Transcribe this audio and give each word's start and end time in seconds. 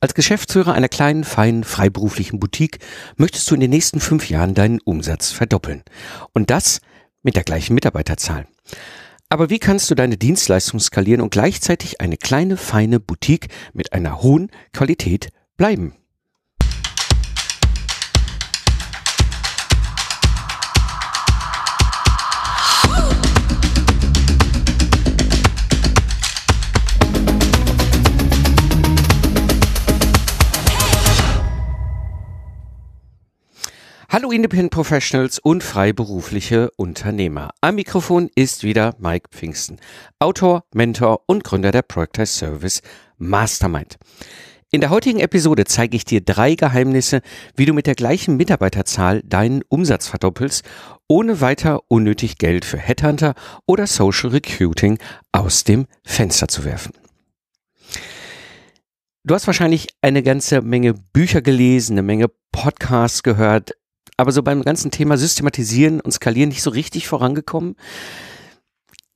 Als 0.00 0.14
Geschäftsführer 0.14 0.74
einer 0.74 0.88
kleinen, 0.88 1.24
feinen, 1.24 1.64
freiberuflichen 1.64 2.38
Boutique 2.38 2.78
möchtest 3.16 3.50
du 3.50 3.54
in 3.54 3.60
den 3.60 3.70
nächsten 3.70 3.98
fünf 3.98 4.30
Jahren 4.30 4.54
deinen 4.54 4.80
Umsatz 4.80 5.32
verdoppeln. 5.32 5.82
Und 6.32 6.50
das 6.50 6.80
mit 7.24 7.34
der 7.34 7.42
gleichen 7.42 7.74
Mitarbeiterzahl. 7.74 8.46
Aber 9.28 9.50
wie 9.50 9.58
kannst 9.58 9.90
du 9.90 9.96
deine 9.96 10.16
Dienstleistung 10.16 10.78
skalieren 10.78 11.20
und 11.20 11.30
gleichzeitig 11.30 12.00
eine 12.00 12.16
kleine, 12.16 12.56
feine 12.56 13.00
Boutique 13.00 13.48
mit 13.72 13.92
einer 13.92 14.22
hohen 14.22 14.52
Qualität 14.72 15.30
bleiben? 15.56 15.97
Hallo 34.10 34.30
Independent 34.30 34.70
Professionals 34.70 35.38
und 35.38 35.62
freiberufliche 35.62 36.70
Unternehmer. 36.76 37.50
Am 37.60 37.74
Mikrofon 37.74 38.30
ist 38.34 38.62
wieder 38.62 38.96
Mike 38.98 39.28
Pfingsten, 39.32 39.76
Autor, 40.18 40.64
Mentor 40.72 41.24
und 41.26 41.44
Gründer 41.44 41.72
der 41.72 41.82
Project 41.82 42.26
Service 42.26 42.80
Mastermind. 43.18 43.98
In 44.70 44.80
der 44.80 44.88
heutigen 44.88 45.20
Episode 45.20 45.66
zeige 45.66 45.94
ich 45.94 46.06
dir 46.06 46.22
drei 46.22 46.54
Geheimnisse, 46.54 47.20
wie 47.54 47.66
du 47.66 47.74
mit 47.74 47.86
der 47.86 47.96
gleichen 47.96 48.38
Mitarbeiterzahl 48.38 49.20
deinen 49.26 49.60
Umsatz 49.68 50.08
verdoppelst, 50.08 50.64
ohne 51.06 51.42
weiter 51.42 51.82
unnötig 51.88 52.38
Geld 52.38 52.64
für 52.64 52.78
Headhunter 52.78 53.34
oder 53.66 53.86
Social 53.86 54.30
Recruiting 54.30 54.98
aus 55.32 55.64
dem 55.64 55.86
Fenster 56.02 56.48
zu 56.48 56.64
werfen. 56.64 56.94
Du 59.22 59.34
hast 59.34 59.46
wahrscheinlich 59.46 59.88
eine 60.00 60.22
ganze 60.22 60.62
Menge 60.62 60.94
Bücher 60.94 61.42
gelesen, 61.42 61.92
eine 61.92 62.02
Menge 62.02 62.28
Podcasts 62.52 63.22
gehört, 63.22 63.72
aber 64.18 64.32
so 64.32 64.42
beim 64.42 64.62
ganzen 64.62 64.90
Thema 64.90 65.16
Systematisieren 65.16 66.00
und 66.00 66.10
Skalieren 66.12 66.48
nicht 66.50 66.62
so 66.62 66.70
richtig 66.70 67.08
vorangekommen. 67.08 67.76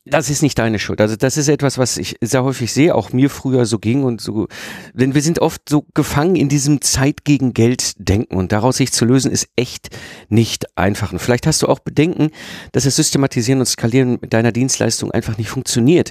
Das 0.04 0.30
ist 0.30 0.42
nicht 0.42 0.58
deine 0.58 0.80
Schuld. 0.80 1.00
Also 1.00 1.14
das 1.14 1.36
ist 1.36 1.48
etwas, 1.48 1.78
was 1.78 1.96
ich 1.96 2.16
sehr 2.20 2.42
häufig 2.42 2.72
sehe, 2.72 2.94
auch 2.94 3.12
mir 3.12 3.30
früher 3.30 3.66
so 3.66 3.78
ging 3.78 4.02
und 4.02 4.20
so. 4.20 4.48
Denn 4.94 5.14
wir 5.14 5.22
sind 5.22 5.38
oft 5.40 5.68
so 5.68 5.86
gefangen 5.94 6.34
in 6.34 6.48
diesem 6.48 6.80
Zeit 6.80 7.24
gegen 7.24 7.52
Geld 7.52 7.94
denken 7.98 8.36
und 8.36 8.50
daraus 8.50 8.78
sich 8.78 8.92
zu 8.92 9.04
lösen 9.04 9.30
ist 9.30 9.48
echt 9.54 9.90
nicht 10.28 10.76
einfach. 10.76 11.12
Und 11.12 11.20
vielleicht 11.20 11.46
hast 11.46 11.62
du 11.62 11.68
auch 11.68 11.78
Bedenken, 11.78 12.30
dass 12.72 12.82
das 12.82 12.96
Systematisieren 12.96 13.60
und 13.60 13.66
Skalieren 13.66 14.18
mit 14.20 14.32
deiner 14.32 14.50
Dienstleistung 14.50 15.12
einfach 15.12 15.38
nicht 15.38 15.50
funktioniert. 15.50 16.10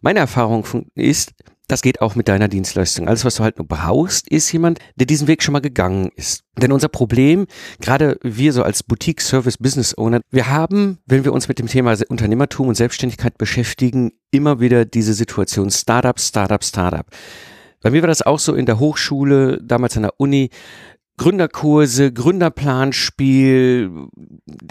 Meine 0.00 0.20
Erfahrung 0.20 0.64
ist, 0.94 1.32
das 1.68 1.82
geht 1.82 2.00
auch 2.00 2.14
mit 2.14 2.28
deiner 2.28 2.48
Dienstleistung. 2.48 3.08
Alles, 3.08 3.24
was 3.24 3.36
du 3.36 3.42
halt 3.42 3.58
nur 3.58 3.66
brauchst, 3.66 4.28
ist 4.28 4.50
jemand, 4.52 4.78
der 4.96 5.06
diesen 5.06 5.26
Weg 5.26 5.42
schon 5.42 5.52
mal 5.52 5.60
gegangen 5.60 6.10
ist. 6.14 6.44
Denn 6.56 6.72
unser 6.72 6.88
Problem, 6.88 7.46
gerade 7.80 8.18
wir 8.22 8.52
so 8.52 8.62
als 8.62 8.82
Boutique 8.82 9.20
Service 9.20 9.58
Business 9.58 9.96
Owner, 9.96 10.20
wir 10.30 10.48
haben, 10.48 10.98
wenn 11.06 11.24
wir 11.24 11.32
uns 11.32 11.48
mit 11.48 11.58
dem 11.58 11.66
Thema 11.66 11.96
Unternehmertum 12.08 12.68
und 12.68 12.76
Selbstständigkeit 12.76 13.36
beschäftigen, 13.36 14.12
immer 14.30 14.60
wieder 14.60 14.84
diese 14.84 15.14
Situation 15.14 15.70
Startup, 15.70 16.18
Startup, 16.20 16.62
Startup. 16.62 17.06
Bei 17.82 17.90
mir 17.90 18.02
war 18.02 18.08
das 18.08 18.22
auch 18.22 18.38
so 18.38 18.54
in 18.54 18.66
der 18.66 18.78
Hochschule, 18.78 19.60
damals 19.62 19.96
an 19.96 20.04
der 20.04 20.18
Uni. 20.18 20.50
Gründerkurse, 21.18 22.12
Gründerplanspiel, 22.12 23.90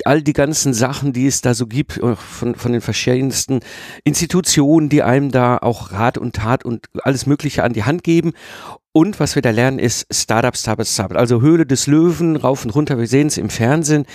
all 0.06 0.22
die 0.22 0.34
ganzen 0.34 0.74
Sachen, 0.74 1.12
die 1.12 1.26
es 1.26 1.42
da 1.42 1.54
so 1.56 1.66
gibt, 1.66 1.98
äh, 1.98 2.16
von, 2.16 2.56
von 2.56 2.72
den 2.72 2.82
verschiedensten 2.82 3.62
Institutionen, 4.04 4.90
die 4.90 5.02
einem 5.02 5.32
da 5.32 5.58
auch 5.58 5.92
Rat 5.92 6.18
und 6.18 6.36
Tat 6.36 6.64
und 6.64 6.86
alles 7.04 7.26
Mögliche 7.26 7.64
an 7.64 7.73
die 7.73 7.84
Hand 7.84 8.04
geben. 8.04 8.34
Und 8.92 9.20
was 9.20 9.36
wir 9.36 9.42
da 9.42 9.50
lernen, 9.50 9.80
ist 9.80 10.08
Startup, 10.12 10.56
Startup, 10.56 10.88
Startup. 10.88 11.18
Also 11.18 11.42
Höhle 11.42 11.66
des 11.66 11.88
Löwen, 11.88 12.36
rauf 12.36 12.64
und 12.64 12.72
runter, 12.76 12.98
wir 12.98 13.08
sehen 13.08 13.28
es 13.28 13.38
im 13.38 13.50
Fernsehen. 13.50 14.06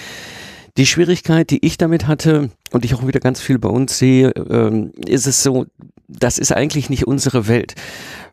Die 0.77 0.87
Schwierigkeit, 0.87 1.51
die 1.51 1.67
ich 1.67 1.79
damit 1.79 2.07
hatte 2.07 2.51
und 2.71 2.85
ich 2.85 2.95
auch 2.95 3.07
wieder 3.07 3.21
ganz 3.21 3.41
viel 3.41 3.59
bei 3.59 3.69
uns 3.69 3.99
sehe, 3.99 4.31
ähm, 4.31 4.93
ist 5.05 5.27
es 5.27 5.43
so, 5.43 5.67
das 6.09 6.39
ist 6.39 6.53
eigentlich 6.53 6.91
nicht 6.91 7.07
unsere 7.07 7.49
Welt. 7.49 7.75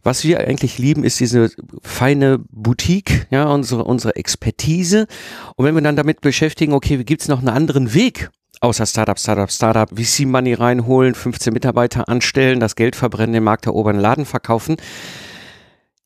Was 0.04 0.24
wir 0.24 0.40
eigentlich 0.40 0.78
lieben, 0.78 1.04
ist 1.04 1.20
diese 1.20 1.50
feine 1.82 2.40
Boutique, 2.50 3.28
ja, 3.30 3.46
unsere, 3.46 3.84
unsere 3.84 4.16
Expertise. 4.16 5.08
Und 5.56 5.66
wenn 5.66 5.76
wir 5.76 5.82
dann 5.82 5.96
damit 5.96 6.22
beschäftigen, 6.22 6.74
okay, 6.74 7.00
wie 7.00 7.06
gibt's 7.06 7.28
noch 7.28 7.40
einen 7.40 7.50
anderen 7.50 7.94
Weg, 7.94 8.30
außer 8.62 8.86
Startup, 8.86 9.20
Startup, 9.20 9.52
Startup, 9.52 9.90
VC-Money 9.90 10.54
reinholen, 10.54 11.16
15 11.16 11.54
Mitarbeiter 11.54 12.10
anstellen, 12.10 12.60
das 12.60 12.76
Geld 12.76 12.96
verbrennen, 12.96 13.34
den 13.34 13.44
Markt 13.44 13.66
erobern, 13.66 14.00
Laden 14.00 14.26
verkaufen. 14.26 14.78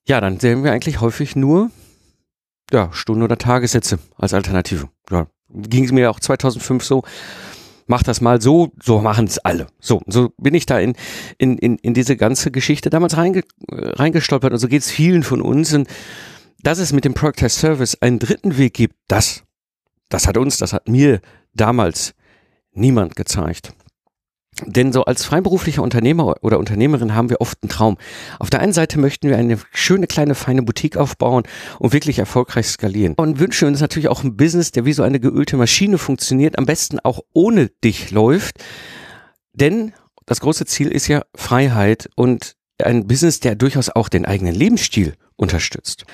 Ja, 0.07 0.19
dann 0.19 0.40
sehen 0.40 0.63
wir 0.63 0.72
eigentlich 0.72 1.01
häufig 1.01 1.35
nur 1.35 1.72
ja, 2.72 2.90
Stunden- 2.94 3.24
oder 3.24 3.38
Tagessätze 3.38 4.00
als 4.18 4.34
Alternative. 4.34 4.90
Ja, 5.09 5.28
ging 5.50 5.84
es 5.84 5.91
mir 5.91 6.09
auch 6.09 6.19
2005 6.19 6.84
so 6.84 7.03
mach 7.88 8.03
das 8.03 8.22
mal 8.22 8.42
so, 8.42 8.72
so 8.81 9.00
machen 9.00 9.25
es 9.25 9.40
alle. 9.40 9.68
So, 9.80 10.02
so 10.08 10.30
bin 10.38 10.53
ich 10.53 10.66
da 10.66 10.80
in, 10.80 10.96
in, 11.38 11.58
in, 11.58 11.78
in 11.78 11.94
diese 11.94 12.16
ganze 12.16 12.52
Geschichte 12.52 12.90
damals 12.90 13.18
reinge, 13.18 13.44
reingestolpert 13.69 14.53
und 14.53 14.59
so 14.59 14.68
geht 14.68 14.81
es 14.81 14.92
vielen 14.92 15.24
von 15.24 15.42
uns. 15.42 15.74
Und 15.74 15.88
dass 16.64 16.80
es 16.80 16.94
mit 16.94 17.06
dem 17.06 17.14
Product 17.14 17.44
as 17.44 17.56
Service 17.56 17.97
einen 18.02 18.19
dritten 18.19 18.58
Weg 18.58 18.74
gibt, 18.74 18.96
das, 19.08 19.44
das 20.09 20.28
hat 20.28 20.38
uns, 20.38 20.58
das 20.58 20.74
hat 20.74 20.88
mir 20.88 21.22
damals 21.53 22.14
niemand 22.74 23.16
gezeigt. 23.16 23.74
Denn 24.66 24.94
so 24.94 25.05
als 25.05 25.25
freiberuflicher 25.25 25.81
Unternehmer 25.81 26.35
oder 26.41 26.59
Unternehmerin 26.59 27.16
haben 27.16 27.29
wir 27.29 27.41
oft 27.41 27.57
einen 27.61 27.69
Traum. 27.69 27.97
Auf 28.39 28.49
der 28.49 28.59
einen 28.59 28.73
Seite 28.73 28.99
möchten 28.99 29.29
wir 29.29 29.38
eine 29.38 29.57
schöne 29.72 30.07
kleine 30.07 30.35
feine 30.35 30.63
Boutique 30.63 30.97
aufbauen 30.97 31.44
und 31.79 31.94
wirklich 31.94 32.19
erfolgreich 32.19 32.67
skalieren. 32.67 33.13
Und 33.16 33.39
wünschen 33.39 33.67
uns 33.67 33.81
natürlich 33.81 34.09
auch 34.09 34.23
ein 34.23 34.38
Business, 34.38 34.71
der 34.71 34.85
wie 34.85 34.94
so 34.94 35.03
eine 35.03 35.19
geölte 35.19 35.57
Maschine 35.57 35.97
funktioniert, 35.97 36.57
am 36.57 36.66
besten 36.66 37.00
auch 37.00 37.21
ohne 37.33 37.69
dich 37.83 38.11
läuft. 38.11 38.57
Denn 39.53 39.94
das 40.25 40.39
große 40.39 40.66
Ziel 40.66 40.88
ist 40.88 41.07
ja 41.07 41.23
Freiheit 41.35 42.09
und 42.16 42.55
ein 42.81 43.07
Business, 43.07 43.39
der 43.39 43.55
durchaus 43.55 43.89
auch 43.89 44.09
den 44.09 44.25
eigenen 44.25 44.55
Lebensstil 44.55 45.16
unterstützt. 45.35 46.05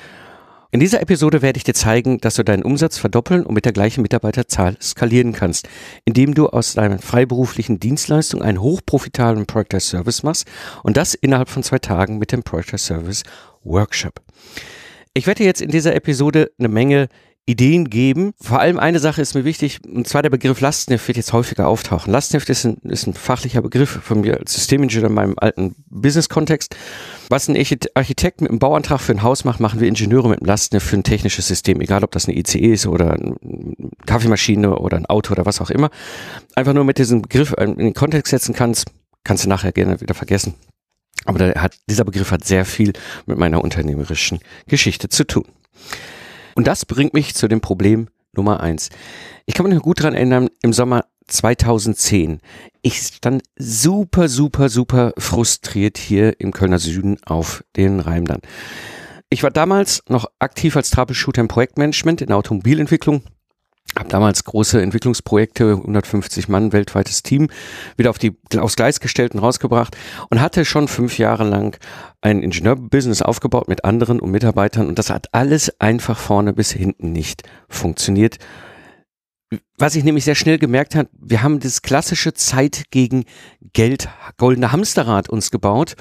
In 0.69 0.81
dieser 0.81 1.01
Episode 1.01 1.41
werde 1.41 1.57
ich 1.57 1.63
dir 1.63 1.73
zeigen, 1.73 2.17
dass 2.19 2.35
du 2.35 2.43
deinen 2.43 2.63
Umsatz 2.63 2.97
verdoppeln 2.97 3.45
und 3.45 3.53
mit 3.53 3.63
der 3.63 3.71
gleichen 3.71 4.01
Mitarbeiterzahl 4.01 4.75
skalieren 4.81 5.31
kannst, 5.31 5.69
indem 6.03 6.33
du 6.33 6.47
aus 6.47 6.73
deiner 6.73 6.99
freiberuflichen 6.99 7.79
Dienstleistung 7.79 8.41
einen 8.41 8.61
hochprofitablen 8.61 9.45
Project 9.45 9.81
Service 9.81 10.23
machst 10.23 10.45
und 10.83 10.97
das 10.97 11.13
innerhalb 11.13 11.47
von 11.47 11.63
zwei 11.63 11.79
Tagen 11.79 12.17
mit 12.17 12.33
dem 12.33 12.43
Project 12.43 12.79
Service 12.79 13.23
Workshop. 13.63 14.21
Ich 15.13 15.25
werde 15.25 15.45
jetzt 15.45 15.61
in 15.61 15.71
dieser 15.71 15.95
Episode 15.95 16.51
eine 16.59 16.67
Menge 16.67 17.07
Ideen 17.47 17.89
geben. 17.89 18.33
Vor 18.41 18.59
allem 18.59 18.77
eine 18.77 18.99
Sache 18.99 19.21
ist 19.21 19.33
mir 19.33 19.45
wichtig, 19.45 19.79
und 19.87 20.05
zwar 20.05 20.21
der 20.21 20.29
Begriff 20.29 20.59
Lastenheft 20.59 21.07
wird 21.07 21.17
jetzt 21.17 21.31
häufiger 21.31 21.67
auftauchen. 21.67 22.11
Lastenheft 22.11 22.49
ist 22.49 22.65
ein, 22.65 22.75
ist 22.83 23.07
ein 23.07 23.13
fachlicher 23.13 23.61
Begriff 23.61 23.99
von 24.03 24.19
mir 24.19 24.37
als 24.37 24.53
Systemingenieur 24.53 25.07
in 25.07 25.13
meinem 25.13 25.33
alten 25.37 25.73
Business-Kontext. 25.89 26.75
Was 27.29 27.47
ein 27.47 27.57
Architekt 27.93 28.41
mit 28.41 28.51
einem 28.51 28.59
Bauantrag 28.59 28.99
für 28.99 29.13
ein 29.13 29.23
Haus 29.23 29.45
macht, 29.45 29.61
machen 29.61 29.79
wir 29.79 29.87
Ingenieure 29.87 30.27
mit 30.27 30.39
einem 30.39 30.47
Lastenheft 30.47 30.87
für 30.87 30.97
ein 30.97 31.03
technisches 31.03 31.47
System, 31.47 31.79
egal 31.79 32.03
ob 32.03 32.11
das 32.11 32.27
eine 32.27 32.37
ICE 32.37 32.73
ist 32.73 32.85
oder 32.85 33.13
eine 33.13 33.35
Kaffeemaschine 34.05 34.77
oder 34.77 34.97
ein 34.97 35.05
Auto 35.05 35.31
oder 35.31 35.45
was 35.45 35.61
auch 35.61 35.69
immer. 35.69 35.89
Einfach 36.55 36.73
nur 36.73 36.83
mit 36.83 36.97
diesem 36.97 37.21
Begriff 37.21 37.53
in 37.57 37.77
den 37.77 37.93
Kontext 37.93 38.31
setzen 38.31 38.55
kannst, 38.55 38.91
kannst 39.23 39.45
du 39.45 39.49
nachher 39.49 39.71
gerne 39.71 40.01
wieder 40.01 40.13
vergessen. 40.13 40.53
Aber 41.23 41.39
hat, 41.55 41.77
dieser 41.89 42.03
Begriff 42.03 42.31
hat 42.31 42.43
sehr 42.43 42.65
viel 42.65 42.91
mit 43.25 43.37
meiner 43.37 43.63
unternehmerischen 43.63 44.39
Geschichte 44.67 45.07
zu 45.07 45.25
tun. 45.25 45.45
Und 46.57 46.65
das 46.65 46.85
bringt 46.85 47.13
mich 47.13 47.35
zu 47.35 47.47
dem 47.47 47.61
Problem 47.61 48.07
Nummer 48.35 48.61
eins. 48.61 48.89
Ich 49.45 49.53
kann 49.53 49.67
mich 49.67 49.75
noch 49.75 49.83
gut 49.83 50.01
dran 50.01 50.15
erinnern, 50.15 50.49
im 50.63 50.73
Sommer 50.73 51.05
2010. 51.27 52.39
Ich 52.81 52.97
stand 52.97 53.43
super, 53.59 54.27
super, 54.27 54.67
super 54.67 55.13
frustriert 55.19 55.99
hier 55.99 56.41
im 56.41 56.51
Kölner 56.51 56.79
Süden 56.79 57.19
auf 57.27 57.63
den 57.75 57.99
Reimdern. 57.99 58.41
Ich 59.29 59.43
war 59.43 59.51
damals 59.51 60.01
noch 60.09 60.25
aktiv 60.39 60.75
als 60.75 60.89
Troubleshooter 60.89 61.41
im 61.41 61.47
Projektmanagement 61.47 62.21
in 62.21 62.27
der 62.29 62.37
Automobilentwicklung 62.37 63.21
habe 63.99 64.09
damals 64.09 64.43
große 64.43 64.81
Entwicklungsprojekte, 64.81 65.73
150 65.73 66.47
Mann, 66.47 66.73
weltweites 66.73 67.23
Team, 67.23 67.49
wieder 67.95 68.09
auf 68.09 68.17
die 68.17 68.37
aufs 68.57 68.75
Gleis 68.75 68.99
gestellt 68.99 69.33
und 69.33 69.39
rausgebracht 69.39 69.97
und 70.29 70.41
hatte 70.41 70.65
schon 70.65 70.87
fünf 70.87 71.17
Jahre 71.17 71.43
lang 71.43 71.77
ein 72.21 72.41
Ingenieurbusiness 72.41 73.21
aufgebaut 73.21 73.67
mit 73.67 73.85
anderen 73.85 74.19
und 74.19 74.31
Mitarbeitern 74.31 74.87
und 74.87 74.99
das 74.99 75.09
hat 75.09 75.27
alles 75.33 75.79
einfach 75.79 76.17
vorne 76.17 76.53
bis 76.53 76.71
hinten 76.71 77.11
nicht 77.11 77.43
funktioniert 77.69 78.37
was 79.77 79.95
ich 79.95 80.03
nämlich 80.03 80.25
sehr 80.25 80.35
schnell 80.35 80.57
gemerkt 80.57 80.95
habe, 80.95 81.09
wir 81.17 81.41
haben 81.41 81.59
das 81.59 81.81
klassische 81.81 82.33
Zeit 82.33 82.85
gegen 82.91 83.23
Geld 83.73 84.09
goldene 84.37 84.71
Hamsterrad 84.71 85.29
uns 85.29 85.51
gebaut 85.51 85.95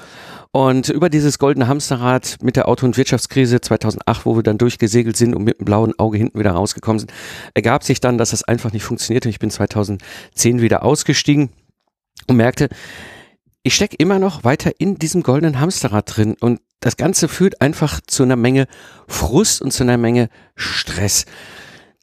und 0.51 0.89
über 0.89 1.09
dieses 1.09 1.39
goldene 1.39 1.67
Hamsterrad 1.67 2.37
mit 2.41 2.57
der 2.57 2.67
Auto- 2.67 2.85
und 2.85 2.97
Wirtschaftskrise 2.97 3.61
2008, 3.61 4.25
wo 4.25 4.35
wir 4.35 4.43
dann 4.43 4.57
durchgesegelt 4.57 5.15
sind 5.15 5.33
und 5.33 5.43
mit 5.43 5.59
dem 5.59 5.65
blauen 5.65 5.97
Auge 5.97 6.17
hinten 6.17 6.39
wieder 6.39 6.51
rausgekommen 6.51 6.99
sind, 6.99 7.13
ergab 7.53 7.83
sich 7.83 8.01
dann, 8.01 8.17
dass 8.17 8.31
das 8.31 8.43
einfach 8.43 8.73
nicht 8.73 8.83
funktionierte. 8.83 9.29
Ich 9.29 9.39
bin 9.39 9.51
2010 9.51 10.61
wieder 10.61 10.83
ausgestiegen 10.83 11.49
und 12.27 12.35
merkte, 12.35 12.67
ich 13.63 13.75
stecke 13.75 13.95
immer 13.97 14.19
noch 14.19 14.43
weiter 14.43 14.71
in 14.77 14.95
diesem 14.95 15.23
goldenen 15.23 15.59
Hamsterrad 15.59 16.17
drin 16.17 16.35
und 16.39 16.59
das 16.79 16.97
Ganze 16.97 17.27
führt 17.27 17.61
einfach 17.61 18.01
zu 18.05 18.23
einer 18.23 18.35
Menge 18.35 18.67
Frust 19.07 19.61
und 19.61 19.71
zu 19.71 19.83
einer 19.83 19.97
Menge 19.97 20.29
Stress. 20.55 21.25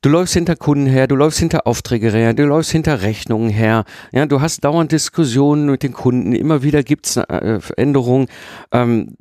Du 0.04 0.10
läufst 0.10 0.34
hinter 0.34 0.54
Kunden 0.54 0.84
her, 0.84 1.06
du 1.06 1.16
läufst 1.16 1.38
hinter 1.38 1.66
Aufträge 1.66 2.10
her, 2.10 2.34
du 2.34 2.44
läufst 2.44 2.70
hinter 2.70 3.00
Rechnungen 3.00 3.48
her. 3.48 3.86
Ja, 4.12 4.26
du 4.26 4.42
hast 4.42 4.62
dauernd 4.62 4.92
Diskussionen 4.92 5.64
mit 5.64 5.82
den 5.82 5.94
Kunden. 5.94 6.34
Immer 6.34 6.62
wieder 6.62 6.82
gibt's 6.82 7.16
äh, 7.16 7.58
Veränderungen 7.58 8.26
ähm, 8.70 9.16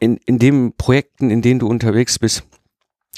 in, 0.00 0.16
in 0.26 0.40
den 0.40 0.72
Projekten, 0.76 1.30
in 1.30 1.42
denen 1.42 1.60
du 1.60 1.68
unterwegs 1.68 2.18
bist. 2.18 2.42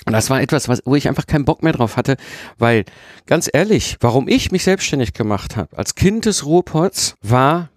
Und 0.04 0.12
das 0.12 0.28
war 0.28 0.42
etwas, 0.42 0.68
was, 0.68 0.82
wo 0.84 0.96
ich 0.96 1.08
einfach 1.08 1.26
keinen 1.26 1.46
Bock 1.46 1.62
mehr 1.62 1.72
drauf 1.72 1.96
hatte, 1.96 2.18
weil 2.58 2.84
ganz 3.24 3.48
ehrlich, 3.50 3.96
warum 4.00 4.28
ich 4.28 4.52
mich 4.52 4.64
selbstständig 4.64 5.14
gemacht 5.14 5.56
habe 5.56 5.78
als 5.78 5.94
Kind 5.94 6.26
des 6.26 6.44
Ruhrpots 6.44 7.14
war 7.22 7.70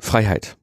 Freiheit 0.00 0.56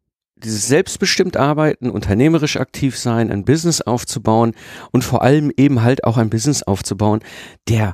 dieses 0.44 0.68
selbstbestimmt 0.68 1.38
arbeiten, 1.38 1.90
unternehmerisch 1.90 2.58
aktiv 2.58 2.98
sein, 2.98 3.32
ein 3.32 3.46
Business 3.46 3.82
aufzubauen 3.82 4.54
und 4.92 5.04
vor 5.04 5.22
allem 5.22 5.52
eben 5.56 5.84
halt 5.84 6.04
auch 6.04 6.18
ein 6.18 6.30
Business 6.30 6.64
aufzubauen, 6.64 7.22
der 7.70 7.94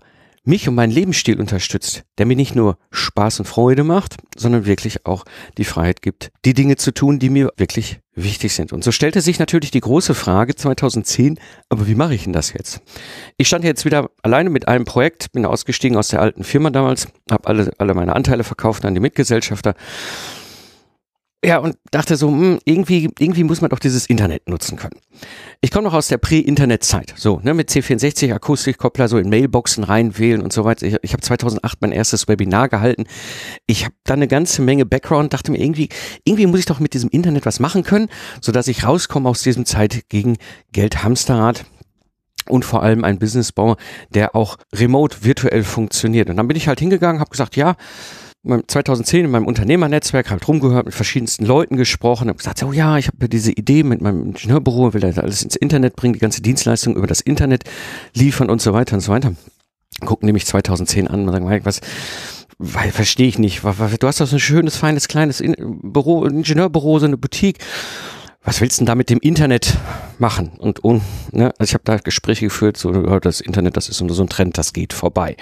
mich 0.49 0.67
und 0.67 0.75
meinen 0.75 0.91
Lebensstil 0.91 1.39
unterstützt, 1.39 2.03
der 2.17 2.25
mir 2.25 2.35
nicht 2.35 2.55
nur 2.55 2.77
Spaß 2.91 3.39
und 3.39 3.45
Freude 3.45 3.83
macht, 3.83 4.15
sondern 4.35 4.65
wirklich 4.65 5.05
auch 5.05 5.25
die 5.57 5.63
Freiheit 5.63 6.01
gibt, 6.01 6.31
die 6.45 6.53
Dinge 6.53 6.75
zu 6.75 6.91
tun, 6.91 7.19
die 7.19 7.29
mir 7.29 7.51
wirklich 7.57 7.99
wichtig 8.15 8.53
sind. 8.53 8.73
Und 8.73 8.83
so 8.83 8.91
stellte 8.91 9.21
sich 9.21 9.39
natürlich 9.39 9.71
die 9.71 9.79
große 9.79 10.15
Frage 10.15 10.55
2010, 10.55 11.39
aber 11.69 11.87
wie 11.87 11.95
mache 11.95 12.15
ich 12.15 12.23
denn 12.23 12.33
das 12.33 12.53
jetzt? 12.53 12.81
Ich 13.37 13.47
stand 13.47 13.63
jetzt 13.63 13.85
wieder 13.85 14.09
alleine 14.23 14.49
mit 14.49 14.67
einem 14.67 14.85
Projekt, 14.85 15.31
bin 15.31 15.45
ausgestiegen 15.45 15.97
aus 15.97 16.09
der 16.09 16.21
alten 16.21 16.43
Firma 16.43 16.69
damals, 16.69 17.07
habe 17.29 17.47
alle, 17.47 17.71
alle 17.77 17.93
meine 17.93 18.15
Anteile 18.15 18.43
verkauft 18.43 18.85
an 18.85 18.93
die 18.93 18.99
Mitgesellschafter 18.99 19.75
ja, 21.43 21.59
und 21.59 21.77
dachte 21.91 22.17
so, 22.17 22.29
mh, 22.29 22.37
hm, 22.37 22.59
irgendwie, 22.65 23.09
irgendwie 23.17 23.45
muss 23.45 23.61
man 23.61 23.69
doch 23.69 23.79
dieses 23.79 24.07
Internet 24.07 24.49
nutzen 24.49 24.77
können. 24.77 24.99
Ich 25.61 25.71
komme 25.71 25.85
noch 25.85 25.93
aus 25.93 26.09
der 26.09 26.17
Prä-Internet-Zeit, 26.17 27.13
so, 27.15 27.39
ne, 27.41 27.53
mit 27.53 27.69
C64 27.69 28.33
Akustikkoppler 28.33 29.07
so 29.07 29.17
in 29.17 29.29
Mailboxen 29.29 29.85
reinwählen 29.85 30.41
und 30.41 30.51
so 30.51 30.65
weiter. 30.65 30.85
Ich, 30.85 30.97
ich 31.01 31.13
habe 31.13 31.21
2008 31.21 31.77
mein 31.81 31.93
erstes 31.93 32.27
Webinar 32.27 32.67
gehalten. 32.67 33.05
Ich 33.67 33.85
habe 33.85 33.95
da 34.03 34.15
eine 34.15 34.27
ganze 34.27 34.61
Menge 34.61 34.85
Background, 34.85 35.33
dachte 35.33 35.51
mir 35.51 35.61
irgendwie, 35.61 35.87
irgendwie 36.25 36.45
muss 36.45 36.59
ich 36.59 36.65
doch 36.65 36.79
mit 36.81 36.93
diesem 36.93 37.09
Internet 37.09 37.45
was 37.45 37.61
machen 37.61 37.83
können, 37.83 38.09
so 38.41 38.51
dass 38.51 38.67
ich 38.67 38.85
rauskomme 38.85 39.29
aus 39.29 39.41
diesem 39.41 39.65
Zeit 39.65 40.09
gegen 40.09 40.37
Geld 40.73 41.03
Hamsterrad 41.03 41.63
und 42.49 42.65
vor 42.65 42.83
allem 42.83 43.05
ein 43.05 43.17
Business 43.17 43.53
baue, 43.53 43.77
der 44.09 44.35
auch 44.35 44.57
remote 44.73 45.23
virtuell 45.23 45.63
funktioniert. 45.63 46.29
Und 46.29 46.35
dann 46.35 46.47
bin 46.47 46.57
ich 46.57 46.67
halt 46.67 46.79
hingegangen, 46.79 47.21
habe 47.21 47.31
gesagt, 47.31 47.55
ja, 47.55 47.75
2010 48.45 49.25
in 49.25 49.31
meinem 49.31 49.47
Unternehmernetzwerk 49.47 50.29
halt 50.29 50.47
rumgehört, 50.47 50.85
mit 50.85 50.95
verschiedensten 50.95 51.45
Leuten 51.45 51.75
gesprochen, 51.75 52.29
habe 52.29 52.37
gesagt, 52.37 52.63
oh 52.63 52.71
ja, 52.71 52.97
ich 52.97 53.07
habe 53.07 53.27
diese 53.27 53.51
Idee 53.51 53.83
mit 53.83 54.01
meinem 54.01 54.27
Ingenieurbüro, 54.27 54.93
will 54.93 55.01
das 55.01 55.17
alles 55.17 55.43
ins 55.43 55.57
Internet 55.57 55.97
bringen, 55.97 56.13
die 56.13 56.19
ganze 56.19 56.41
Dienstleistung 56.41 56.95
über 56.95 57.07
das 57.07 57.19
Internet 57.19 57.65
liefern 58.13 58.49
und 58.49 58.61
so 58.61 58.73
weiter 58.73 58.95
und 58.95 59.01
so 59.01 59.11
weiter. 59.11 59.33
Gucken 60.05 60.27
nämlich 60.27 60.45
2010 60.45 61.09
an 61.09 61.27
und 61.27 61.33
sagen, 61.33 61.45
Mike, 61.45 61.65
was, 61.65 61.81
weil 62.57 62.91
verstehe 62.91 63.27
ich 63.27 63.39
nicht. 63.39 63.63
Du 63.63 64.07
hast 64.07 64.21
doch 64.21 64.27
so 64.27 64.37
ein 64.37 64.39
schönes, 64.39 64.77
feines, 64.77 65.09
kleines 65.09 65.43
Büro, 65.57 66.23
Ingenieurbüro, 66.23 66.99
so 66.99 67.07
eine 67.07 67.17
Boutique 67.17 67.59
was 68.43 68.61
willst 68.61 68.77
du 68.77 68.81
denn 68.81 68.87
da 68.87 68.95
mit 68.95 69.09
dem 69.09 69.19
Internet 69.19 69.77
machen? 70.17 70.51
Und, 70.57 70.79
und 70.83 71.01
ne, 71.31 71.51
also 71.59 71.71
ich 71.71 71.73
habe 71.73 71.83
da 71.83 71.97
Gespräche 71.97 72.45
geführt, 72.45 72.77
so 72.77 72.91
das 73.19 73.41
Internet, 73.41 73.75
das 73.75 73.89
ist 73.89 73.97
so 73.97 74.23
ein 74.23 74.29
Trend, 74.29 74.57
das 74.57 74.71
geht 74.71 74.93
vorbei. 74.93 75.35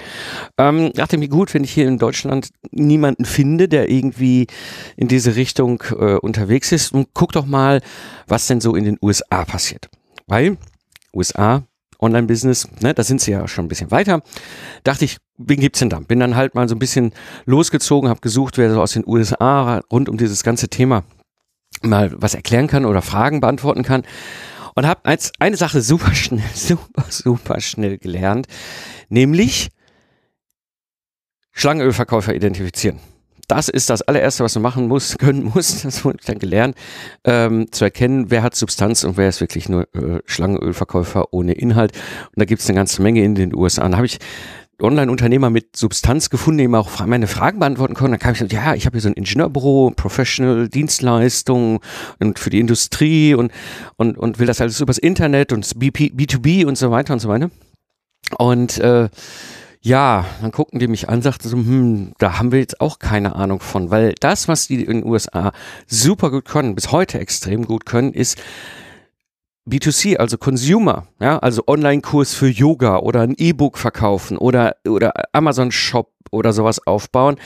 Ähm, 0.58 0.92
dachte 0.94 1.16
mir 1.16 1.28
gut, 1.28 1.54
wenn 1.54 1.64
ich 1.64 1.70
hier 1.70 1.86
in 1.86 1.98
Deutschland 1.98 2.50
niemanden 2.72 3.24
finde, 3.24 3.68
der 3.68 3.88
irgendwie 3.88 4.48
in 4.96 5.06
diese 5.06 5.36
Richtung 5.36 5.82
äh, 5.92 6.16
unterwegs 6.16 6.72
ist, 6.72 6.92
und 6.92 7.08
guck 7.14 7.32
doch 7.32 7.46
mal, 7.46 7.82
was 8.26 8.48
denn 8.48 8.60
so 8.60 8.74
in 8.74 8.84
den 8.84 8.98
USA 9.00 9.44
passiert. 9.44 9.88
Weil 10.26 10.56
USA 11.14 11.62
Online-Business, 12.00 12.68
ne, 12.80 12.94
da 12.94 13.02
sind 13.02 13.20
sie 13.20 13.32
ja 13.32 13.46
schon 13.48 13.64
ein 13.64 13.68
bisschen 13.68 13.90
weiter. 13.90 14.22
Dachte 14.84 15.04
ich, 15.04 15.16
wen 15.36 15.60
gibt's 15.60 15.80
denn 15.80 15.90
da? 15.90 15.98
Bin 15.98 16.20
dann 16.20 16.36
halt 16.36 16.54
mal 16.54 16.68
so 16.68 16.76
ein 16.76 16.78
bisschen 16.78 17.12
losgezogen, 17.44 18.08
habe 18.08 18.20
gesucht, 18.20 18.56
wer 18.56 18.72
so 18.72 18.80
aus 18.80 18.92
den 18.92 19.04
USA 19.06 19.80
rund 19.90 20.08
um 20.08 20.16
dieses 20.16 20.44
ganze 20.44 20.68
Thema 20.68 21.04
mal 21.82 22.10
was 22.14 22.34
erklären 22.34 22.66
kann 22.66 22.84
oder 22.84 23.02
Fragen 23.02 23.40
beantworten 23.40 23.82
kann. 23.82 24.02
Und 24.74 24.86
habe 24.86 25.00
eine 25.38 25.56
Sache 25.56 25.80
super 25.82 26.14
schnell, 26.14 26.44
super, 26.54 27.04
super 27.08 27.60
schnell 27.60 27.98
gelernt, 27.98 28.46
nämlich 29.08 29.70
Schlangenölverkäufer 31.52 32.34
identifizieren. 32.34 33.00
Das 33.48 33.70
ist 33.70 33.88
das 33.88 34.02
allererste, 34.02 34.44
was 34.44 34.52
du 34.52 34.60
machen 34.60 34.86
musst, 34.86 35.18
können 35.18 35.42
musst, 35.42 35.84
das 35.84 36.04
wurde 36.04 36.18
dann 36.24 36.38
gelernt, 36.38 36.76
ähm, 37.24 37.72
zu 37.72 37.84
erkennen, 37.84 38.30
wer 38.30 38.42
hat 38.42 38.54
Substanz 38.54 39.02
und 39.04 39.16
wer 39.16 39.28
ist 39.28 39.40
wirklich 39.40 39.68
nur 39.68 39.88
äh, 39.94 40.20
Schlangenölverkäufer 40.26 41.32
ohne 41.32 41.54
Inhalt. 41.54 41.92
Und 42.26 42.34
da 42.36 42.44
gibt 42.44 42.60
es 42.60 42.68
eine 42.68 42.76
ganze 42.76 43.02
Menge 43.02 43.24
in 43.24 43.34
den 43.34 43.54
USA. 43.54 43.88
Da 43.88 43.96
habe 43.96 44.06
ich 44.06 44.18
Online-Unternehmer 44.80 45.50
mit 45.50 45.76
Substanz 45.76 46.30
gefunden, 46.30 46.60
eben 46.60 46.74
auch 46.74 47.04
meine 47.04 47.26
Fragen 47.26 47.58
beantworten 47.58 47.94
können. 47.94 48.12
Dann 48.12 48.20
kam 48.20 48.32
ich, 48.32 48.52
ja, 48.52 48.74
ich 48.74 48.86
habe 48.86 48.94
hier 48.94 49.02
so 49.02 49.08
ein 49.08 49.14
Ingenieurbüro, 49.14 49.92
Professional 49.96 50.68
Dienstleistungen 50.68 51.80
und 52.20 52.38
für 52.38 52.50
die 52.50 52.60
Industrie 52.60 53.34
und, 53.34 53.52
und, 53.96 54.16
und 54.16 54.38
will 54.38 54.46
das 54.46 54.60
alles 54.60 54.80
übers 54.80 54.98
Internet 54.98 55.52
und 55.52 55.78
BP, 55.78 56.12
B2B 56.14 56.66
und 56.66 56.78
so 56.78 56.90
weiter 56.90 57.12
und 57.12 57.20
so 57.20 57.28
weiter. 57.28 57.50
Und 58.38 58.78
äh, 58.78 59.08
ja, 59.80 60.24
dann 60.40 60.50
guckten 60.50 60.80
die 60.80 60.88
mich 60.88 61.08
an, 61.08 61.22
sagten 61.22 61.48
so, 61.48 61.56
hm, 61.56 62.12
da 62.18 62.38
haben 62.38 62.52
wir 62.52 62.58
jetzt 62.58 62.80
auch 62.80 62.98
keine 62.98 63.34
Ahnung 63.36 63.60
von, 63.60 63.90
weil 63.90 64.14
das, 64.20 64.48
was 64.48 64.66
die 64.66 64.84
in 64.84 65.00
den 65.00 65.06
USA 65.06 65.52
super 65.86 66.30
gut 66.30 66.44
können, 66.44 66.74
bis 66.74 66.92
heute 66.92 67.18
extrem 67.18 67.64
gut 67.64 67.86
können, 67.86 68.12
ist 68.12 68.38
B2C, 69.68 70.16
also 70.16 70.38
Consumer, 70.38 71.06
ja, 71.20 71.38
also 71.38 71.62
Online-Kurs 71.66 72.34
für 72.34 72.48
Yoga 72.48 72.98
oder 72.98 73.20
ein 73.20 73.34
E-Book 73.36 73.78
verkaufen 73.78 74.36
oder, 74.36 74.76
oder 74.86 75.12
Amazon-Shop 75.32 76.10
oder 76.30 76.52
sowas 76.52 76.86
aufbauen. 76.86 77.36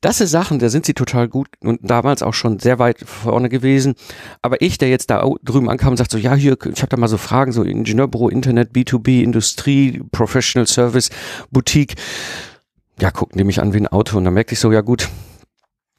Das 0.00 0.18
sind 0.18 0.26
Sachen, 0.26 0.58
da 0.58 0.68
sind 0.68 0.86
sie 0.86 0.94
total 0.94 1.28
gut 1.28 1.48
und 1.60 1.80
damals 1.82 2.22
auch 2.22 2.34
schon 2.34 2.58
sehr 2.58 2.78
weit 2.78 3.00
vorne 3.00 3.48
gewesen. 3.48 3.94
Aber 4.42 4.60
ich, 4.60 4.78
der 4.78 4.88
jetzt 4.88 5.10
da 5.10 5.28
drüben 5.42 5.70
ankam 5.70 5.90
und 5.90 5.96
sagt 5.96 6.10
so, 6.10 6.18
ja, 6.18 6.34
hier, 6.34 6.56
ich 6.72 6.82
habe 6.82 6.90
da 6.90 6.96
mal 6.96 7.08
so 7.08 7.18
Fragen, 7.18 7.52
so 7.52 7.62
Ingenieurbüro, 7.62 8.28
Internet, 8.28 8.72
B2B, 8.72 9.22
Industrie, 9.22 10.02
Professional 10.10 10.66
Service, 10.66 11.10
Boutique. 11.50 11.94
Ja, 13.00 13.10
gucken 13.10 13.38
die 13.38 13.44
mich 13.44 13.60
an 13.60 13.72
wie 13.72 13.78
ein 13.78 13.88
Auto 13.88 14.16
und 14.16 14.24
dann 14.24 14.34
merkte 14.34 14.54
ich 14.54 14.60
so, 14.60 14.70
ja 14.70 14.80
gut, 14.80 15.08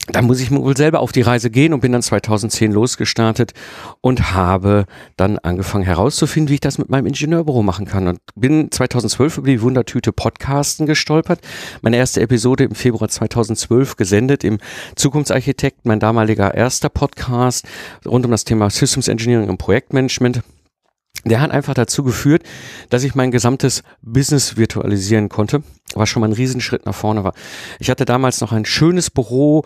da 0.07 0.21
muss 0.21 0.39
ich 0.39 0.51
wohl 0.51 0.77
selber 0.77 0.99
auf 0.99 1.11
die 1.11 1.21
Reise 1.21 1.49
gehen 1.49 1.73
und 1.73 1.79
bin 1.79 1.91
dann 1.91 2.01
2010 2.01 2.71
losgestartet 2.71 3.53
und 4.01 4.33
habe 4.33 4.85
dann 5.17 5.39
angefangen 5.39 5.83
herauszufinden, 5.83 6.49
wie 6.49 6.55
ich 6.55 6.59
das 6.59 6.77
mit 6.77 6.89
meinem 6.89 7.07
Ingenieurbüro 7.07 7.63
machen 7.63 7.85
kann 7.85 8.07
und 8.07 8.19
bin 8.35 8.71
2012 8.71 9.39
über 9.39 9.47
die 9.47 9.61
Wundertüte 9.61 10.11
Podcasten 10.11 10.85
gestolpert. 10.85 11.39
Meine 11.81 11.97
erste 11.97 12.21
Episode 12.21 12.65
im 12.65 12.75
Februar 12.75 13.09
2012 13.09 13.95
gesendet 13.95 14.43
im 14.43 14.59
Zukunftsarchitekt, 14.95 15.85
mein 15.85 15.99
damaliger 15.99 16.53
erster 16.53 16.89
Podcast 16.89 17.65
rund 18.05 18.25
um 18.25 18.31
das 18.31 18.43
Thema 18.43 18.69
Systems 18.69 19.07
Engineering 19.07 19.49
und 19.49 19.57
Projektmanagement 19.57 20.43
der 21.25 21.41
hat 21.41 21.51
einfach 21.51 21.73
dazu 21.73 22.03
geführt, 22.03 22.43
dass 22.89 23.03
ich 23.03 23.15
mein 23.15 23.31
gesamtes 23.31 23.81
Business 24.01 24.57
virtualisieren 24.57 25.27
konnte, 25.27 25.63
was 25.95 26.07
schon 26.07 26.21
mal 26.21 26.29
ein 26.29 26.33
Riesenschritt 26.33 26.85
nach 26.85 26.93
vorne 26.93 27.23
war. 27.23 27.33
Ich 27.79 27.89
hatte 27.89 28.05
damals 28.05 28.41
noch 28.41 28.51
ein 28.51 28.65
schönes 28.65 29.09
Büro, 29.09 29.63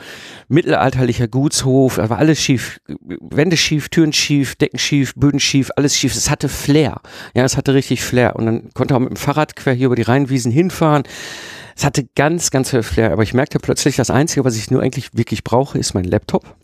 mittelalterlicher 0.48 1.28
Gutshof, 1.28 1.98
da 1.98 2.10
war 2.10 2.18
alles 2.18 2.42
schief, 2.42 2.80
Wände 2.88 3.58
schief, 3.58 3.90
Türen 3.90 4.14
schief, 4.14 4.56
Decken 4.56 4.80
schief, 4.80 5.14
Böden 5.16 5.42
schief, 5.42 5.70
alles 5.76 5.98
schief. 5.98 6.16
Es 6.16 6.30
hatte 6.30 6.48
Flair. 6.48 7.02
Ja, 7.34 7.44
es 7.44 7.58
hatte 7.58 7.74
richtig 7.74 8.04
Flair. 8.04 8.38
Und 8.38 8.46
dann 8.46 8.70
konnte 8.74 8.96
auch 8.96 9.00
mit 9.00 9.10
dem 9.10 9.18
Fahrrad 9.18 9.56
quer 9.58 9.74
hier 9.74 9.88
über 9.88 9.96
die 9.96 10.04
Rheinwiesen 10.04 10.52
hinfahren. 10.52 11.04
Es 11.76 11.84
hatte 11.84 12.08
ganz, 12.16 12.52
ganz 12.52 12.70
viel 12.70 12.84
Flair. 12.84 13.12
Aber 13.12 13.24
ich 13.24 13.34
merkte 13.34 13.60
plötzlich, 13.60 13.98
das 13.98 14.10
Einzige, 14.10 14.46
was 14.46 14.56
ich 14.56 14.72
nur 14.72 14.82
eigentlich 14.82 15.10
wirklich 15.14 15.44
brauche, 15.44 15.78
ist 15.78 15.94
mein 15.94 16.06
Laptop 16.06 16.56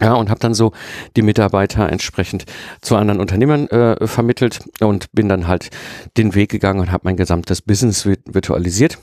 ja, 0.00 0.14
und 0.14 0.30
habe 0.30 0.40
dann 0.40 0.54
so 0.54 0.72
die 1.16 1.22
Mitarbeiter 1.22 1.88
entsprechend 1.90 2.46
zu 2.80 2.96
anderen 2.96 3.20
Unternehmern 3.20 3.66
äh, 3.68 4.06
vermittelt 4.06 4.60
und 4.80 5.12
bin 5.12 5.28
dann 5.28 5.46
halt 5.46 5.70
den 6.16 6.34
Weg 6.34 6.50
gegangen 6.50 6.80
und 6.80 6.90
habe 6.90 7.02
mein 7.04 7.16
gesamtes 7.16 7.62
Business 7.62 8.06
virtualisiert. 8.06 8.98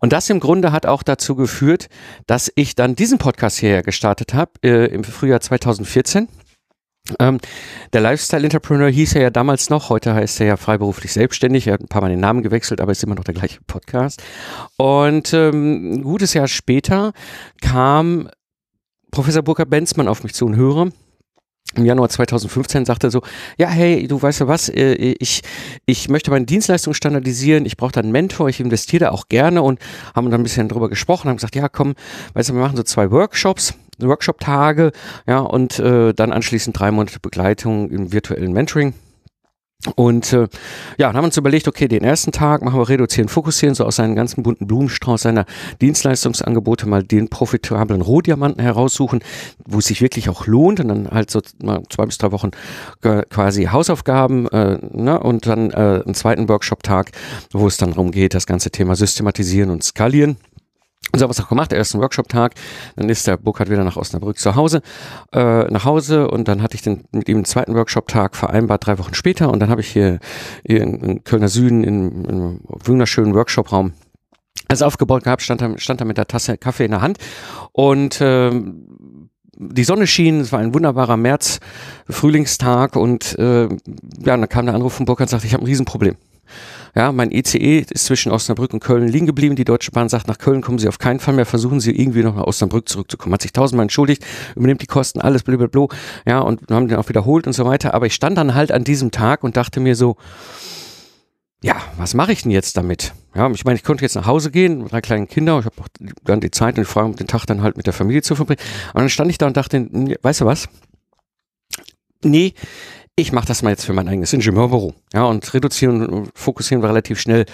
Und 0.00 0.12
das 0.12 0.28
im 0.30 0.40
Grunde 0.40 0.72
hat 0.72 0.86
auch 0.86 1.02
dazu 1.02 1.36
geführt, 1.36 1.88
dass 2.26 2.50
ich 2.54 2.74
dann 2.74 2.96
diesen 2.96 3.18
Podcast 3.18 3.58
hierher 3.58 3.82
gestartet 3.82 4.34
habe 4.34 4.52
äh, 4.64 4.86
im 4.86 5.04
Frühjahr 5.04 5.40
2014. 5.40 6.28
Ähm, 7.18 7.38
der 7.92 8.00
Lifestyle 8.00 8.44
Entrepreneur 8.44 8.88
hieß 8.88 9.16
er 9.16 9.22
ja 9.22 9.30
damals 9.30 9.70
noch, 9.70 9.90
heute 9.90 10.14
heißt 10.14 10.40
er 10.40 10.46
ja 10.46 10.56
freiberuflich 10.56 11.12
selbstständig. 11.12 11.66
Er 11.66 11.74
hat 11.74 11.80
ein 11.80 11.88
paar 11.88 12.00
Mal 12.00 12.10
den 12.10 12.20
Namen 12.20 12.42
gewechselt, 12.42 12.80
aber 12.80 12.92
ist 12.92 13.02
immer 13.02 13.16
noch 13.16 13.24
der 13.24 13.34
gleiche 13.34 13.60
Podcast. 13.66 14.22
Und 14.76 15.32
ähm, 15.34 15.94
ein 15.94 16.02
gutes 16.02 16.32
Jahr 16.34 16.48
später 16.48 17.12
kam 17.60 18.28
Professor 19.12 19.42
Burkhard 19.42 19.68
Benzmann 19.68 20.08
auf 20.08 20.24
mich 20.24 20.32
zu, 20.32 20.48
ein 20.48 20.56
Hörer, 20.56 20.88
im 21.74 21.84
Januar 21.84 22.08
2015 22.08 22.86
sagte 22.86 23.10
so, 23.10 23.22
ja, 23.58 23.68
hey, 23.68 24.06
du 24.08 24.20
weißt 24.20 24.40
ja 24.40 24.48
was, 24.48 24.70
äh, 24.70 24.94
ich, 25.18 25.42
ich 25.86 26.08
möchte 26.08 26.30
meine 26.30 26.46
Dienstleistung 26.46 26.94
standardisieren, 26.94 27.66
ich 27.66 27.76
brauche 27.76 27.92
da 27.92 28.00
einen 28.00 28.10
Mentor, 28.10 28.48
ich 28.48 28.58
investiere 28.58 29.04
da 29.04 29.10
auch 29.10 29.28
gerne 29.28 29.62
und 29.62 29.78
haben 30.14 30.30
dann 30.30 30.40
ein 30.40 30.42
bisschen 30.42 30.68
drüber 30.68 30.88
gesprochen, 30.88 31.28
haben 31.28 31.36
gesagt, 31.36 31.54
ja, 31.54 31.68
komm, 31.68 31.94
weißt 32.32 32.48
du, 32.48 32.54
wir 32.54 32.62
machen 32.62 32.76
so 32.76 32.82
zwei 32.82 33.10
Workshops, 33.10 33.74
Workshop-Tage, 33.98 34.92
ja, 35.26 35.40
und 35.40 35.78
äh, 35.78 36.14
dann 36.14 36.32
anschließend 36.32 36.78
drei 36.78 36.90
Monate 36.90 37.20
Begleitung 37.20 37.90
im 37.90 38.12
virtuellen 38.12 38.52
Mentoring. 38.52 38.94
Und 39.96 40.32
äh, 40.32 40.48
ja, 40.96 41.08
dann 41.08 41.16
haben 41.16 41.22
wir 41.22 41.26
uns 41.26 41.36
überlegt, 41.36 41.66
okay, 41.66 41.88
den 41.88 42.04
ersten 42.04 42.30
Tag 42.30 42.62
machen 42.62 42.78
wir 42.78 42.88
reduzieren, 42.88 43.28
fokussieren, 43.28 43.74
so 43.74 43.84
aus 43.84 43.96
seinen 43.96 44.14
ganzen 44.14 44.42
bunten 44.42 44.66
Blumenstrauß 44.66 45.22
seiner 45.22 45.44
Dienstleistungsangebote 45.80 46.88
mal 46.88 47.02
den 47.02 47.28
profitablen 47.28 48.00
Rohdiamanten 48.00 48.62
heraussuchen, 48.62 49.20
wo 49.66 49.78
es 49.78 49.86
sich 49.86 50.00
wirklich 50.00 50.28
auch 50.28 50.46
lohnt 50.46 50.78
und 50.80 50.88
dann 50.88 51.10
halt 51.10 51.30
so 51.30 51.40
mal 51.62 51.82
zwei 51.90 52.06
bis 52.06 52.18
drei 52.18 52.30
Wochen 52.30 52.50
quasi 53.00 53.64
Hausaufgaben 53.64 54.46
äh, 54.48 54.78
ne, 54.92 55.18
und 55.18 55.46
dann 55.46 55.70
äh, 55.70 56.02
einen 56.04 56.14
zweiten 56.14 56.48
Workshop-Tag, 56.48 57.10
wo 57.52 57.66
es 57.66 57.76
dann 57.76 57.90
darum 57.90 58.12
geht, 58.12 58.34
das 58.34 58.46
ganze 58.46 58.70
Thema 58.70 58.94
systematisieren 58.94 59.70
und 59.70 59.82
skalieren. 59.82 60.36
Und 61.10 61.18
so 61.18 61.24
haben 61.24 61.36
wir 61.36 61.44
auch 61.44 61.48
gemacht, 61.48 61.72
ersten 61.72 62.00
Workshop-Tag, 62.00 62.54
dann 62.96 63.08
ist 63.10 63.26
der 63.26 63.36
Burkhard 63.36 63.68
wieder 63.68 63.84
nach 63.84 63.96
Osnabrück 63.96 64.38
zu 64.38 64.54
Hause, 64.54 64.80
äh, 65.32 65.64
nach 65.64 65.84
Hause. 65.84 66.28
Und 66.28 66.48
dann 66.48 66.62
hatte 66.62 66.74
ich 66.74 66.82
den, 66.82 67.04
mit 67.12 67.28
ihm 67.28 67.38
den 67.38 67.44
zweiten 67.44 67.74
Workshop-Tag 67.74 68.34
vereinbart, 68.34 68.86
drei 68.86 68.98
Wochen 68.98 69.12
später. 69.12 69.50
Und 69.50 69.60
dann 69.60 69.68
habe 69.68 69.82
ich 69.82 69.88
hier, 69.88 70.20
hier 70.64 70.80
in, 70.80 71.00
in 71.00 71.24
Kölner 71.24 71.48
Süden 71.48 71.84
in, 71.84 72.24
in 72.24 72.30
einem 72.30 72.60
wunderschönen 72.66 73.34
Workshop-Raum 73.34 73.92
alles 74.68 74.82
aufgebaut 74.82 75.24
gehabt, 75.24 75.42
stand 75.42 75.60
da, 75.60 75.76
stand 75.76 76.00
da 76.00 76.04
mit 76.04 76.16
der 76.16 76.26
Tasse 76.26 76.56
Kaffee 76.56 76.86
in 76.86 76.92
der 76.92 77.02
Hand. 77.02 77.18
Und 77.72 78.20
äh, 78.20 78.50
die 79.54 79.84
Sonne 79.84 80.06
schien, 80.06 80.40
es 80.40 80.52
war 80.52 80.60
ein 80.60 80.74
wunderbarer 80.74 81.16
März, 81.16 81.60
Frühlingstag 82.08 82.96
und 82.96 83.38
äh, 83.38 83.64
ja, 83.64 83.68
dann 84.24 84.48
kam 84.48 84.66
der 84.66 84.74
Anruf 84.74 84.94
von 84.94 85.06
Burkhard 85.06 85.28
und 85.28 85.30
sagte, 85.30 85.46
ich 85.46 85.52
habe 85.52 85.62
ein 85.64 85.66
Riesenproblem. 85.66 86.16
Ja, 86.94 87.10
mein 87.10 87.32
ECE 87.32 87.86
ist 87.88 88.04
zwischen 88.04 88.32
Osnabrück 88.32 88.74
und 88.74 88.80
Köln 88.80 89.08
liegen 89.08 89.24
geblieben. 89.24 89.56
Die 89.56 89.64
Deutsche 89.64 89.92
Bahn 89.92 90.10
sagt, 90.10 90.28
nach 90.28 90.36
Köln 90.36 90.60
kommen 90.60 90.78
Sie 90.78 90.88
auf 90.88 90.98
keinen 90.98 91.20
Fall 91.20 91.32
mehr. 91.32 91.46
Versuchen 91.46 91.80
Sie 91.80 91.90
irgendwie 91.90 92.22
noch 92.22 92.36
nach 92.36 92.44
Osnabrück 92.44 92.86
zurückzukommen. 92.86 93.32
Hat 93.32 93.40
sich 93.40 93.52
tausendmal 93.52 93.84
entschuldigt, 93.84 94.26
übernimmt 94.54 94.82
die 94.82 94.86
Kosten, 94.86 95.20
alles 95.20 95.42
blablabla. 95.42 95.88
Ja, 96.26 96.40
und 96.40 96.70
haben 96.70 96.88
den 96.88 96.98
auch 96.98 97.08
wiederholt 97.08 97.46
und 97.46 97.54
so 97.54 97.64
weiter. 97.64 97.94
Aber 97.94 98.04
ich 98.04 98.14
stand 98.14 98.36
dann 98.36 98.54
halt 98.54 98.72
an 98.72 98.84
diesem 98.84 99.10
Tag 99.10 99.42
und 99.42 99.56
dachte 99.56 99.80
mir 99.80 99.96
so, 99.96 100.16
ja, 101.62 101.76
was 101.96 102.12
mache 102.12 102.32
ich 102.32 102.42
denn 102.42 102.50
jetzt 102.50 102.76
damit? 102.76 103.14
Ja, 103.34 103.50
ich 103.50 103.64
meine, 103.64 103.76
ich 103.76 103.84
konnte 103.84 104.02
jetzt 104.02 104.16
nach 104.16 104.26
Hause 104.26 104.50
gehen 104.50 104.82
mit 104.82 104.92
drei 104.92 105.00
kleinen 105.00 105.28
Kinder. 105.28 105.60
Ich 105.60 105.64
habe 105.64 105.80
auch 105.80 105.88
dann 106.24 106.40
die 106.40 106.50
Zeit 106.50 106.76
und 106.76 106.82
ich 106.82 106.88
freue 106.88 107.08
mich, 107.08 107.16
den 107.16 107.28
Tag 107.28 107.46
dann 107.46 107.62
halt 107.62 107.78
mit 107.78 107.86
der 107.86 107.94
Familie 107.94 108.20
zu 108.20 108.34
verbringen. 108.34 108.60
Und 108.92 109.00
dann 109.00 109.08
stand 109.08 109.30
ich 109.30 109.38
da 109.38 109.46
und 109.46 109.56
dachte, 109.56 109.88
weißt 110.20 110.42
du 110.42 110.44
was? 110.44 110.68
Nee, 112.24 112.54
ich 113.16 113.32
mache 113.32 113.46
das 113.46 113.62
mal 113.62 113.70
jetzt 113.70 113.84
für 113.84 113.92
mein 113.92 114.08
eigenes 114.08 114.32
Ingenieurbüro. 114.32 114.94
Ja, 115.12 115.24
und 115.24 115.52
reduzieren 115.52 116.06
und 116.06 116.30
fokussieren 116.34 116.82
wir 116.82 116.88
relativ 116.88 117.20
schnell 117.20 117.44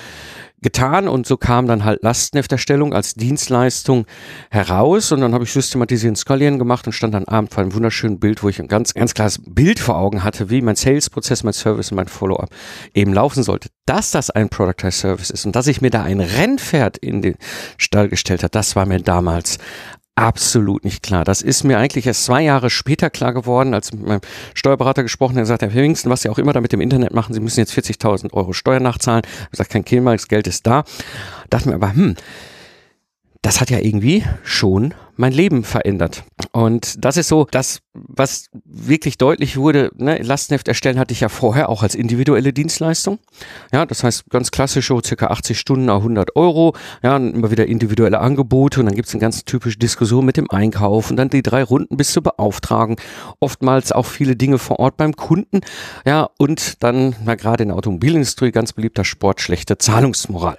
getan 0.61 1.09
und 1.09 1.27
so 1.27 1.37
kam 1.37 1.67
dann 1.67 1.85
halt 1.85 2.03
Lastenhefterstellung 2.03 2.93
als 2.93 3.15
Dienstleistung 3.15 4.07
heraus 4.51 5.13
und 5.13 5.21
dann 5.21 5.33
habe 5.33 5.45
ich 5.45 5.53
systematisieren 5.53 6.17
skalieren 6.17 6.59
gemacht 6.59 6.87
und 6.87 6.93
stand 6.93 7.15
dann 7.15 7.27
abend 7.27 7.53
vor 7.53 7.63
einem 7.63 7.75
wunderschönen 7.75 8.19
Bild, 8.19 8.43
wo 8.43 8.49
ich 8.49 8.61
ein 8.61 8.67
ganz, 8.67 8.95
ganz 8.95 9.15
klares 9.15 9.41
Bild 9.45 9.79
vor 9.79 9.97
Augen 9.97 10.25
hatte, 10.25 10.51
wie 10.51 10.61
mein 10.61 10.77
Sales-Prozess, 10.77 11.45
mein 11.45 11.53
Service 11.53 11.93
und 11.93 11.97
mein 11.97 12.09
Follow-up 12.09 12.51
eben 12.93 13.13
laufen 13.13 13.43
sollte. 13.43 13.69
Dass 13.87 14.11
das 14.11 14.31
ein 14.31 14.49
Productized 14.49 15.01
Service 15.01 15.31
ist 15.31 15.47
und 15.47 15.55
dass 15.55 15.67
ich 15.67 15.81
mir 15.81 15.91
da 15.91 16.03
ein 16.03 16.21
Rennpferd 16.21 16.99
in 16.99 17.23
den 17.23 17.37
Stall 17.77 18.09
gestellt 18.09 18.43
hat, 18.43 18.55
das 18.55 18.75
war 18.75 18.87
mir 18.87 19.01
damals 19.01 19.59
absolut 20.19 20.85
nicht 20.85 21.03
klar. 21.03 21.25
Das 21.25 21.43
ist 21.43 21.65
mir 21.65 21.79
eigentlich 21.79 22.07
erst 22.07 22.25
zwei 22.25 22.43
Jahre 22.43 22.71
später 22.71 23.11
klar 23.11 23.33
geworden, 23.33 23.75
als 23.75 23.93
mit 23.93 24.07
meinem 24.07 24.21
Steuerberater 24.55 25.03
gesprochen 25.03 25.37
hat, 25.37 25.43
gesagt, 25.43 25.63
Herr 25.63 25.71
Hemmingsten, 25.71 26.11
was 26.11 26.23
Sie 26.23 26.29
auch 26.29 26.39
immer 26.39 26.53
da 26.53 26.61
mit 26.61 26.73
dem 26.73 26.81
Internet 26.81 27.15
machen, 27.15 27.35
Sie 27.35 27.41
müssen 27.41 27.61
jetzt 27.61 27.73
40.000 27.73 28.33
Euro 28.33 28.53
Steuern 28.53 28.83
nachzahlen. 28.83 29.23
Ich 29.25 29.41
habe 29.41 29.51
gesagt, 29.51 29.71
kein 29.71 29.85
Thema, 29.85 30.13
das 30.13 30.29
Geld 30.29 30.47
ist 30.47 30.67
da. 30.67 30.85
Dachte 31.51 31.69
mir 31.69 31.77
aber, 31.77 31.93
hm, 31.95 32.17
das 33.49 33.63
hat 33.63 33.71
ja 33.71 33.79
irgendwie 33.79 34.25
schon 34.45 34.93
mein 35.17 35.33
Leben 35.33 35.65
verändert. 35.65 36.23
Und 36.53 37.03
das 37.03 37.17
ist 37.17 37.29
so 37.29 37.47
das, 37.51 37.81
was 37.95 38.51
wirklich 38.67 39.17
deutlich 39.17 39.57
wurde. 39.57 39.91
Ne? 39.97 40.19
Lastenheft 40.19 40.69
erstellen 40.69 40.99
hatte 40.99 41.15
ich 41.15 41.21
ja 41.21 41.31
vorher 41.31 41.71
auch 41.71 41.83
als 41.83 41.95
individuelle 41.95 42.53
Dienstleistung. 42.53 43.19
Ja, 43.73 43.87
das 43.87 44.05
heißt 44.05 44.29
ganz 44.29 44.51
klassisch 44.51 44.89
so 44.89 45.01
circa 45.03 45.29
80 45.29 45.59
Stunden, 45.59 45.89
100 45.89 46.37
Euro. 46.37 46.77
Ja, 47.03 47.17
immer 47.17 47.51
wieder 47.51 47.67
individuelle 47.67 48.21
Angebote 48.21 48.81
und 48.81 48.87
dann 48.87 48.95
gibt 48.95 49.09
es 49.09 49.15
eine 49.15 49.23
ganz 49.23 49.47
typische 49.47 49.79
Diskussion 49.79 50.27
mit 50.27 50.37
dem 50.37 50.51
Einkauf 50.51 51.11
und 51.11 51.17
dann 51.17 51.31
die 51.31 51.43
drei 51.43 51.63
Runden 51.63 51.97
bis 51.97 52.13
zur 52.13 52.25
Beauftragung. 52.25 53.01
Oftmals 53.41 53.93
auch 53.93 54.05
viele 54.05 54.37
Dinge 54.37 54.59
vor 54.59 54.79
Ort 54.79 54.99
beim 54.99 55.17
Kunden. 55.17 55.63
Ja, 56.05 56.29
und 56.37 56.83
dann, 56.83 57.17
na 57.25 57.35
gerade 57.35 57.63
in 57.63 57.71
der 57.71 57.79
Automobilindustrie, 57.79 58.51
ganz 58.51 58.75
beliebter 58.75 59.07
Sport, 59.07 59.41
schlechte 59.41 59.79
Zahlungsmoral. 59.79 60.59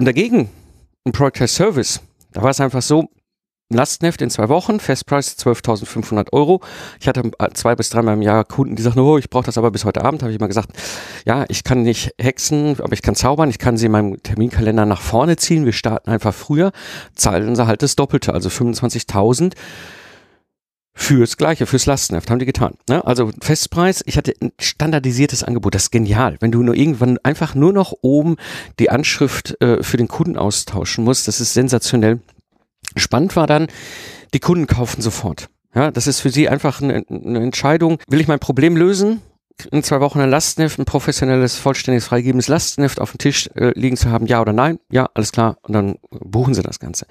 Und 0.00 0.06
dagegen 0.06 0.48
ein 1.04 1.12
Product 1.12 1.42
as 1.42 1.54
Service. 1.54 2.00
Da 2.32 2.42
war 2.42 2.50
es 2.50 2.60
einfach 2.60 2.82
so, 2.82 3.08
Lastenheft 3.72 4.20
in 4.20 4.30
zwei 4.30 4.48
Wochen, 4.48 4.80
Festpreis 4.80 5.38
12.500 5.38 6.32
Euro. 6.32 6.60
Ich 6.98 7.06
hatte 7.06 7.30
zwei 7.54 7.76
bis 7.76 7.88
dreimal 7.88 8.14
im 8.14 8.22
Jahr 8.22 8.44
Kunden, 8.44 8.74
die 8.74 8.82
sagten, 8.82 8.98
oh, 8.98 9.16
ich 9.16 9.30
brauche 9.30 9.46
das 9.46 9.58
aber 9.58 9.70
bis 9.70 9.84
heute 9.84 10.02
Abend. 10.04 10.22
Habe 10.22 10.32
ich 10.32 10.40
mal 10.40 10.48
gesagt, 10.48 10.72
ja, 11.24 11.44
ich 11.48 11.62
kann 11.62 11.82
nicht 11.82 12.12
hexen, 12.20 12.76
aber 12.80 12.94
ich 12.94 13.02
kann 13.02 13.14
zaubern. 13.14 13.48
Ich 13.48 13.60
kann 13.60 13.76
sie 13.76 13.86
in 13.86 13.92
meinem 13.92 14.20
Terminkalender 14.24 14.86
nach 14.86 15.00
vorne 15.00 15.36
ziehen. 15.36 15.66
Wir 15.66 15.72
starten 15.72 16.10
einfach 16.10 16.34
früher, 16.34 16.72
zahlen 17.14 17.54
sie 17.54 17.64
halt 17.64 17.82
das 17.82 17.94
Doppelte, 17.94 18.34
also 18.34 18.48
25.000 18.48 19.54
fürs 20.92 21.36
Gleiche, 21.36 21.66
fürs 21.66 21.86
Lastenheft, 21.86 22.30
haben 22.30 22.38
die 22.38 22.46
getan. 22.46 22.74
Ne? 22.88 23.04
Also 23.06 23.30
Festpreis, 23.40 24.02
ich 24.06 24.16
hatte 24.16 24.34
ein 24.40 24.52
standardisiertes 24.60 25.44
Angebot, 25.44 25.74
das 25.74 25.84
ist 25.84 25.90
genial. 25.90 26.36
Wenn 26.40 26.52
du 26.52 26.62
nur 26.62 26.74
irgendwann 26.74 27.18
einfach 27.22 27.54
nur 27.54 27.72
noch 27.72 27.94
oben 28.02 28.36
die 28.78 28.90
Anschrift 28.90 29.60
äh, 29.60 29.82
für 29.82 29.96
den 29.96 30.08
Kunden 30.08 30.36
austauschen 30.36 31.04
musst, 31.04 31.28
das 31.28 31.40
ist 31.40 31.54
sensationell. 31.54 32.20
Spannend 32.96 33.36
war 33.36 33.46
dann, 33.46 33.68
die 34.34 34.40
Kunden 34.40 34.66
kaufen 34.66 35.00
sofort. 35.00 35.48
Ja, 35.74 35.90
das 35.90 36.06
ist 36.06 36.20
für 36.20 36.30
sie 36.30 36.48
einfach 36.48 36.82
eine, 36.82 37.04
eine 37.08 37.40
Entscheidung. 37.40 37.98
Will 38.08 38.20
ich 38.20 38.28
mein 38.28 38.40
Problem 38.40 38.76
lösen? 38.76 39.22
in 39.70 39.82
zwei 39.82 40.00
Wochen 40.00 40.20
ein 40.20 40.30
Lastenheft, 40.30 40.78
ein 40.78 40.84
professionelles, 40.84 41.56
vollständiges, 41.56 42.06
freigebendes 42.06 42.48
Lastenheft 42.48 43.00
auf 43.00 43.12
dem 43.12 43.18
Tisch 43.18 43.48
äh, 43.54 43.78
liegen 43.78 43.96
zu 43.96 44.10
haben, 44.10 44.26
ja 44.26 44.40
oder 44.40 44.52
nein? 44.52 44.78
Ja, 44.90 45.10
alles 45.14 45.32
klar. 45.32 45.58
Und 45.62 45.74
dann 45.74 45.96
buchen 46.10 46.54
sie 46.54 46.62
das 46.62 46.78
Ganze. 46.78 47.06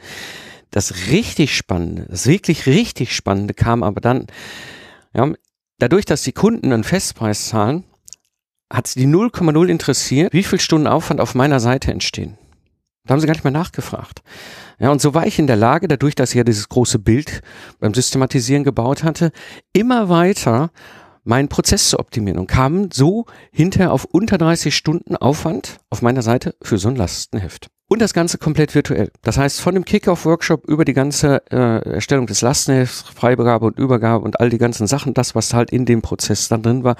Das 0.71 1.07
richtig 1.07 1.55
Spannende, 1.55 2.05
das 2.09 2.27
wirklich 2.27 2.65
richtig 2.67 3.15
Spannende 3.15 3.53
kam 3.53 3.83
aber 3.83 4.01
dann, 4.01 4.27
ja, 5.13 5.31
dadurch, 5.79 6.05
dass 6.05 6.23
die 6.23 6.31
Kunden 6.31 6.71
einen 6.71 6.83
Festpreis 6.83 7.47
zahlen, 7.47 7.83
hat 8.71 8.87
sie 8.87 8.99
die 8.99 9.07
0,0 9.07 9.67
interessiert, 9.67 10.33
wie 10.33 10.43
viel 10.43 10.59
Stunden 10.59 10.87
Aufwand 10.87 11.21
auf 11.21 11.33
meiner 11.33 11.59
Seite 11.59 11.91
entstehen. 11.91 12.37
Da 13.05 13.13
haben 13.13 13.21
sie 13.21 13.27
gar 13.27 13.33
nicht 13.33 13.43
mehr 13.43 13.51
nachgefragt. 13.51 14.21
Ja, 14.79 14.91
und 14.91 15.01
so 15.01 15.15
war 15.15 15.25
ich 15.25 15.39
in 15.39 15.47
der 15.47 15.55
Lage, 15.55 15.87
dadurch, 15.87 16.13
dass 16.13 16.29
ich 16.29 16.35
ja 16.35 16.43
dieses 16.43 16.69
große 16.69 16.99
Bild 16.99 17.41
beim 17.79 17.93
Systematisieren 17.93 18.63
gebaut 18.63 19.03
hatte, 19.03 19.31
immer 19.73 20.09
weiter 20.09 20.69
meinen 21.23 21.49
Prozess 21.49 21.89
zu 21.89 21.99
optimieren 21.99 22.39
und 22.39 22.47
kam 22.47 22.91
so 22.91 23.25
hinterher 23.51 23.91
auf 23.91 24.05
unter 24.05 24.37
30 24.37 24.75
Stunden 24.75 25.15
Aufwand 25.15 25.79
auf 25.89 26.01
meiner 26.01 26.21
Seite 26.21 26.55
für 26.61 26.77
so 26.77 26.89
ein 26.89 26.95
Lastenheft. 26.95 27.69
Und 27.91 28.03
das 28.03 28.13
Ganze 28.13 28.37
komplett 28.37 28.75
virtuell. 28.75 29.11
Das 29.23 29.39
heißt, 29.39 29.59
von 29.59 29.73
dem 29.73 29.83
Kickoff-Workshop 29.83 30.65
über 30.67 30.85
die 30.85 30.93
ganze 30.93 31.41
äh, 31.51 31.95
Erstellung 31.95 32.27
des 32.27 32.41
Lastenhefts, 32.41 33.01
Freigabe 33.15 33.65
und 33.65 33.79
Übergabe 33.79 34.23
und 34.23 34.39
all 34.39 34.51
die 34.51 34.59
ganzen 34.59 34.85
Sachen, 34.85 35.15
das, 35.15 35.33
was 35.33 35.55
halt 35.55 35.71
in 35.71 35.85
dem 35.85 36.03
Prozess 36.03 36.49
dann 36.49 36.61
drin 36.61 36.83
war, 36.83 36.97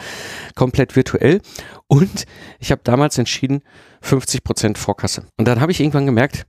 komplett 0.56 0.96
virtuell. 0.96 1.42
Und 1.86 2.26
ich 2.58 2.72
habe 2.72 2.82
damals 2.84 3.20
entschieden, 3.20 3.62
50 4.02 4.44
Prozent 4.44 4.78
Vorkasse. 4.80 5.26
Und 5.38 5.48
dann 5.48 5.62
habe 5.62 5.72
ich 5.72 5.80
irgendwann 5.80 6.08
gemerkt, 6.08 6.48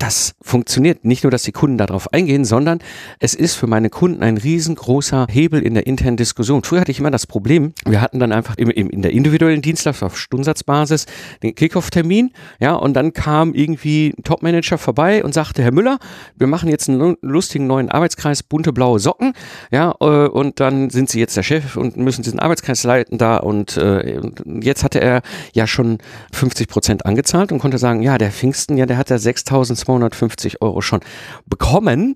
das 0.00 0.34
funktioniert. 0.40 1.04
Nicht 1.04 1.24
nur, 1.24 1.30
dass 1.30 1.42
die 1.42 1.52
Kunden 1.52 1.76
darauf 1.78 2.12
eingehen, 2.12 2.44
sondern 2.44 2.78
es 3.18 3.34
ist 3.34 3.54
für 3.54 3.66
meine 3.66 3.90
Kunden 3.90 4.22
ein 4.22 4.38
riesengroßer 4.38 5.26
Hebel 5.30 5.62
in 5.62 5.74
der 5.74 5.86
internen 5.86 6.16
Diskussion. 6.16 6.62
Früher 6.64 6.80
hatte 6.80 6.90
ich 6.90 6.98
immer 6.98 7.10
das 7.10 7.26
Problem, 7.26 7.74
wir 7.86 8.00
hatten 8.00 8.18
dann 8.18 8.32
einfach 8.32 8.56
im, 8.56 8.70
im, 8.70 8.88
in 8.88 9.02
der 9.02 9.12
individuellen 9.12 9.60
Dienstleistung 9.60 10.06
auf 10.06 10.18
Stundensatzbasis 10.18 11.06
den 11.42 11.54
Kickoff-Termin, 11.54 12.32
ja, 12.60 12.74
und 12.74 12.94
dann 12.94 13.12
kam 13.12 13.54
irgendwie 13.54 14.14
ein 14.16 14.24
Topmanager 14.24 14.78
vorbei 14.78 15.22
und 15.22 15.34
sagte, 15.34 15.62
Herr 15.62 15.72
Müller, 15.72 15.98
wir 16.36 16.46
machen 16.46 16.70
jetzt 16.70 16.88
einen 16.88 17.16
lustigen 17.20 17.66
neuen 17.66 17.90
Arbeitskreis, 17.90 18.42
bunte 18.42 18.72
blaue 18.72 18.98
Socken, 18.98 19.34
ja, 19.70 19.94
äh, 20.00 20.28
und 20.28 20.60
dann 20.60 20.88
sind 20.88 21.10
Sie 21.10 21.20
jetzt 21.20 21.36
der 21.36 21.42
Chef 21.42 21.76
und 21.76 21.98
müssen 21.98 22.22
diesen 22.22 22.40
Arbeitskreis 22.40 22.84
leiten 22.84 23.18
da 23.18 23.36
und 23.36 23.76
äh, 23.76 24.18
jetzt 24.62 24.82
hatte 24.82 25.00
er 25.00 25.20
ja 25.52 25.66
schon 25.66 25.98
50 26.32 26.68
Prozent 26.68 27.04
angezahlt 27.04 27.52
und 27.52 27.58
konnte 27.58 27.76
sagen, 27.76 28.00
ja, 28.00 28.16
der 28.16 28.30
Pfingsten, 28.30 28.78
ja, 28.78 28.86
der 28.86 28.96
hat 28.96 29.10
ja 29.10 29.16
6.200 29.16 29.89
250 29.98 30.62
Euro 30.62 30.80
schon 30.80 31.00
bekommen. 31.46 32.14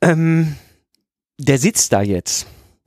Ähm, 0.00 0.54
der 1.38 1.58
sitzt 1.58 1.92
da 1.92 2.02
jetzt. 2.02 2.46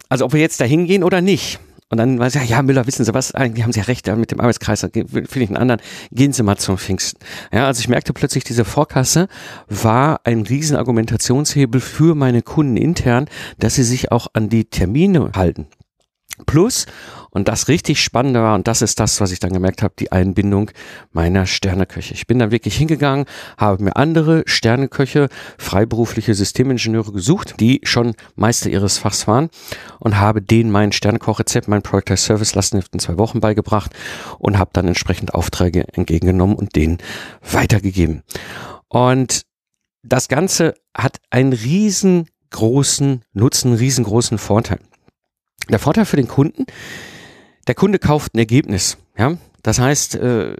Also 0.09 0.25
ob 0.25 0.33
wir 0.33 0.41
jetzt 0.41 0.59
da 0.59 0.65
hingehen 0.65 1.03
oder 1.03 1.21
nicht. 1.21 1.59
Und 1.91 1.97
dann 1.97 2.19
weiß 2.19 2.35
ich, 2.35 2.49
ja, 2.49 2.61
Müller, 2.61 2.87
wissen 2.87 3.03
Sie 3.03 3.13
was, 3.13 3.35
eigentlich 3.35 3.63
haben 3.63 3.73
Sie 3.73 3.79
ja 3.81 3.85
recht, 3.85 4.07
mit 4.15 4.31
dem 4.31 4.39
Arbeitskreis 4.39 4.79
finde 4.79 5.25
ich 5.25 5.49
einen 5.49 5.57
anderen, 5.57 5.81
gehen 6.11 6.31
Sie 6.31 6.41
mal 6.41 6.57
zum 6.57 6.77
Pfingsten. 6.77 7.19
Ja, 7.51 7.67
also 7.67 7.81
ich 7.81 7.89
merkte 7.89 8.13
plötzlich, 8.13 8.45
diese 8.45 8.63
Vorkasse 8.63 9.27
war 9.67 10.21
ein 10.23 10.43
riesen 10.43 10.77
Argumentationshebel 10.77 11.81
für 11.81 12.15
meine 12.15 12.43
Kunden 12.43 12.77
intern, 12.77 13.27
dass 13.59 13.75
sie 13.75 13.83
sich 13.83 14.09
auch 14.09 14.27
an 14.31 14.47
die 14.47 14.65
Termine 14.65 15.31
halten. 15.35 15.67
Plus, 16.45 16.85
und 17.31 17.47
das 17.47 17.67
richtig 17.67 18.03
Spannende 18.03 18.41
war, 18.41 18.55
und 18.55 18.67
das 18.67 18.81
ist 18.81 18.99
das, 18.99 19.21
was 19.21 19.31
ich 19.31 19.39
dann 19.39 19.53
gemerkt 19.53 19.81
habe, 19.83 19.93
die 19.97 20.11
Einbindung 20.11 20.71
meiner 21.11 21.45
Sterneköche. 21.45 22.13
Ich 22.13 22.27
bin 22.27 22.39
dann 22.39 22.51
wirklich 22.51 22.75
hingegangen, 22.75 23.25
habe 23.57 23.83
mir 23.83 23.95
andere 23.95 24.43
Sterneköche, 24.45 25.29
freiberufliche 25.57 26.33
Systemingenieure 26.33 27.11
gesucht, 27.13 27.55
die 27.59 27.79
schon 27.83 28.15
Meister 28.35 28.69
ihres 28.69 28.97
Fachs 28.97 29.27
waren 29.27 29.49
und 29.99 30.19
habe 30.19 30.41
denen 30.41 30.71
mein 30.71 30.91
Sternekochrezept, 30.91 31.67
mein 31.67 31.81
Project 31.81 32.19
Service 32.19 32.53
Lastenheft 32.53 32.93
in 32.93 32.99
zwei 32.99 33.17
Wochen 33.17 33.39
beigebracht 33.39 33.91
und 34.37 34.57
habe 34.57 34.71
dann 34.73 34.87
entsprechend 34.87 35.33
Aufträge 35.33 35.85
entgegengenommen 35.93 36.55
und 36.55 36.75
denen 36.75 36.97
weitergegeben. 37.49 38.23
Und 38.89 39.43
das 40.03 40.27
Ganze 40.27 40.73
hat 40.95 41.17
einen 41.29 41.53
riesengroßen 41.53 43.23
Nutzen, 43.33 43.73
riesengroßen 43.73 44.37
Vorteil. 44.37 44.79
Der 45.71 45.79
Vorteil 45.79 46.05
für 46.05 46.17
den 46.17 46.27
Kunden, 46.27 46.65
der 47.67 47.75
Kunde 47.75 47.97
kauft 47.97 48.35
ein 48.35 48.39
Ergebnis. 48.39 48.97
Ja? 49.17 49.37
Das 49.63 49.79
heißt, 49.79 50.15
äh, 50.15 50.55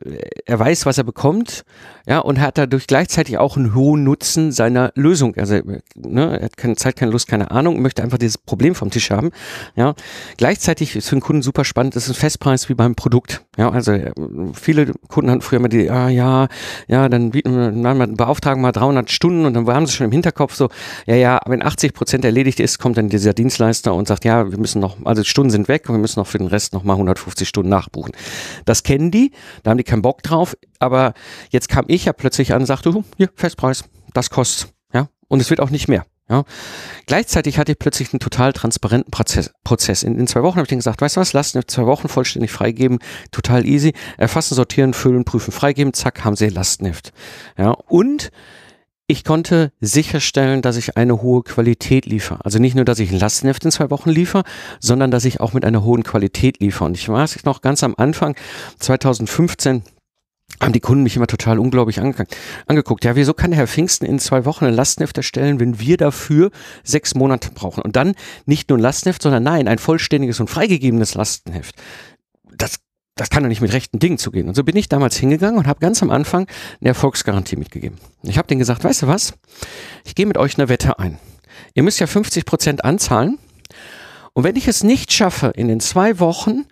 er 0.45 0.59
weiß, 0.59 0.85
was 0.85 0.97
er 0.97 1.03
bekommt, 1.03 1.63
ja, 2.07 2.19
und 2.19 2.39
hat 2.39 2.57
dadurch 2.57 2.87
gleichzeitig 2.87 3.37
auch 3.37 3.57
einen 3.57 3.75
hohen 3.75 4.03
Nutzen 4.03 4.51
seiner 4.51 4.91
Lösung. 4.95 5.35
Also, 5.37 5.59
ne, 5.95 6.39
er 6.39 6.45
hat 6.45 6.57
keine 6.57 6.75
Zeit, 6.75 6.95
keine 6.95 7.11
Lust, 7.11 7.27
keine 7.27 7.51
Ahnung, 7.51 7.81
möchte 7.81 8.03
einfach 8.03 8.17
dieses 8.17 8.37
Problem 8.37 8.75
vom 8.75 8.89
Tisch 8.89 9.11
haben, 9.11 9.31
ja. 9.75 9.93
Gleichzeitig 10.37 10.95
ist 10.95 11.09
für 11.09 11.15
den 11.15 11.21
Kunden 11.21 11.41
super 11.41 11.63
spannend, 11.63 11.95
das 11.95 12.05
ist 12.05 12.11
ein 12.11 12.19
Festpreis 12.19 12.69
wie 12.69 12.73
beim 12.73 12.95
Produkt, 12.95 13.43
ja. 13.57 13.69
Also, 13.69 13.91
äh, 13.91 14.11
viele 14.53 14.93
Kunden 15.07 15.29
hatten 15.29 15.41
früher 15.41 15.59
immer 15.59 15.69
die, 15.69 15.89
ah, 15.89 16.09
ja, 16.09 16.47
ja, 16.87 17.09
dann 17.09 17.31
bieten 17.31 17.55
wir, 17.55 17.71
dann 17.71 18.15
beauftragen 18.15 18.61
mal 18.61 18.71
300 18.71 19.09
Stunden 19.11 19.45
und 19.45 19.53
dann 19.53 19.67
haben 19.67 19.85
sie 19.85 19.93
schon 19.93 20.05
im 20.05 20.11
Hinterkopf 20.11 20.55
so, 20.55 20.69
ja, 21.05 21.15
ja, 21.15 21.39
wenn 21.45 21.63
80 21.63 21.93
Prozent 21.93 22.25
erledigt 22.25 22.59
ist, 22.59 22.79
kommt 22.79 22.97
dann 22.97 23.09
dieser 23.09 23.33
Dienstleister 23.33 23.93
und 23.93 24.07
sagt, 24.07 24.25
ja, 24.25 24.51
wir 24.51 24.59
müssen 24.59 24.79
noch, 24.79 24.97
also 25.05 25.23
Stunden 25.23 25.49
sind 25.49 25.67
weg 25.67 25.87
und 25.89 25.95
wir 25.95 25.99
müssen 25.99 26.19
noch 26.19 26.27
für 26.27 26.37
den 26.37 26.47
Rest 26.47 26.73
noch 26.73 26.83
mal 26.83 26.93
150 26.93 27.47
Stunden 27.47 27.69
nachbuchen. 27.69 28.11
Das 28.65 28.83
kennen 28.91 29.09
die, 29.09 29.31
da 29.63 29.71
haben 29.71 29.77
die 29.77 29.85
keinen 29.85 30.01
Bock 30.01 30.21
drauf, 30.21 30.57
aber 30.79 31.13
jetzt 31.49 31.69
kam 31.69 31.85
ich 31.87 32.03
ja 32.05 32.13
plötzlich 32.13 32.53
an 32.53 32.61
und 32.61 32.65
sagte, 32.65 32.93
hier, 33.15 33.29
Festpreis, 33.35 33.85
das 34.13 34.29
kostet, 34.29 34.73
ja, 34.93 35.07
und 35.29 35.39
es 35.39 35.49
wird 35.49 35.61
auch 35.61 35.69
nicht 35.69 35.87
mehr. 35.87 36.05
Ja. 36.29 36.43
Gleichzeitig 37.07 37.57
hatte 37.57 37.71
ich 37.71 37.79
plötzlich 37.79 38.11
einen 38.11 38.19
total 38.19 38.53
transparenten 38.53 39.11
Prozess. 39.11 39.51
Prozess. 39.65 40.03
In, 40.03 40.17
in 40.17 40.27
zwei 40.27 40.43
Wochen 40.43 40.55
habe 40.55 40.63
ich 40.63 40.69
denen 40.69 40.79
gesagt, 40.79 41.01
weißt 41.01 41.17
du 41.17 41.21
was, 41.21 41.33
lass 41.33 41.55
in 41.55 41.61
zwei 41.67 41.85
Wochen 41.85 42.07
vollständig 42.07 42.51
freigeben, 42.51 42.99
total 43.31 43.65
easy. 43.65 43.93
Erfassen, 44.17 44.55
sortieren, 44.55 44.93
füllen, 44.93 45.25
prüfen, 45.25 45.51
freigeben, 45.51 45.93
zack, 45.93 46.23
haben 46.23 46.35
sie 46.35 46.47
Lastenheft. 46.47 47.11
Ja. 47.57 47.71
Und 47.71 48.31
ich 49.11 49.25
konnte 49.25 49.71
sicherstellen, 49.81 50.61
dass 50.61 50.77
ich 50.77 50.97
eine 50.97 51.21
hohe 51.21 51.43
Qualität 51.43 52.05
liefere. 52.05 52.43
Also 52.45 52.59
nicht 52.59 52.75
nur, 52.75 52.85
dass 52.85 52.99
ich 52.99 53.11
ein 53.11 53.19
Lastenheft 53.19 53.65
in 53.65 53.71
zwei 53.71 53.89
Wochen 53.89 54.09
liefere, 54.09 54.43
sondern 54.79 55.11
dass 55.11 55.25
ich 55.25 55.41
auch 55.41 55.51
mit 55.51 55.65
einer 55.65 55.83
hohen 55.83 56.03
Qualität 56.03 56.61
liefere. 56.61 56.85
Und 56.85 56.97
ich 56.97 57.09
weiß 57.09 57.43
noch 57.43 57.61
ganz 57.61 57.83
am 57.83 57.93
Anfang, 57.97 58.35
2015, 58.79 59.83
haben 60.61 60.73
die 60.73 60.79
Kunden 60.79 61.03
mich 61.03 61.15
immer 61.15 61.27
total 61.27 61.59
unglaublich 61.59 61.99
ange 61.99 62.25
angeguckt. 62.67 63.03
Ja, 63.03 63.15
wieso 63.15 63.33
kann 63.33 63.51
Herr 63.51 63.67
Pfingsten 63.67 64.05
in 64.05 64.19
zwei 64.19 64.45
Wochen 64.45 64.65
ein 64.65 64.73
Lastenheft 64.73 65.17
erstellen, 65.17 65.59
wenn 65.59 65.79
wir 65.79 65.97
dafür 65.97 66.51
sechs 66.83 67.13
Monate 67.13 67.51
brauchen? 67.51 67.81
Und 67.81 67.95
dann 67.95 68.15
nicht 68.45 68.69
nur 68.69 68.77
ein 68.77 68.81
Lastenheft, 68.81 69.21
sondern 69.21 69.43
nein, 69.43 69.67
ein 69.67 69.77
vollständiges 69.77 70.39
und 70.39 70.49
freigegebenes 70.49 71.15
Lastenheft. 71.15 71.75
Das 72.55 72.79
das 73.15 73.29
kann 73.29 73.43
doch 73.43 73.49
nicht 73.49 73.61
mit 73.61 73.73
rechten 73.73 73.99
Dingen 73.99 74.17
zugehen. 74.17 74.47
Und 74.47 74.55
so 74.55 74.63
bin 74.63 74.75
ich 74.75 74.89
damals 74.89 75.17
hingegangen 75.17 75.59
und 75.59 75.67
habe 75.67 75.79
ganz 75.79 76.01
am 76.01 76.09
Anfang 76.09 76.47
eine 76.79 76.89
Erfolgsgarantie 76.89 77.55
mitgegeben. 77.55 77.97
Ich 78.23 78.37
habe 78.37 78.47
denen 78.47 78.59
gesagt, 78.59 78.83
weißt 78.83 79.03
du 79.03 79.07
was, 79.07 79.33
ich 80.05 80.15
gehe 80.15 80.25
mit 80.25 80.37
euch 80.37 80.57
eine 80.57 80.69
Wette 80.69 80.97
ein. 80.99 81.19
Ihr 81.73 81.83
müsst 81.83 81.99
ja 81.99 82.07
50 82.07 82.45
Prozent 82.45 82.85
anzahlen. 82.85 83.37
Und 84.33 84.43
wenn 84.43 84.55
ich 84.55 84.67
es 84.67 84.83
nicht 84.83 85.11
schaffe, 85.11 85.51
in 85.55 85.67
den 85.67 85.81
zwei 85.81 86.19
Wochen 86.19 86.65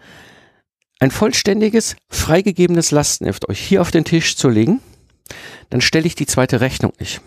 ein 0.99 1.11
vollständiges, 1.11 1.95
freigegebenes 2.09 2.91
Lastenheft 2.91 3.49
euch 3.49 3.59
hier 3.59 3.81
auf 3.81 3.91
den 3.91 4.05
Tisch 4.05 4.35
zu 4.35 4.49
legen, 4.49 4.81
dann 5.69 5.81
stelle 5.81 6.07
ich 6.07 6.15
die 6.15 6.25
zweite 6.25 6.61
Rechnung 6.61 6.93
nicht. 6.99 7.21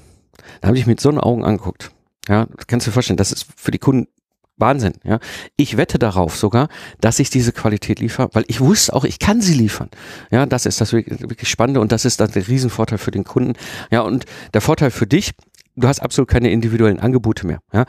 Da 0.61 0.69
habe 0.69 0.78
ich 0.78 0.87
mit 0.87 1.00
so 1.00 1.09
einen 1.09 1.21
Augen 1.21 1.45
angeguckt. 1.45 1.90
Ja, 2.28 2.47
kannst 2.66 2.87
du 2.87 2.90
dir 2.90 2.95
vorstellen, 2.95 3.16
das 3.16 3.33
ist 3.33 3.47
für 3.57 3.71
die 3.71 3.78
Kunden 3.78 4.09
Wahnsinn, 4.57 4.95
ja. 5.05 5.19
Ich 5.57 5.77
wette 5.77 5.99
darauf 5.99 6.37
sogar, 6.37 6.69
dass 7.01 7.19
ich 7.19 7.31
diese 7.31 7.53
Qualität 7.53 8.01
liefere, 8.01 8.29
weil 8.33 8.45
ich 8.49 8.61
wusste 8.61 8.95
auch, 8.95 9.05
ich 9.05 9.19
kann 9.19 9.41
sie 9.41 9.55
liefern. 9.55 9.89
Ja, 10.31 10.47
das 10.47 10.67
ist 10.67 10.81
das 10.81 10.93
wirklich 10.93 11.49
Spannende 11.49 11.81
und 11.81 11.93
das 11.93 12.05
ist 12.05 12.21
dann 12.21 12.31
der 12.31 12.47
Riesenvorteil 12.47 12.99
für 12.99 13.11
den 13.11 13.25
Kunden. 13.25 13.55
Ja, 13.91 14.03
und 14.03 14.27
der 14.55 14.61
Vorteil 14.61 14.91
für 14.91 15.07
dich, 15.07 15.33
du 15.77 15.88
hast 15.88 16.01
absolut 16.01 16.29
keine 16.29 16.51
individuellen 16.51 17.01
Angebote 17.01 17.47
mehr. 17.47 17.61
Ja. 17.73 17.87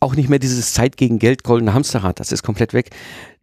Auch 0.00 0.14
nicht 0.14 0.28
mehr 0.28 0.38
dieses 0.38 0.72
Zeit 0.72 0.96
gegen 0.96 1.18
Geld 1.18 1.42
goldene 1.42 1.74
Hamsterrad, 1.74 2.20
das 2.20 2.32
ist 2.32 2.42
komplett 2.42 2.72
weg. 2.72 2.90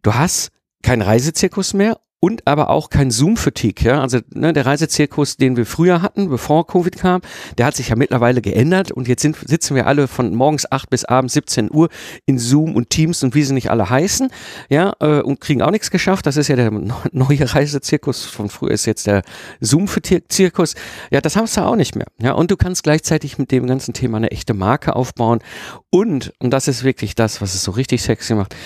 Du 0.02 0.14
hast 0.14 0.50
kein 0.82 1.02
Reisezirkus 1.02 1.74
mehr 1.74 1.98
und 2.26 2.44
aber 2.44 2.70
auch 2.70 2.90
kein 2.90 3.12
Zoom-Fatigue. 3.12 3.88
Ja? 3.88 4.00
Also 4.00 4.18
ne, 4.34 4.52
der 4.52 4.66
Reisezirkus, 4.66 5.36
den 5.36 5.56
wir 5.56 5.64
früher 5.64 6.02
hatten, 6.02 6.28
bevor 6.28 6.66
Covid 6.66 6.96
kam, 6.96 7.20
der 7.56 7.66
hat 7.66 7.76
sich 7.76 7.90
ja 7.90 7.94
mittlerweile 7.94 8.42
geändert 8.42 8.90
und 8.90 9.06
jetzt 9.06 9.22
sind, 9.22 9.36
sitzen 9.46 9.76
wir 9.76 9.86
alle 9.86 10.08
von 10.08 10.34
morgens 10.34 10.70
8 10.70 10.90
bis 10.90 11.04
abends 11.04 11.34
17 11.34 11.70
Uhr 11.72 11.88
in 12.24 12.40
Zoom 12.40 12.74
und 12.74 12.90
Teams 12.90 13.22
und 13.22 13.36
wie 13.36 13.44
sie 13.44 13.54
nicht 13.54 13.70
alle 13.70 13.88
heißen, 13.88 14.28
ja, 14.68 14.92
äh, 14.98 15.20
und 15.20 15.40
kriegen 15.40 15.62
auch 15.62 15.70
nichts 15.70 15.92
geschafft. 15.92 16.26
Das 16.26 16.36
ist 16.36 16.48
ja 16.48 16.56
der 16.56 16.72
neue 17.12 17.54
Reisezirkus 17.54 18.24
von 18.24 18.48
früher 18.48 18.72
ist 18.72 18.86
jetzt 18.86 19.06
der 19.06 19.22
Zoom-Zirkus. 19.60 20.74
Ja, 21.12 21.20
das 21.20 21.36
hast 21.36 21.56
du 21.56 21.60
auch 21.60 21.76
nicht 21.76 21.94
mehr. 21.94 22.08
Ja, 22.18 22.32
und 22.32 22.50
du 22.50 22.56
kannst 22.56 22.82
gleichzeitig 22.82 23.38
mit 23.38 23.52
dem 23.52 23.68
ganzen 23.68 23.94
Thema 23.94 24.16
eine 24.16 24.32
echte 24.32 24.52
Marke 24.52 24.96
aufbauen 24.96 25.38
und, 25.90 26.32
und 26.40 26.50
das 26.50 26.66
ist 26.66 26.82
wirklich 26.82 27.14
das, 27.14 27.40
was 27.40 27.54
es 27.54 27.62
so 27.62 27.70
richtig 27.70 28.02
sexy 28.02 28.34
macht, 28.34 28.56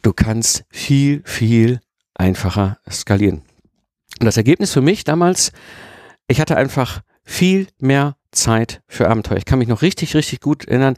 du 0.00 0.14
kannst 0.14 0.64
viel, 0.70 1.22
viel 1.26 1.80
einfacher 2.14 2.78
skalieren. 2.90 3.42
Und 4.20 4.26
das 4.26 4.36
Ergebnis 4.36 4.72
für 4.72 4.80
mich 4.80 5.04
damals, 5.04 5.52
ich 6.28 6.40
hatte 6.40 6.56
einfach 6.56 7.02
viel 7.24 7.66
mehr 7.78 8.16
Zeit 8.32 8.82
für 8.86 9.08
Abenteuer. 9.08 9.38
Ich 9.38 9.44
kann 9.44 9.58
mich 9.58 9.68
noch 9.68 9.82
richtig, 9.82 10.14
richtig 10.14 10.40
gut 10.40 10.66
erinnern 10.66 10.96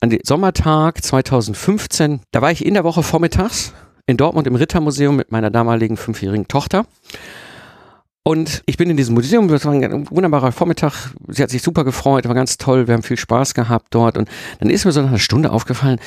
an 0.00 0.10
den 0.10 0.20
Sommertag 0.24 1.02
2015. 1.02 2.20
Da 2.30 2.42
war 2.42 2.50
ich 2.50 2.64
in 2.64 2.74
der 2.74 2.84
Woche 2.84 3.02
vormittags 3.02 3.72
in 4.06 4.16
Dortmund 4.16 4.46
im 4.46 4.54
Rittermuseum 4.54 5.16
mit 5.16 5.32
meiner 5.32 5.50
damaligen 5.50 5.98
fünfjährigen 5.98 6.48
Tochter. 6.48 6.86
Und 8.24 8.62
ich 8.66 8.76
bin 8.76 8.90
in 8.90 8.96
diesem 8.96 9.14
Museum, 9.14 9.48
das 9.48 9.64
war 9.64 9.72
ein 9.72 10.10
wunderbarer 10.10 10.52
Vormittag. 10.52 11.12
Sie 11.28 11.42
hat 11.42 11.50
sich 11.50 11.62
super 11.62 11.84
gefreut, 11.84 12.26
war 12.26 12.34
ganz 12.34 12.58
toll, 12.58 12.86
wir 12.86 12.94
haben 12.94 13.02
viel 13.02 13.16
Spaß 13.18 13.54
gehabt 13.54 13.88
dort. 13.90 14.18
Und 14.18 14.28
dann 14.60 14.70
ist 14.70 14.84
mir 14.84 14.92
so 14.92 15.02
nach 15.02 15.08
einer 15.08 15.18
Stunde 15.18 15.50
aufgefallen, 15.52 15.98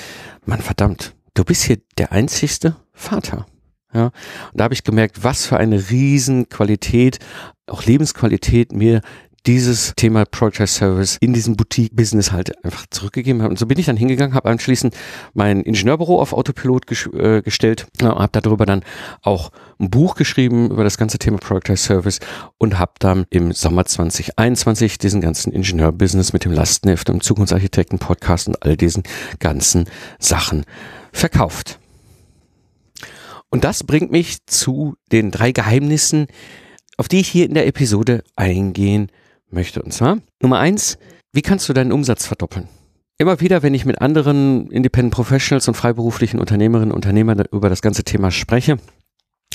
Mann, 0.46 0.62
verdammt, 0.62 1.14
du 1.36 1.44
bist 1.44 1.64
hier 1.64 1.78
der 1.98 2.12
einzigste 2.12 2.76
Vater. 2.94 3.46
Ja, 3.94 4.06
und 4.06 4.14
da 4.54 4.66
habe 4.66 4.74
ich 4.74 4.84
gemerkt, 4.84 5.24
was 5.24 5.46
für 5.46 5.58
eine 5.58 5.90
Riesenqualität, 5.90 7.20
auch 7.68 7.84
Lebensqualität 7.84 8.72
mir 8.72 9.02
dieses 9.48 9.94
Thema 9.96 10.26
Project 10.26 10.70
Service 10.70 11.18
in 11.20 11.34
diesem 11.34 11.56
Boutique-Business 11.56 12.32
halt 12.32 12.64
einfach 12.64 12.86
zurückgegeben 12.90 13.42
hat. 13.42 13.50
Und 13.50 13.58
so 13.58 13.66
bin 13.66 13.80
ich 13.80 13.88
dann 13.88 13.98
hingegangen, 13.98 14.36
habe 14.36 14.50
anschließend 14.50 14.96
mein 15.34 15.62
Ingenieurbüro 15.62 16.22
auf 16.22 16.34
Autopilot 16.34 16.86
ges 16.86 17.08
äh, 17.08 17.42
gestellt, 17.42 17.88
habe 18.02 18.40
darüber 18.40 18.66
dann 18.66 18.84
auch 19.24 19.52
ein 19.80 19.90
Buch 19.90 20.16
geschrieben 20.16 20.70
über 20.70 20.84
das 20.84 20.98
ganze 20.98 21.18
Thema 21.18 21.40
Project 21.40 21.80
Service 21.80 22.20
und 22.60 22.78
habe 22.78 22.94
dann 23.00 23.26
im 23.32 23.52
Sommer 23.52 23.86
2021 23.86 25.00
diesen 25.00 25.22
ganzen 25.22 25.52
Ingenieurbusiness 25.52 26.34
mit 26.34 26.46
dem 26.46 26.52
Lastenheft, 26.52 27.08
dem 27.08 27.22
Zukunftsarchitekten-Podcast 27.22 28.48
und 28.48 28.62
all 28.62 28.78
diesen 28.78 29.04
ganzen 29.40 29.86
Sachen 30.20 30.66
verkauft. 31.12 31.81
Und 33.52 33.64
das 33.64 33.84
bringt 33.84 34.12
mich 34.12 34.46
zu 34.48 34.96
den 35.12 35.30
drei 35.30 35.52
Geheimnissen, 35.52 36.28
auf 36.98 37.08
die 37.08 37.20
ich 37.20 37.28
hier 37.28 37.46
in 37.46 37.54
der 37.54 37.68
Episode 37.68 38.24
eingehen 38.36 39.12
möchte. 39.50 39.82
Und 39.84 39.94
zwar 39.94 40.18
Nummer 40.42 40.60
eins, 40.60 40.98
wie 41.34 41.42
kannst 41.42 41.70
du 41.70 41.74
deinen 41.74 41.92
Umsatz 41.92 42.26
verdoppeln? 42.26 42.68
Immer 43.18 43.40
wieder, 43.40 43.62
wenn 43.62 43.76
ich 43.76 43.86
mit 43.86 44.02
anderen 44.02 44.72
Independent 44.72 45.14
Professionals 45.14 45.68
und 45.68 45.76
freiberuflichen 45.76 46.40
Unternehmerinnen 46.40 46.92
und 46.92 46.96
Unternehmern 46.96 47.44
über 47.52 47.70
das 47.70 47.82
ganze 47.82 48.04
Thema 48.04 48.32
spreche, 48.32 48.78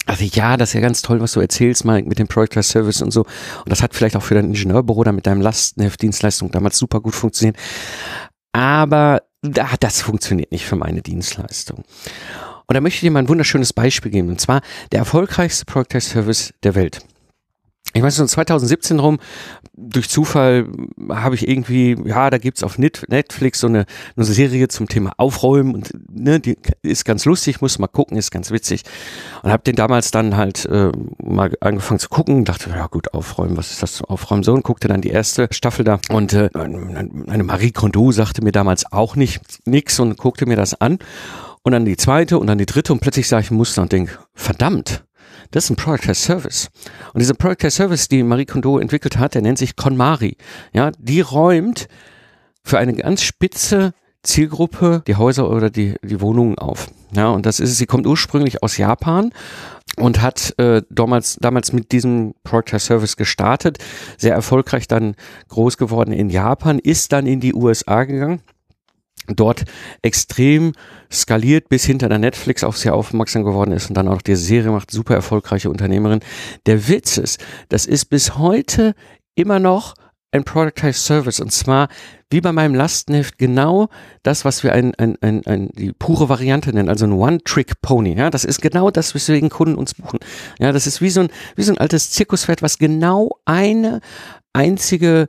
also 0.07 0.25
ja, 0.25 0.57
das 0.57 0.71
ist 0.71 0.75
ja 0.75 0.81
ganz 0.81 1.03
toll, 1.03 1.21
was 1.21 1.33
du 1.33 1.41
erzählst, 1.41 1.85
Mike, 1.85 2.09
mit 2.09 2.21
dem 2.21 2.29
Project 2.29 2.63
Service 2.65 3.03
und 3.03 3.11
so. 3.11 3.23
Und 3.23 3.71
das 3.71 3.83
hat 3.83 3.93
vielleicht 3.93 4.17
auch 4.17 4.23
für 4.23 4.35
dein 4.35 4.47
Ingenieurbüro 4.47 5.03
da 5.03 5.11
mit 5.11 5.27
deinem 5.27 5.41
Lastenheft-Dienstleistung 5.41 6.53
damals 6.53 6.79
super 6.79 7.01
gut 7.01 7.15
funktioniert. 7.15 7.57
Aber 8.53 9.23
das 9.43 10.01
funktioniert 10.01 10.53
nicht 10.53 10.65
für 10.65 10.77
meine 10.77 11.03
Dienstleistung. 11.03 11.85
Und 12.69 12.75
da 12.75 12.81
möchte 12.81 12.97
ich 12.97 13.01
dir 13.03 13.11
mal 13.11 13.21
ein 13.21 13.29
wunderschönes 13.29 13.73
Beispiel 13.73 14.11
geben. 14.11 14.29
Und 14.29 14.41
zwar 14.41 14.61
der 14.93 15.01
erfolgreichste 15.01 15.65
Project 15.65 16.03
Service 16.03 16.53
der 16.63 16.75
Welt. 16.75 17.01
Ich 17.95 18.03
weiß, 18.03 18.17
so 18.17 18.27
2017 18.27 18.99
rum, 18.99 19.19
durch 19.75 20.11
Zufall 20.11 20.67
habe 21.09 21.35
ich 21.35 21.49
irgendwie, 21.49 21.97
ja, 22.05 22.29
da 22.29 22.37
gibt's 22.37 22.63
auf 22.63 22.77
Netflix 22.79 23.61
so 23.61 23.69
eine, 23.69 23.87
eine 24.17 24.27
Serie 24.27 24.69
zum 24.69 24.87
Thema 24.87 25.13
Aufräumen 25.17 25.75
und 25.75 25.93
ne, 26.11 26.39
die 26.39 26.59
ist 26.83 27.07
ganz 27.07 27.25
lustig, 27.25 27.63
muss 27.63 27.79
mal 27.79 27.87
gucken, 27.87 28.19
ist 28.19 28.31
ganz 28.31 28.51
witzig. 28.51 28.83
Und 29.43 29.51
habe 29.51 29.63
den 29.63 29.77
damals 29.77 30.11
dann 30.11 30.37
halt 30.37 30.67
äh, 30.67 30.93
mal 31.23 31.53
angefangen 31.61 32.01
zu 32.01 32.11
gucken, 32.11 32.45
dachte, 32.45 32.69
ja 32.71 32.87
gut, 32.87 33.15
Aufräumen, 33.15 33.57
was 33.57 33.71
ist 33.71 33.83
das 33.83 34.03
Aufräumen 34.03 34.43
so? 34.43 34.53
Und 34.53 34.63
guckte 34.63 34.89
dann 34.89 35.01
die 35.01 35.11
erste 35.11 35.49
Staffel 35.51 35.85
da. 35.85 35.99
Und 36.11 36.35
äh, 36.35 36.51
eine 36.55 37.45
Marie 37.45 37.71
Kondo 37.71 38.13
sagte 38.13 38.43
mir 38.43 38.53
damals 38.53 38.93
auch 38.93 39.17
nicht 39.17 39.41
nix 39.65 39.99
und 40.01 40.19
guckte 40.19 40.45
mir 40.45 40.57
das 40.57 40.79
an. 40.79 40.99
Und 41.67 41.73
dann 41.73 41.85
die 41.85 41.97
zweite 41.97 42.39
und 42.39 42.47
dann 42.47 42.59
die 42.59 42.65
dritte 42.65 42.93
und 42.93 43.01
plötzlich 43.01 43.27
sage 43.27 43.43
ich 43.43 43.51
ein 43.51 43.57
Muster 43.57 43.83
und 43.83 43.91
denke, 43.91 44.21
verdammt, 44.35 45.05
das 45.51 45.65
ist 45.65 45.71
ein 45.71 45.77
Product 45.77 46.09
as 46.09 46.23
Service. 46.23 46.71
Und 47.13 47.19
dieser 47.19 47.35
Product 47.35 47.67
as 47.67 47.75
Service, 47.75 48.07
die 48.07 48.23
Marie 48.23 48.45
Kondo 48.45 48.79
entwickelt 48.79 49.19
hat, 49.19 49.35
der 49.35 49.43
nennt 49.43 49.59
sich 49.59 49.75
KonMari. 49.75 50.37
Ja, 50.73 50.93
die 50.97 51.23
räumt 51.23 51.89
für 52.63 52.79
eine 52.79 52.95
ganz 52.95 53.23
spitze 53.23 53.95
Zielgruppe 54.23 55.03
die 55.09 55.17
Häuser 55.17 55.51
oder 55.51 55.69
die, 55.69 55.97
die 56.05 56.21
Wohnungen 56.21 56.57
auf. 56.57 56.89
Ja, 57.11 57.31
und 57.31 57.47
das 57.47 57.59
ist, 57.59 57.77
sie 57.79 57.87
kommt 57.87 58.07
ursprünglich 58.07 58.63
aus 58.63 58.77
Japan 58.77 59.33
und 59.97 60.23
hat 60.23 60.55
äh, 60.59 60.83
damals, 60.89 61.37
damals 61.41 61.73
mit 61.73 61.91
diesem 61.91 62.37
Product 62.45 62.79
Service 62.79 63.17
gestartet, 63.17 63.79
sehr 64.19 64.35
erfolgreich 64.35 64.87
dann 64.87 65.17
groß 65.49 65.79
geworden 65.79 66.13
in 66.13 66.31
Japan, 66.31 66.79
ist 66.79 67.11
dann 67.11 67.27
in 67.27 67.41
die 67.41 67.55
USA 67.55 68.05
gegangen 68.05 68.41
dort 69.27 69.65
extrem 70.03 70.73
skaliert 71.11 71.69
bis 71.69 71.85
hinter 71.85 72.09
der 72.09 72.19
Netflix 72.19 72.65
auf 72.65 72.77
sie 72.77 72.91
aufmerksam 72.91 73.45
geworden 73.45 73.73
ist 73.73 73.89
und 73.89 73.97
dann 73.97 74.09
auch 74.09 74.23
die 74.23 74.37
Serie 74.37 74.71
macht, 74.71 74.91
super 74.91 75.15
erfolgreiche 75.15 75.71
Unternehmerin. 75.71 76.21
Der 76.67 76.89
Witz 76.89 77.19
ist, 77.19 77.45
das 77.69 77.87
ist 77.87 78.07
bis 78.07 78.37
heute 78.39 78.95
immer 79.35 79.59
noch 79.59 79.95
ein 80.33 80.45
Productized 80.45 81.05
Service 81.05 81.41
und 81.41 81.53
zwar 81.53 81.89
wie 82.31 82.41
bei 82.41 82.53
meinem 82.53 82.75
Lastenheft 82.75 83.39
genau 83.39 83.89
das, 84.23 84.45
was 84.45 84.65
wir 84.65 84.73
ein, 84.73 84.95
ein, 84.97 85.17
ein, 85.21 85.47
ein 85.47 85.71
die 85.75 85.93
pure 85.93 86.29
Variante 86.29 86.73
nennen, 86.73 86.89
also 86.89 87.07
ein 87.07 87.13
One-Trick-Pony. 87.13 88.19
Ja, 88.19 88.31
das 88.31 88.45
ist 88.45 88.61
genau 88.61 88.91
das, 88.91 89.15
weswegen 89.15 89.49
Kunden 89.49 89.77
uns 89.77 89.95
buchen. 89.95 90.19
Ja, 90.59 90.73
das 90.73 90.89
ist 90.89 91.01
wie 91.01 91.11
so 91.11 91.21
ein, 91.21 91.29
wie 91.55 91.63
so 91.63 91.73
ein 91.73 91.79
altes 91.79 92.11
Zirkuspferd, 92.11 92.63
was 92.63 92.79
genau 92.79 93.39
eine 93.45 94.01
einzige 94.53 95.29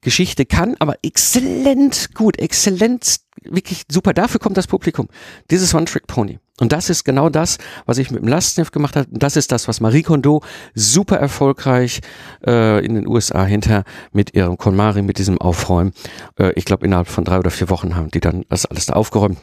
Geschichte 0.00 0.46
kann, 0.46 0.76
aber 0.78 0.94
exzellent 1.02 2.14
gut, 2.14 2.38
exzellent, 2.38 3.20
wirklich 3.42 3.82
super. 3.90 4.14
Dafür 4.14 4.40
kommt 4.40 4.56
das 4.56 4.66
Publikum. 4.66 5.08
Dieses 5.50 5.74
One-Trick-Pony. 5.74 6.38
Und 6.60 6.72
das 6.72 6.90
ist 6.90 7.04
genau 7.04 7.30
das, 7.30 7.58
was 7.86 7.98
ich 7.98 8.10
mit 8.10 8.20
dem 8.20 8.28
Lastenheft 8.28 8.72
gemacht 8.72 8.94
habe. 8.94 9.08
Und 9.10 9.22
das 9.22 9.36
ist 9.36 9.50
das, 9.50 9.66
was 9.66 9.80
Marie 9.80 10.02
Kondo 10.02 10.42
super 10.74 11.16
erfolgreich 11.16 12.00
äh, 12.46 12.84
in 12.84 12.94
den 12.94 13.06
USA 13.06 13.44
hinter 13.44 13.84
mit 14.12 14.34
ihrem 14.34 14.58
KonMari, 14.58 15.02
mit 15.02 15.18
diesem 15.18 15.38
Aufräumen. 15.38 15.92
Äh, 16.38 16.52
ich 16.56 16.66
glaube, 16.66 16.84
innerhalb 16.84 17.08
von 17.08 17.24
drei 17.24 17.38
oder 17.38 17.50
vier 17.50 17.70
Wochen 17.70 17.96
haben 17.96 18.10
die 18.10 18.20
dann 18.20 18.44
das 18.50 18.66
alles 18.66 18.86
da 18.86 18.92
aufgeräumt. 18.92 19.38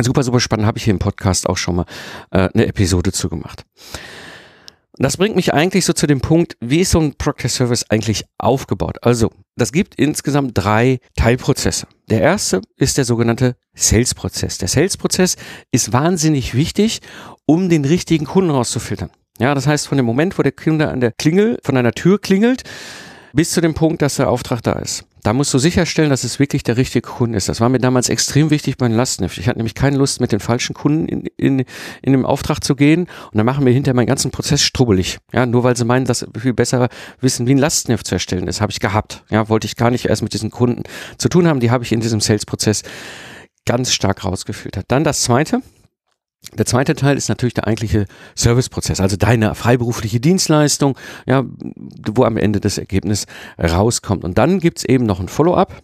Super, 0.00 0.22
super 0.22 0.40
spannend. 0.40 0.66
Habe 0.66 0.76
ich 0.76 0.84
hier 0.84 0.92
im 0.92 0.98
Podcast 0.98 1.48
auch 1.48 1.56
schon 1.56 1.76
mal 1.76 1.86
äh, 2.30 2.48
eine 2.52 2.66
Episode 2.66 3.12
zu 3.12 3.30
gemacht. 3.30 3.64
Und 4.96 5.02
das 5.02 5.16
bringt 5.16 5.34
mich 5.34 5.52
eigentlich 5.52 5.84
so 5.84 5.92
zu 5.92 6.06
dem 6.06 6.20
Punkt, 6.20 6.56
wie 6.60 6.80
ist 6.80 6.92
so 6.92 7.00
ein 7.00 7.14
Proctor 7.14 7.50
Service 7.50 7.84
eigentlich 7.90 8.24
aufgebaut? 8.38 8.98
Also, 9.02 9.30
das 9.56 9.72
gibt 9.72 9.96
insgesamt 9.96 10.52
drei 10.54 11.00
Teilprozesse. 11.16 11.88
Der 12.08 12.20
erste 12.20 12.60
ist 12.76 12.96
der 12.96 13.04
sogenannte 13.04 13.56
Sales-Prozess. 13.74 14.58
Der 14.58 14.68
Sales-Prozess 14.68 15.36
ist 15.72 15.92
wahnsinnig 15.92 16.54
wichtig, 16.54 17.00
um 17.44 17.68
den 17.68 17.84
richtigen 17.84 18.24
Kunden 18.24 18.50
rauszufiltern. 18.50 19.10
Ja, 19.40 19.54
das 19.54 19.66
heißt, 19.66 19.88
von 19.88 19.96
dem 19.96 20.06
Moment, 20.06 20.38
wo 20.38 20.42
der 20.42 20.52
Kunde 20.52 20.88
an 20.88 21.00
der 21.00 21.10
Klingel, 21.10 21.58
von 21.64 21.76
einer 21.76 21.92
Tür 21.92 22.20
klingelt, 22.20 22.62
bis 23.32 23.50
zu 23.50 23.60
dem 23.60 23.74
Punkt, 23.74 24.00
dass 24.00 24.16
der 24.16 24.30
Auftrag 24.30 24.62
da 24.62 24.74
ist. 24.74 25.04
Da 25.24 25.32
musst 25.32 25.54
du 25.54 25.58
sicherstellen, 25.58 26.10
dass 26.10 26.22
es 26.22 26.38
wirklich 26.38 26.64
der 26.64 26.76
richtige 26.76 27.08
Kunde 27.08 27.38
ist. 27.38 27.48
Das 27.48 27.58
war 27.58 27.70
mir 27.70 27.78
damals 27.78 28.10
extrem 28.10 28.50
wichtig 28.50 28.76
bei 28.76 28.86
den 28.86 28.94
Lastenheft. 28.94 29.38
Ich 29.38 29.48
hatte 29.48 29.58
nämlich 29.58 29.74
keine 29.74 29.96
Lust, 29.96 30.20
mit 30.20 30.32
den 30.32 30.38
falschen 30.38 30.74
Kunden 30.74 31.08
in, 31.08 31.26
in, 31.38 31.64
in 32.02 32.12
dem 32.12 32.26
Auftrag 32.26 32.62
zu 32.62 32.76
gehen 32.76 33.04
und 33.32 33.38
dann 33.38 33.46
machen 33.46 33.64
wir 33.64 33.72
hinterher 33.72 33.96
meinen 33.96 34.06
ganzen 34.06 34.30
Prozess 34.30 34.60
strubbelig. 34.60 35.16
Ja, 35.32 35.46
nur 35.46 35.64
weil 35.64 35.78
sie 35.78 35.86
meinen, 35.86 36.04
dass 36.04 36.26
wir 36.30 36.42
viel 36.42 36.52
besser 36.52 36.90
wissen, 37.20 37.46
wie 37.46 37.54
ein 37.54 37.58
Lastenheft 37.58 38.06
zu 38.06 38.14
erstellen 38.14 38.46
ist. 38.48 38.60
Habe 38.60 38.70
ich 38.70 38.80
gehabt. 38.80 39.24
Ja, 39.30 39.48
wollte 39.48 39.66
ich 39.66 39.76
gar 39.76 39.90
nicht 39.90 40.04
erst 40.04 40.20
mit 40.20 40.34
diesen 40.34 40.50
Kunden 40.50 40.82
zu 41.16 41.30
tun 41.30 41.48
haben. 41.48 41.58
Die 41.58 41.70
habe 41.70 41.84
ich 41.84 41.92
in 41.92 42.00
diesem 42.00 42.20
Sales-Prozess 42.20 42.82
ganz 43.64 43.94
stark 43.94 44.26
rausgefiltert. 44.26 44.84
Dann 44.88 45.04
das 45.04 45.22
zweite. 45.22 45.62
Der 46.52 46.66
zweite 46.66 46.94
Teil 46.94 47.16
ist 47.16 47.28
natürlich 47.28 47.54
der 47.54 47.66
eigentliche 47.66 48.06
Serviceprozess, 48.36 49.00
also 49.00 49.16
deine 49.16 49.54
freiberufliche 49.54 50.20
Dienstleistung, 50.20 50.96
ja, 51.26 51.44
wo 52.12 52.24
am 52.24 52.36
Ende 52.36 52.60
das 52.60 52.78
Ergebnis 52.78 53.26
rauskommt. 53.58 54.24
Und 54.24 54.38
dann 54.38 54.60
gibt's 54.60 54.84
eben 54.84 55.06
noch 55.06 55.20
ein 55.20 55.28
Follow-up. 55.28 55.82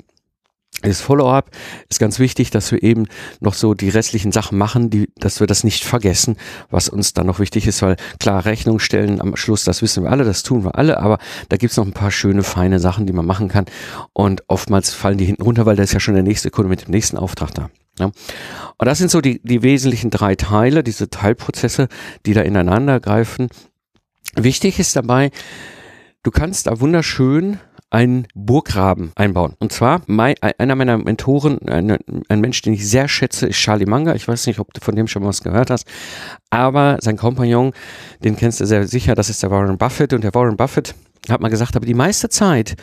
Das 0.83 1.03
Follow-up 1.03 1.51
ist 1.91 1.99
ganz 1.99 2.19
wichtig, 2.19 2.51
dass 2.51 2.73
wir 2.73 2.83
eben 2.83 3.07
noch 3.41 3.53
so 3.53 3.75
die 3.75 3.91
restlichen 3.91 4.33
Sachen 4.33 4.57
machen, 4.57 4.89
die, 4.89 5.11
dass 5.17 5.39
wir 5.41 5.47
das 5.47 5.63
nicht 5.63 5.85
vergessen, 5.85 6.37
was 6.71 6.89
uns 6.89 7.13
dann 7.13 7.27
noch 7.27 7.39
wichtig 7.39 7.67
ist, 7.67 7.83
weil 7.83 7.97
klar, 8.19 8.47
Rechnung 8.47 8.79
stellen 8.79 9.21
am 9.21 9.37
Schluss, 9.37 9.65
das 9.65 9.83
wissen 9.83 10.05
wir 10.05 10.11
alle, 10.11 10.25
das 10.25 10.43
tun 10.43 10.65
wir 10.65 10.77
alle, 10.77 11.01
aber 11.01 11.19
da 11.51 11.59
gibt's 11.59 11.77
noch 11.77 11.85
ein 11.85 11.93
paar 11.93 12.11
schöne, 12.11 12.43
feine 12.43 12.79
Sachen, 12.79 13.05
die 13.05 13.13
man 13.13 13.27
machen 13.27 13.49
kann. 13.49 13.67
Und 14.15 14.43
oftmals 14.49 14.95
fallen 14.95 15.19
die 15.19 15.27
hinten 15.27 15.43
runter, 15.43 15.67
weil 15.67 15.77
da 15.77 15.83
ist 15.83 15.93
ja 15.93 16.01
schon 16.01 16.15
der 16.15 16.23
nächste 16.23 16.51
Kunde 16.51 16.71
mit 16.71 16.87
dem 16.87 16.93
nächsten 16.93 17.19
Auftrag 17.19 17.53
da. 17.53 17.69
Ja. 18.01 18.07
Und 18.07 18.87
das 18.87 18.99
sind 18.99 19.11
so 19.11 19.21
die, 19.21 19.41
die 19.43 19.63
wesentlichen 19.63 20.11
drei 20.11 20.35
Teile, 20.35 20.83
diese 20.83 21.11
Teilprozesse, 21.11 21.89
die 22.27 22.33
da 22.33 22.43
ineinander 22.43 23.01
greifen. 23.01 23.49
Wichtig 24.35 24.79
ist 24.79 24.97
dabei, 24.97 25.31
du 26.23 26.31
kannst 26.31 26.67
da 26.67 26.81
wunderschön 26.81 27.59
einen 27.91 28.29
Burggraben 28.35 29.11
einbauen. 29.17 29.55
Und 29.59 29.73
zwar 29.73 30.03
mein, 30.07 30.37
einer 30.41 30.77
meiner 30.77 30.97
Mentoren, 30.97 31.59
ein, 31.69 31.99
ein 32.29 32.41
Mensch, 32.41 32.63
den 32.63 32.73
ich 32.73 32.89
sehr 32.89 33.09
schätze, 33.09 33.49
ist 33.49 33.57
Charlie 33.57 33.87
Munger. 33.87 34.15
Ich 34.15 34.29
weiß 34.29 34.47
nicht, 34.47 34.61
ob 34.61 34.73
du 34.73 34.81
von 34.81 34.95
dem 34.95 35.09
schon 35.09 35.23
mal 35.23 35.29
was 35.29 35.43
gehört 35.43 35.71
hast, 35.71 35.87
aber 36.51 36.99
sein 37.01 37.17
Kompagnon, 37.17 37.73
den 38.23 38.37
kennst 38.37 38.61
du 38.61 38.67
sehr 38.67 38.87
sicher, 38.87 39.17
das 39.17 39.29
ist 39.29 39.43
der 39.43 39.51
Warren 39.51 39.77
Buffett. 39.77 40.13
Und 40.13 40.23
der 40.23 40.35
Warren 40.35 40.57
Buffett 40.57 40.95
hat 41.29 41.41
mal 41.41 41.49
gesagt, 41.49 41.75
aber 41.75 41.87
die 41.87 41.95
meiste 41.95 42.29
Zeit 42.29 42.77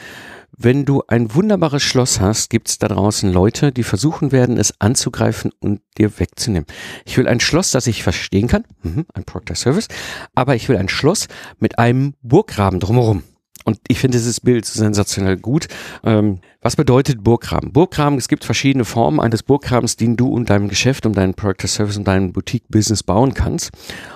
wenn 0.57 0.85
du 0.85 1.03
ein 1.07 1.35
wunderbares 1.35 1.83
Schloss 1.83 2.19
hast, 2.19 2.49
gibt 2.49 2.67
es 2.67 2.79
da 2.79 2.87
draußen 2.87 3.31
Leute, 3.31 3.71
die 3.71 3.83
versuchen 3.83 4.31
werden, 4.31 4.57
es 4.57 4.73
anzugreifen 4.81 5.51
und 5.59 5.81
dir 5.99 6.19
wegzunehmen. 6.19 6.65
Ich 7.05 7.15
will 7.17 7.27
ein 7.27 7.39
Schloss, 7.39 7.69
das 7.69 7.85
ich 7.85 8.01
verstehen 8.01 8.47
kann, 8.47 8.65
mhm, 8.81 9.05
ein 9.13 9.23
Proctor 9.23 9.55
Service, 9.55 9.87
aber 10.33 10.55
ich 10.55 10.67
will 10.67 10.77
ein 10.77 10.89
Schloss 10.89 11.27
mit 11.59 11.77
einem 11.77 12.15
Burggraben 12.23 12.79
drumherum. 12.79 13.21
Und 13.67 13.81
ich 13.89 13.99
finde 13.99 14.17
dieses 14.17 14.39
Bild 14.39 14.65
sensationell 14.65 15.35
gut. 15.35 15.67
Ähm, 16.05 16.39
was 16.61 16.77
bedeutet 16.77 17.21
Burggraben? 17.21 17.73
Burggraben, 17.73 18.17
es 18.17 18.29
gibt 18.29 18.45
verschiedene 18.45 18.85
Formen 18.85 19.19
eines 19.19 19.43
Burggrabens, 19.43 19.97
den 19.97 20.15
du 20.15 20.29
und 20.29 20.49
deinem 20.49 20.69
Geschäft, 20.69 21.05
um 21.05 21.11
deinen 21.11 21.33
Product 21.33 21.67
Service 21.67 21.97
und 21.97 22.07
deinen 22.07 22.31
Boutique-Business 22.31 23.03
bauen 23.03 23.33
kannst. 23.33 23.71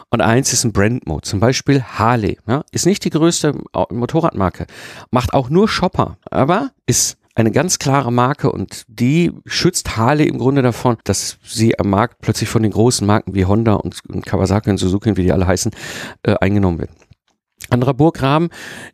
Und 0.09 0.21
eins 0.21 0.53
ist 0.53 0.63
ein 0.63 0.71
Brand-Mode, 0.71 1.23
zum 1.23 1.41
Beispiel 1.41 1.83
Harley. 1.83 2.37
Ja? 2.47 2.63
Ist 2.71 2.85
nicht 2.85 3.03
die 3.03 3.09
größte 3.09 3.53
Motorradmarke, 3.89 4.67
macht 5.11 5.33
auch 5.33 5.49
nur 5.49 5.67
Shopper, 5.67 6.17
aber 6.29 6.71
ist 6.85 7.17
eine 7.35 7.51
ganz 7.51 7.77
klare 7.77 8.11
Marke 8.11 8.53
und 8.53 8.85
die 8.87 9.33
schützt 9.45 9.97
Harley 9.97 10.29
im 10.29 10.37
Grunde 10.37 10.61
davon, 10.61 10.95
dass 11.03 11.39
sie 11.43 11.77
am 11.77 11.89
Markt 11.89 12.21
plötzlich 12.21 12.47
von 12.47 12.63
den 12.63 12.71
großen 12.71 13.05
Marken 13.05 13.35
wie 13.35 13.43
Honda 13.43 13.73
und, 13.73 14.01
Kawasaki 14.25 14.69
und 14.69 14.77
Suzuki, 14.77 15.17
wie 15.17 15.23
die 15.23 15.33
alle 15.33 15.47
heißen, 15.47 15.73
äh, 16.23 16.35
eingenommen 16.39 16.79
wird. 16.79 16.91
Anderer 17.71 17.93
Burggraben 17.93 18.49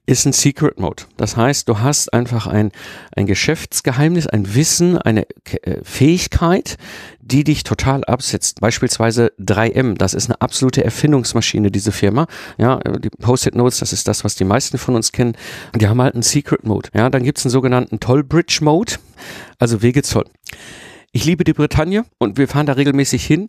ist 0.05 0.25
ein 0.25 0.33
Secret 0.33 0.79
Mode. 0.79 1.03
Das 1.17 1.35
heißt, 1.35 1.67
du 1.67 1.79
hast 1.79 2.13
einfach 2.13 2.47
ein, 2.47 2.71
ein 3.15 3.25
Geschäftsgeheimnis, 3.25 4.27
ein 4.27 4.55
Wissen, 4.55 4.97
eine 4.97 5.25
äh, 5.63 5.83
Fähigkeit, 5.83 6.77
die 7.19 7.43
dich 7.43 7.63
total 7.63 8.03
absetzt. 8.05 8.61
Beispielsweise 8.61 9.31
3M, 9.39 9.97
das 9.97 10.13
ist 10.13 10.29
eine 10.29 10.41
absolute 10.41 10.83
Erfindungsmaschine, 10.83 11.71
diese 11.71 11.91
Firma. 11.91 12.27
Ja, 12.57 12.79
die 12.79 13.09
Post-it 13.09 13.55
Notes, 13.55 13.79
das 13.79 13.93
ist 13.93 14.07
das, 14.07 14.23
was 14.23 14.35
die 14.35 14.45
meisten 14.45 14.77
von 14.77 14.95
uns 14.95 15.11
kennen. 15.11 15.35
Die 15.75 15.87
haben 15.87 16.01
halt 16.01 16.13
einen 16.13 16.23
Secret 16.23 16.63
Mode. 16.63 16.89
Ja, 16.93 17.09
dann 17.09 17.23
gibt's 17.23 17.45
einen 17.45 17.51
sogenannten 17.51 17.99
Tollbridge 17.99 18.59
Mode, 18.61 18.93
also 19.59 19.81
Wegezoll. 19.81 20.25
Ich 21.11 21.25
liebe 21.25 21.43
die 21.43 21.53
Bretagne 21.53 22.05
und 22.19 22.37
wir 22.37 22.47
fahren 22.47 22.65
da 22.65 22.73
regelmäßig 22.73 23.25
hin. 23.25 23.47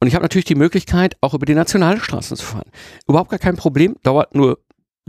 Und 0.00 0.08
ich 0.08 0.14
habe 0.14 0.22
natürlich 0.22 0.46
die 0.46 0.54
Möglichkeit, 0.54 1.16
auch 1.20 1.34
über 1.34 1.44
die 1.44 1.54
Nationalstraßen 1.54 2.36
zu 2.36 2.46
fahren. 2.46 2.70
Überhaupt 3.06 3.30
gar 3.30 3.38
kein 3.38 3.56
Problem, 3.56 3.96
dauert 4.02 4.34
nur 4.34 4.58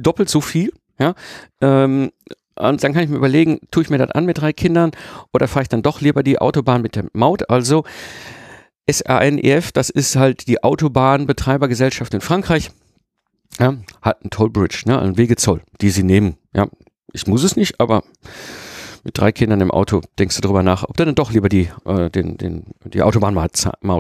doppelt 0.02 0.30
so 0.30 0.42
viel. 0.42 0.74
Ja, 1.00 1.16
ähm, 1.62 2.12
und 2.56 2.84
dann 2.84 2.94
kann 2.94 3.04
ich 3.04 3.10
mir 3.10 3.18
überlegen, 3.18 3.60
tue 3.72 3.84
ich 3.84 3.90
mir 3.90 3.98
das 3.98 4.12
an 4.12 4.26
mit 4.26 4.40
drei 4.40 4.54
Kindern 4.54 4.92
oder 5.34 5.48
fahre 5.48 5.64
ich 5.64 5.70
dann 5.70 5.82
doch 5.82 6.02
lieber 6.02 6.22
die 6.22 6.40
Autobahn 6.40 6.82
mit 6.82 6.96
der 6.96 7.06
Maut? 7.14 7.50
Also 7.50 7.86
SRNEF, 8.90 9.72
das 9.72 9.90
ist 9.90 10.16
halt 10.16 10.48
die 10.48 10.64
Autobahnbetreibergesellschaft 10.64 12.14
in 12.14 12.22
Frankreich, 12.22 12.70
ja, 13.60 13.76
hat 14.02 14.22
einen 14.22 14.30
Tollbridge, 14.30 14.84
ne, 14.86 15.00
einen 15.00 15.18
Wegezoll, 15.18 15.62
die 15.82 15.90
sie 15.90 16.04
nehmen. 16.04 16.38
Ja, 16.54 16.68
ich 17.14 17.26
muss 17.28 17.44
es 17.44 17.56
nicht, 17.56 17.80
aber 17.80 18.04
mit 19.04 19.18
drei 19.18 19.32
Kindern 19.32 19.62
im 19.62 19.72
Auto 19.72 20.02
denkst 20.20 20.36
du 20.36 20.42
darüber 20.42 20.64
nach, 20.64 20.84
ob 20.84 20.96
du 20.98 21.06
dann 21.06 21.16
doch 21.16 21.32
lieber 21.32 21.50
die, 21.50 21.70
äh, 21.86 22.10
den, 22.10 22.38
den, 22.38 22.66
die 22.86 23.02
Autobahnmaut 23.02 23.58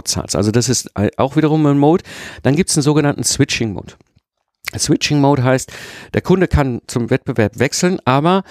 zahlst. 0.08 0.36
Also 0.36 0.52
das 0.52 0.70
ist 0.70 0.92
auch 1.18 1.36
wiederum 1.36 1.66
ein 1.66 1.80
Mode. 1.80 2.04
Dann 2.44 2.56
gibt 2.56 2.70
es 2.70 2.78
einen 2.78 2.84
sogenannten 2.84 3.24
Switching-Mode. 3.24 3.94
Switching 4.80 5.20
Mode 5.20 5.44
heißt, 5.44 5.72
der 6.14 6.22
Kunde 6.22 6.48
kann 6.48 6.82
zum 6.88 7.10
Wettbewerb 7.10 7.60
wechseln, 7.60 8.00
aber 8.06 8.44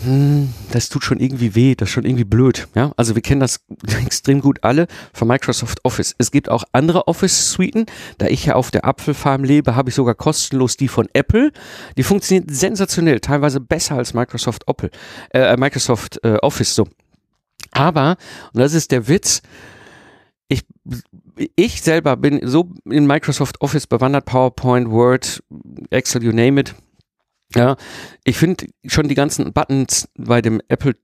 hm, 0.00 0.54
das 0.70 0.88
tut 0.90 1.02
schon 1.02 1.18
irgendwie 1.18 1.56
weh, 1.56 1.74
das 1.74 1.88
ist 1.88 1.92
schon 1.92 2.04
irgendwie 2.04 2.24
blöd. 2.24 2.68
Ja? 2.74 2.92
Also 2.96 3.16
wir 3.16 3.22
kennen 3.22 3.40
das 3.40 3.60
extrem 4.04 4.40
gut 4.40 4.62
alle 4.62 4.86
von 5.12 5.26
Microsoft 5.26 5.84
Office. 5.84 6.14
Es 6.18 6.30
gibt 6.30 6.48
auch 6.48 6.64
andere 6.72 7.08
Office-Suiten. 7.08 7.86
Da 8.18 8.26
ich 8.26 8.46
ja 8.46 8.54
auf 8.54 8.70
der 8.70 8.84
Apfelfarm 8.84 9.42
lebe, 9.42 9.74
habe 9.74 9.88
ich 9.88 9.96
sogar 9.96 10.14
kostenlos 10.14 10.76
die 10.76 10.88
von 10.88 11.08
Apple. 11.14 11.50
Die 11.96 12.04
funktioniert 12.04 12.48
sensationell, 12.50 13.18
teilweise 13.18 13.60
besser 13.60 13.96
als 13.96 14.14
Microsoft, 14.14 14.68
Opel, 14.68 14.90
äh, 15.30 15.56
Microsoft 15.56 16.20
äh, 16.22 16.36
Office. 16.42 16.76
So. 16.76 16.86
Aber, 17.72 18.16
und 18.52 18.60
das 18.60 18.74
ist 18.74 18.92
der 18.92 19.08
Witz, 19.08 19.42
ich 20.48 20.62
ich 21.56 21.82
selber 21.82 22.16
bin 22.16 22.40
so 22.46 22.70
in 22.84 23.06
Microsoft 23.06 23.60
Office 23.60 23.86
bewandert, 23.86 24.26
PowerPoint, 24.26 24.90
Word, 24.90 25.42
Excel, 25.90 26.22
you 26.22 26.32
name 26.32 26.60
it. 26.60 26.74
Ja, 27.54 27.76
ich 28.24 28.36
finde 28.36 28.66
schon 28.86 29.08
die 29.08 29.14
ganzen 29.14 29.54
Buttons 29.54 30.08
bei 30.18 30.42
dem 30.42 30.60
Apple 30.68 30.94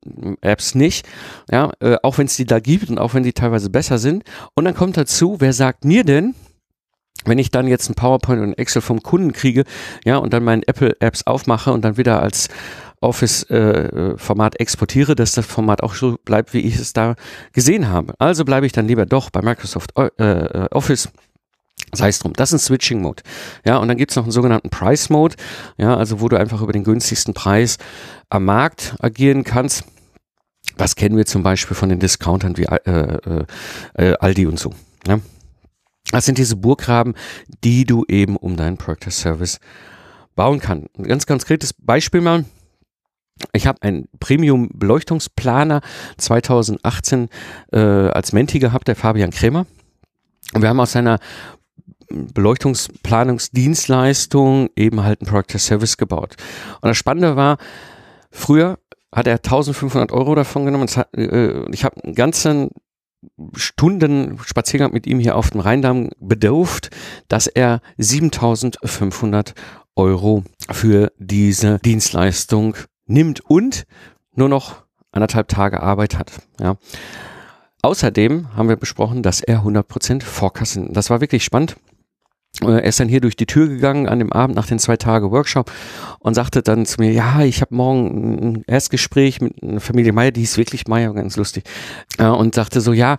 Apps 0.42 0.74
nicht, 0.74 1.06
ja, 1.50 1.72
äh, 1.80 1.96
auch 2.02 2.18
wenn 2.18 2.26
es 2.26 2.36
die 2.36 2.44
da 2.44 2.60
gibt 2.60 2.90
und 2.90 2.98
auch 2.98 3.14
wenn 3.14 3.22
die 3.22 3.32
teilweise 3.32 3.70
besser 3.70 3.96
sind. 3.96 4.24
Und 4.54 4.66
dann 4.66 4.74
kommt 4.74 4.98
dazu, 4.98 5.36
wer 5.38 5.54
sagt 5.54 5.86
mir 5.86 6.04
denn, 6.04 6.34
wenn 7.24 7.38
ich 7.38 7.50
dann 7.50 7.66
jetzt 7.66 7.88
ein 7.88 7.94
PowerPoint 7.94 8.42
und 8.42 8.58
Excel 8.58 8.82
vom 8.82 9.02
Kunden 9.02 9.32
kriege, 9.32 9.64
ja, 10.04 10.18
und 10.18 10.34
dann 10.34 10.44
meinen 10.44 10.62
Apple 10.64 10.94
Apps 11.00 11.26
aufmache 11.26 11.72
und 11.72 11.82
dann 11.82 11.96
wieder 11.96 12.20
als 12.20 12.48
Office-Format 13.04 14.54
äh, 14.54 14.58
exportiere, 14.58 15.14
dass 15.14 15.32
das 15.32 15.46
Format 15.46 15.82
auch 15.82 15.94
so 15.94 16.18
bleibt, 16.24 16.54
wie 16.54 16.60
ich 16.60 16.78
es 16.78 16.92
da 16.92 17.14
gesehen 17.52 17.88
habe. 17.88 18.14
Also 18.18 18.44
bleibe 18.44 18.66
ich 18.66 18.72
dann 18.72 18.88
lieber 18.88 19.06
doch 19.06 19.30
bei 19.30 19.42
Microsoft 19.42 19.92
äh, 19.96 20.08
äh 20.18 20.68
Office 20.70 21.08
Sei 21.92 22.08
es 22.08 22.18
drum, 22.18 22.32
das 22.32 22.52
ist 22.52 22.54
ein 22.54 22.64
Switching 22.64 23.02
Mode. 23.02 23.22
Ja, 23.64 23.76
und 23.76 23.88
dann 23.88 23.96
gibt's 23.96 24.16
noch 24.16 24.24
einen 24.24 24.32
sogenannten 24.32 24.70
Price 24.70 25.10
Mode, 25.10 25.36
ja, 25.76 25.96
also 25.96 26.20
wo 26.20 26.28
du 26.28 26.36
einfach 26.36 26.60
über 26.60 26.72
den 26.72 26.84
günstigsten 26.84 27.34
Preis 27.34 27.78
am 28.30 28.44
Markt 28.44 28.96
agieren 29.00 29.44
kannst. 29.44 29.84
Das 30.76 30.96
kennen 30.96 31.16
wir 31.16 31.26
zum 31.26 31.42
Beispiel 31.42 31.76
von 31.76 31.88
den 31.88 32.00
Discountern 32.00 32.56
wie 32.56 32.64
äh, 32.64 32.78
äh, 32.86 33.44
äh 33.94 34.16
Aldi 34.18 34.46
und 34.46 34.58
so. 34.58 34.72
Ja. 35.06 35.20
Das 36.10 36.26
sind 36.26 36.38
diese 36.38 36.56
Burggraben, 36.56 37.14
die 37.62 37.84
du 37.84 38.04
eben 38.08 38.36
um 38.36 38.56
deinen 38.56 38.76
Product 38.76 39.10
Service 39.10 39.58
bauen 40.34 40.60
kannst. 40.60 40.88
Ein 40.98 41.04
ganz 41.04 41.26
konkretes 41.26 41.72
Beispiel 41.72 42.20
mal. 42.20 42.44
Ich 43.52 43.66
habe 43.66 43.82
einen 43.82 44.08
Premium-Beleuchtungsplaner 44.20 45.80
2018 46.18 47.28
äh, 47.72 47.78
als 47.78 48.32
Menti 48.32 48.58
gehabt, 48.58 48.88
der 48.88 48.96
Fabian 48.96 49.30
Krämer. 49.30 49.66
Und 50.52 50.62
wir 50.62 50.68
haben 50.68 50.80
aus 50.80 50.92
seiner 50.92 51.18
Beleuchtungsplanungsdienstleistung 52.08 54.70
eben 54.76 55.02
halt 55.02 55.22
ein 55.22 55.26
Product 55.26 55.58
Service 55.58 55.96
gebaut. 55.96 56.36
Und 56.80 56.88
das 56.88 56.96
Spannende 56.96 57.36
war, 57.36 57.58
früher 58.30 58.78
hat 59.12 59.26
er 59.26 59.36
1500 59.36 60.12
Euro 60.12 60.34
davon 60.34 60.64
genommen 60.64 60.88
äh, 61.16 61.70
ich 61.72 61.84
habe 61.84 62.02
einen 62.02 62.14
ganzen 62.14 62.70
Stunden 63.54 64.38
Spaziergang 64.44 64.92
mit 64.92 65.06
ihm 65.06 65.18
hier 65.18 65.36
auf 65.36 65.50
dem 65.50 65.60
Rheindamm 65.60 66.10
bedurft, 66.18 66.90
dass 67.28 67.46
er 67.46 67.80
7500 67.96 69.54
Euro 69.96 70.44
für 70.70 71.12
diese 71.18 71.78
Dienstleistung 71.78 72.76
nimmt 73.06 73.40
und 73.40 73.84
nur 74.34 74.48
noch 74.48 74.84
anderthalb 75.12 75.48
Tage 75.48 75.82
Arbeit 75.82 76.18
hat. 76.18 76.32
Ja. 76.60 76.76
Außerdem 77.82 78.56
haben 78.56 78.68
wir 78.68 78.76
besprochen, 78.76 79.22
dass 79.22 79.40
er 79.40 79.62
100% 79.62 80.22
Vorkassen. 80.22 80.92
Das 80.92 81.10
war 81.10 81.20
wirklich 81.20 81.44
spannend. 81.44 81.76
Äh, 82.62 82.66
er 82.66 82.84
ist 82.84 83.00
dann 83.00 83.08
hier 83.08 83.20
durch 83.20 83.36
die 83.36 83.46
Tür 83.46 83.68
gegangen 83.68 84.08
an 84.08 84.18
dem 84.18 84.32
Abend 84.32 84.56
nach 84.56 84.66
den 84.66 84.78
zwei 84.78 84.96
Tage 84.96 85.30
Workshop 85.30 85.70
und 86.20 86.34
sagte 86.34 86.62
dann 86.62 86.86
zu 86.86 87.00
mir, 87.00 87.12
ja, 87.12 87.42
ich 87.42 87.60
habe 87.60 87.74
morgen 87.74 88.38
ein 88.38 88.64
Erstgespräch 88.66 89.40
mit 89.40 89.62
einer 89.62 89.80
Familie 89.80 90.12
Meier, 90.12 90.30
die 90.30 90.42
ist 90.42 90.56
wirklich 90.56 90.86
Meier, 90.86 91.12
ganz 91.12 91.36
lustig. 91.36 91.64
Und 92.18 92.54
sagte 92.54 92.80
so, 92.80 92.92
ja, 92.92 93.16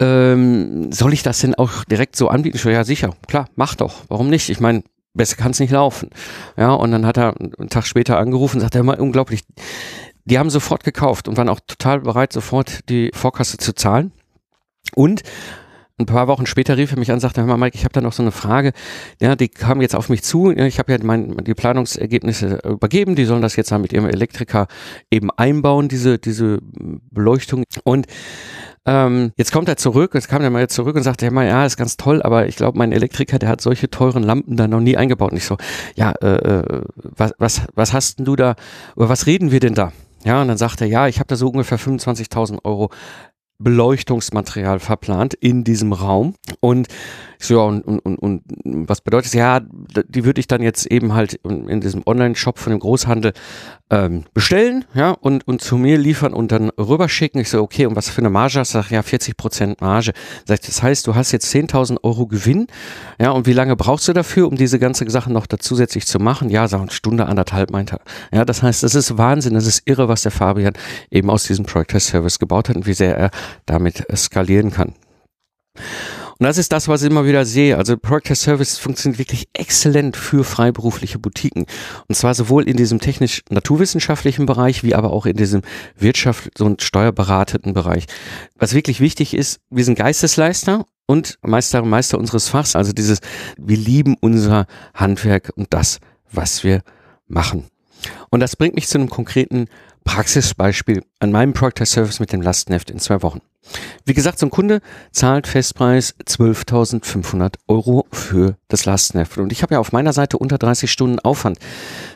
ähm, 0.00 0.92
soll 0.92 1.12
ich 1.12 1.22
das 1.22 1.40
denn 1.40 1.54
auch 1.54 1.84
direkt 1.84 2.16
so 2.16 2.28
anbieten? 2.28 2.56
Ich 2.56 2.62
so, 2.62 2.70
ja, 2.70 2.84
sicher, 2.84 3.14
klar, 3.26 3.48
mach 3.56 3.74
doch. 3.74 4.02
Warum 4.08 4.28
nicht? 4.28 4.50
Ich 4.50 4.60
meine, 4.60 4.82
besser 5.14 5.36
kann 5.36 5.52
es 5.52 5.60
nicht 5.60 5.70
laufen. 5.70 6.10
Ja, 6.56 6.72
und 6.72 6.90
dann 6.90 7.06
hat 7.06 7.16
er 7.16 7.34
einen 7.38 7.70
Tag 7.70 7.86
später 7.86 8.18
angerufen 8.18 8.56
und 8.56 8.60
sagte, 8.62 8.78
immer 8.78 9.00
unglaublich, 9.00 9.42
die 10.24 10.38
haben 10.38 10.50
sofort 10.50 10.84
gekauft 10.84 11.28
und 11.28 11.36
waren 11.36 11.48
auch 11.48 11.60
total 11.66 12.00
bereit, 12.00 12.32
sofort 12.32 12.88
die 12.88 13.10
Vorkasse 13.14 13.56
zu 13.56 13.74
zahlen. 13.74 14.12
Und 14.94 15.22
ein 15.96 16.06
paar 16.06 16.26
Wochen 16.26 16.46
später 16.46 16.76
rief 16.76 16.90
er 16.90 16.98
mich 16.98 17.10
an 17.10 17.14
und 17.14 17.20
sagte, 17.20 17.40
hör 17.40 17.46
mal, 17.46 17.56
Mike, 17.56 17.76
ich 17.76 17.84
habe 17.84 17.92
da 17.92 18.00
noch 18.00 18.12
so 18.12 18.22
eine 18.22 18.32
Frage. 18.32 18.72
Ja, 19.20 19.36
die 19.36 19.48
kamen 19.48 19.80
jetzt 19.80 19.94
auf 19.94 20.08
mich 20.08 20.24
zu. 20.24 20.50
Ich 20.50 20.80
habe 20.80 20.92
ja 20.92 20.98
mein, 21.02 21.36
die 21.44 21.54
Planungsergebnisse 21.54 22.62
übergeben. 22.64 23.14
Die 23.14 23.24
sollen 23.26 23.42
das 23.42 23.54
jetzt 23.54 23.70
mit 23.70 23.92
ihrem 23.92 24.08
Elektriker 24.08 24.66
eben 25.10 25.30
einbauen, 25.30 25.88
diese, 25.88 26.18
diese 26.18 26.58
Beleuchtung. 26.62 27.62
Und 27.84 28.06
ähm, 28.86 29.32
jetzt 29.36 29.52
kommt 29.52 29.68
er 29.68 29.76
zurück, 29.76 30.12
jetzt 30.14 30.28
kam 30.28 30.42
er 30.42 30.50
mal 30.50 30.68
zurück 30.68 30.96
und 30.96 31.02
sagte, 31.02 31.26
ja, 31.26 31.42
ja, 31.42 31.64
ist 31.64 31.76
ganz 31.76 31.96
toll, 31.96 32.22
aber 32.22 32.46
ich 32.46 32.56
glaube, 32.56 32.76
mein 32.76 32.92
Elektriker, 32.92 33.38
der 33.38 33.48
hat 33.48 33.60
solche 33.60 33.88
teuren 33.90 34.22
Lampen 34.22 34.56
da 34.56 34.68
noch 34.68 34.80
nie 34.80 34.96
eingebaut. 34.96 35.32
Und 35.32 35.38
ich 35.38 35.46
so, 35.46 35.56
ja, 35.94 36.12
äh, 36.22 36.36
äh 36.36 36.82
was, 36.96 37.32
was, 37.38 37.62
was 37.74 37.92
hast 37.92 38.18
denn 38.18 38.26
du 38.26 38.36
da, 38.36 38.56
über 38.94 39.08
was 39.08 39.26
reden 39.26 39.50
wir 39.50 39.60
denn 39.60 39.74
da? 39.74 39.92
Ja, 40.24 40.40
und 40.42 40.48
dann 40.48 40.58
sagt 40.58 40.80
er, 40.80 40.86
ja, 40.86 41.06
ich 41.06 41.18
habe 41.18 41.28
da 41.28 41.36
so 41.36 41.48
ungefähr 41.48 41.78
25.000 41.78 42.64
Euro 42.64 42.90
Beleuchtungsmaterial 43.58 44.80
verplant 44.80 45.34
in 45.34 45.64
diesem 45.64 45.92
Raum. 45.92 46.34
Und 46.60 46.88
so, 47.44 47.54
ja, 47.54 47.60
und, 47.60 47.82
und, 47.82 47.98
und, 48.00 48.18
und 48.18 48.42
was 48.88 49.00
bedeutet 49.00 49.26
das? 49.26 49.34
Ja, 49.34 49.60
die 49.60 50.24
würde 50.24 50.40
ich 50.40 50.46
dann 50.46 50.62
jetzt 50.62 50.86
eben 50.86 51.14
halt 51.14 51.34
in 51.44 51.80
diesem 51.80 52.02
Online-Shop 52.06 52.58
von 52.58 52.70
dem 52.70 52.80
Großhandel 52.80 53.32
ähm, 53.90 54.24
bestellen, 54.32 54.84
ja, 54.94 55.10
und, 55.10 55.46
und 55.46 55.60
zu 55.60 55.76
mir 55.76 55.98
liefern 55.98 56.32
und 56.32 56.52
dann 56.52 56.70
rüberschicken. 56.70 57.40
Ich 57.40 57.50
so, 57.50 57.60
okay, 57.62 57.86
und 57.86 57.96
was 57.96 58.08
für 58.08 58.22
eine 58.22 58.30
Marge 58.30 58.58
hast 58.58 58.74
du? 58.74 58.78
Sag, 58.78 58.90
ja, 58.90 59.02
40 59.02 59.36
Prozent 59.36 59.80
Marge. 59.80 60.12
Sag 60.46 60.62
das 60.62 60.82
heißt, 60.82 61.06
du 61.06 61.14
hast 61.14 61.32
jetzt 61.32 61.54
10.000 61.54 61.98
Euro 62.02 62.26
Gewinn, 62.26 62.66
ja, 63.20 63.30
und 63.30 63.46
wie 63.46 63.52
lange 63.52 63.76
brauchst 63.76 64.08
du 64.08 64.12
dafür, 64.12 64.48
um 64.48 64.56
diese 64.56 64.78
ganze 64.78 65.08
Sache 65.10 65.32
noch 65.32 65.46
da 65.46 65.58
zusätzlich 65.58 66.06
zu 66.06 66.18
machen? 66.18 66.48
Ja, 66.48 66.66
sag, 66.66 66.80
eine 66.80 66.90
Stunde, 66.90 67.26
anderthalb, 67.26 67.70
meint 67.70 67.92
er. 67.92 68.00
Ja, 68.32 68.44
das 68.44 68.62
heißt, 68.62 68.82
das 68.82 68.94
ist 68.94 69.18
Wahnsinn, 69.18 69.54
das 69.54 69.66
ist 69.66 69.82
irre, 69.84 70.08
was 70.08 70.22
der 70.22 70.32
Fabian 70.32 70.74
eben 71.10 71.30
aus 71.30 71.44
diesem 71.44 71.66
Project 71.66 72.00
Service 72.00 72.38
gebaut 72.38 72.68
hat 72.68 72.76
und 72.76 72.86
wie 72.86 72.94
sehr 72.94 73.16
er 73.16 73.30
damit 73.66 74.04
skalieren 74.16 74.70
kann. 74.70 74.94
Und 76.38 76.44
das 76.44 76.58
ist 76.58 76.72
das, 76.72 76.88
was 76.88 77.02
ich 77.02 77.10
immer 77.10 77.26
wieder 77.26 77.44
sehe. 77.44 77.76
Also 77.76 77.96
Product 77.96 78.30
as 78.30 78.42
Service 78.42 78.78
funktioniert 78.78 79.18
wirklich 79.18 79.48
exzellent 79.52 80.16
für 80.16 80.42
freiberufliche 80.44 81.18
Boutiquen. 81.18 81.66
Und 82.08 82.14
zwar 82.14 82.34
sowohl 82.34 82.68
in 82.68 82.76
diesem 82.76 83.00
technisch-naturwissenschaftlichen 83.00 84.46
Bereich, 84.46 84.82
wie 84.82 84.94
aber 84.94 85.12
auch 85.12 85.26
in 85.26 85.36
diesem 85.36 85.62
wirtschaftlichen 85.96 86.66
und 86.66 86.82
steuerberatenden 86.82 87.72
Bereich. 87.72 88.06
Was 88.56 88.74
wirklich 88.74 89.00
wichtig 89.00 89.34
ist, 89.34 89.60
wir 89.70 89.84
sind 89.84 89.96
Geistesleister 89.96 90.86
und 91.06 91.38
Meister 91.42 91.82
und 91.82 91.90
Meister 91.90 92.18
unseres 92.18 92.48
Fachs. 92.48 92.74
Also 92.74 92.92
dieses, 92.92 93.20
wir 93.56 93.76
lieben 93.76 94.16
unser 94.20 94.66
Handwerk 94.94 95.52
und 95.54 95.68
das, 95.70 96.00
was 96.32 96.64
wir 96.64 96.82
machen. 97.28 97.64
Und 98.30 98.40
das 98.40 98.56
bringt 98.56 98.74
mich 98.74 98.88
zu 98.88 98.98
einem 98.98 99.08
konkreten 99.08 99.68
Praxisbeispiel 100.04 101.02
an 101.20 101.32
meinem 101.32 101.52
Product 101.52 101.86
Service 101.86 102.20
mit 102.20 102.32
dem 102.32 102.42
Lastenheft 102.42 102.90
in 102.90 102.98
zwei 102.98 103.22
Wochen. 103.22 103.40
Wie 104.04 104.14
gesagt, 104.14 104.38
so 104.38 104.46
ein 104.46 104.50
Kunde 104.50 104.80
zahlt 105.12 105.46
Festpreis 105.46 106.14
12.500 106.26 107.54
Euro 107.68 108.06
für 108.12 108.56
das 108.68 108.84
Lastenheft. 108.84 109.38
Und 109.38 109.52
ich 109.52 109.62
habe 109.62 109.74
ja 109.74 109.80
auf 109.80 109.92
meiner 109.92 110.12
Seite 110.12 110.38
unter 110.38 110.58
30 110.58 110.90
Stunden 110.90 111.18
Aufwand. 111.20 111.58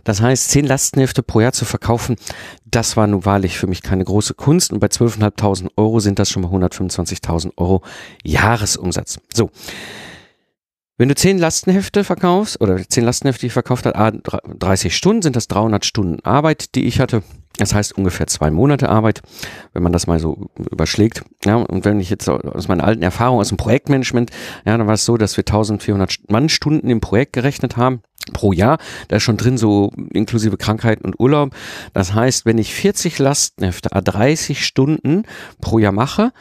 Das 0.04 0.20
heißt, 0.20 0.50
10 0.50 0.66
Lastenhefte 0.66 1.22
pro 1.22 1.40
Jahr 1.40 1.52
zu 1.52 1.64
verkaufen, 1.64 2.16
das 2.64 2.96
war 2.96 3.06
nun 3.06 3.24
wahrlich 3.24 3.58
für 3.58 3.66
mich 3.66 3.82
keine 3.82 4.04
große 4.04 4.34
Kunst. 4.34 4.72
Und 4.72 4.80
bei 4.80 4.88
12.500 4.88 5.70
Euro 5.76 6.00
sind 6.00 6.18
das 6.18 6.30
schon 6.30 6.42
mal 6.42 6.52
125.000 6.52 7.52
Euro 7.56 7.82
Jahresumsatz. 8.22 9.18
So. 9.32 9.50
Wenn 11.00 11.08
du 11.08 11.14
10 11.14 11.38
Lastenhefte 11.38 12.02
verkaufst, 12.02 12.61
oder 12.61 12.76
10 12.87 13.04
Lastenhefte, 13.04 13.42
die 13.42 13.46
ich 13.46 13.52
verkauft 13.52 13.87
habe, 13.87 14.20
30 14.58 14.96
Stunden, 14.96 15.22
sind 15.22 15.37
das 15.37 15.46
300 15.46 15.84
Stunden 15.84 16.18
Arbeit, 16.24 16.74
die 16.74 16.87
ich 16.87 16.98
hatte. 16.98 17.22
Das 17.58 17.74
heißt 17.74 17.98
ungefähr 17.98 18.26
zwei 18.28 18.50
Monate 18.50 18.88
Arbeit, 18.88 19.20
wenn 19.72 19.82
man 19.82 19.92
das 19.92 20.06
mal 20.06 20.18
so 20.20 20.48
überschlägt. 20.70 21.22
Ja, 21.44 21.56
und 21.56 21.84
wenn 21.84 22.00
ich 22.00 22.08
jetzt 22.08 22.28
aus 22.28 22.68
meiner 22.68 22.84
alten 22.84 23.02
Erfahrung 23.02 23.40
aus 23.40 23.48
dem 23.48 23.56
Projektmanagement, 23.56 24.30
ja, 24.64 24.78
dann 24.78 24.86
war 24.86 24.94
es 24.94 25.04
so, 25.04 25.16
dass 25.16 25.36
wir 25.36 25.42
1400 25.42 26.18
Mannstunden 26.28 26.88
im 26.88 27.00
Projekt 27.00 27.32
gerechnet 27.32 27.76
haben 27.76 28.00
pro 28.32 28.52
Jahr. 28.52 28.78
Da 29.08 29.16
ist 29.16 29.22
schon 29.24 29.36
drin 29.36 29.58
so 29.58 29.92
inklusive 30.12 30.56
Krankheiten 30.56 31.04
und 31.04 31.18
Urlaub. 31.18 31.54
Das 31.92 32.14
heißt, 32.14 32.46
wenn 32.46 32.58
ich 32.58 32.74
40 32.74 33.18
Lastenhefte, 33.18 33.88
30 33.90 34.64
Stunden 34.64 35.24
pro 35.60 35.78
Jahr 35.78 35.92
mache, 35.92 36.32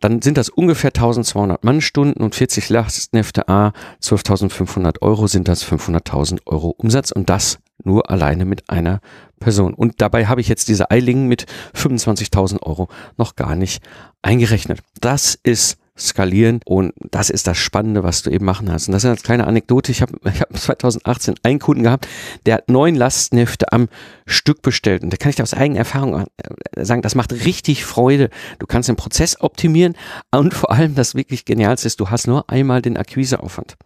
dann 0.00 0.22
sind 0.22 0.38
das 0.38 0.48
ungefähr 0.48 0.88
1200 0.88 1.62
Mannstunden 1.62 2.22
und 2.22 2.34
40 2.34 2.70
Lastenhefte 2.70 3.48
A, 3.48 3.72
12.500 4.02 5.02
Euro 5.02 5.26
sind 5.26 5.46
das 5.46 5.64
500.000 5.64 6.40
Euro 6.46 6.70
Umsatz 6.70 7.12
und 7.12 7.28
das 7.28 7.58
nur 7.84 8.10
alleine 8.10 8.44
mit 8.44 8.68
einer 8.68 9.00
Person. 9.38 9.74
Und 9.74 10.00
dabei 10.00 10.26
habe 10.26 10.40
ich 10.40 10.48
jetzt 10.48 10.68
diese 10.68 10.90
Eilingen 10.90 11.26
mit 11.26 11.46
25.000 11.74 12.62
Euro 12.62 12.88
noch 13.16 13.36
gar 13.36 13.54
nicht 13.54 13.82
eingerechnet. 14.22 14.80
Das 15.00 15.38
ist 15.42 15.78
skalieren 16.00 16.60
und 16.64 16.92
das 17.10 17.30
ist 17.30 17.46
das 17.46 17.58
Spannende, 17.58 18.02
was 18.02 18.22
du 18.22 18.30
eben 18.30 18.44
machen 18.44 18.70
hast. 18.72 18.88
Und 18.88 18.92
das 18.92 19.04
ist 19.04 19.10
eine 19.10 19.18
kleine 19.18 19.46
Anekdote. 19.46 19.92
Ich 19.92 20.02
habe 20.02 20.12
ich 20.24 20.40
hab 20.40 20.56
2018 20.56 21.34
einen 21.42 21.58
Kunden 21.58 21.82
gehabt, 21.82 22.08
der 22.46 22.56
hat 22.56 22.68
neun 22.68 22.94
Lastenhefte 22.94 23.72
am 23.72 23.88
Stück 24.30 24.62
bestellt. 24.62 25.02
Und 25.02 25.12
da 25.12 25.16
kann 25.16 25.30
ich 25.30 25.36
dir 25.36 25.42
aus 25.42 25.54
eigener 25.54 25.80
Erfahrung 25.80 26.26
äh, 26.36 26.84
sagen, 26.84 27.02
das 27.02 27.14
macht 27.14 27.32
richtig 27.32 27.84
Freude. 27.84 28.30
Du 28.58 28.66
kannst 28.66 28.88
den 28.88 28.96
Prozess 28.96 29.40
optimieren 29.40 29.94
und 30.30 30.54
vor 30.54 30.70
allem 30.70 30.94
das 30.94 31.14
wirklich 31.14 31.44
Genialste 31.44 31.86
ist, 31.86 32.00
du 32.00 32.10
hast 32.10 32.26
nur 32.26 32.48
einmal 32.48 32.80
den 32.80 32.96
Akquiseaufwand. 32.96 33.76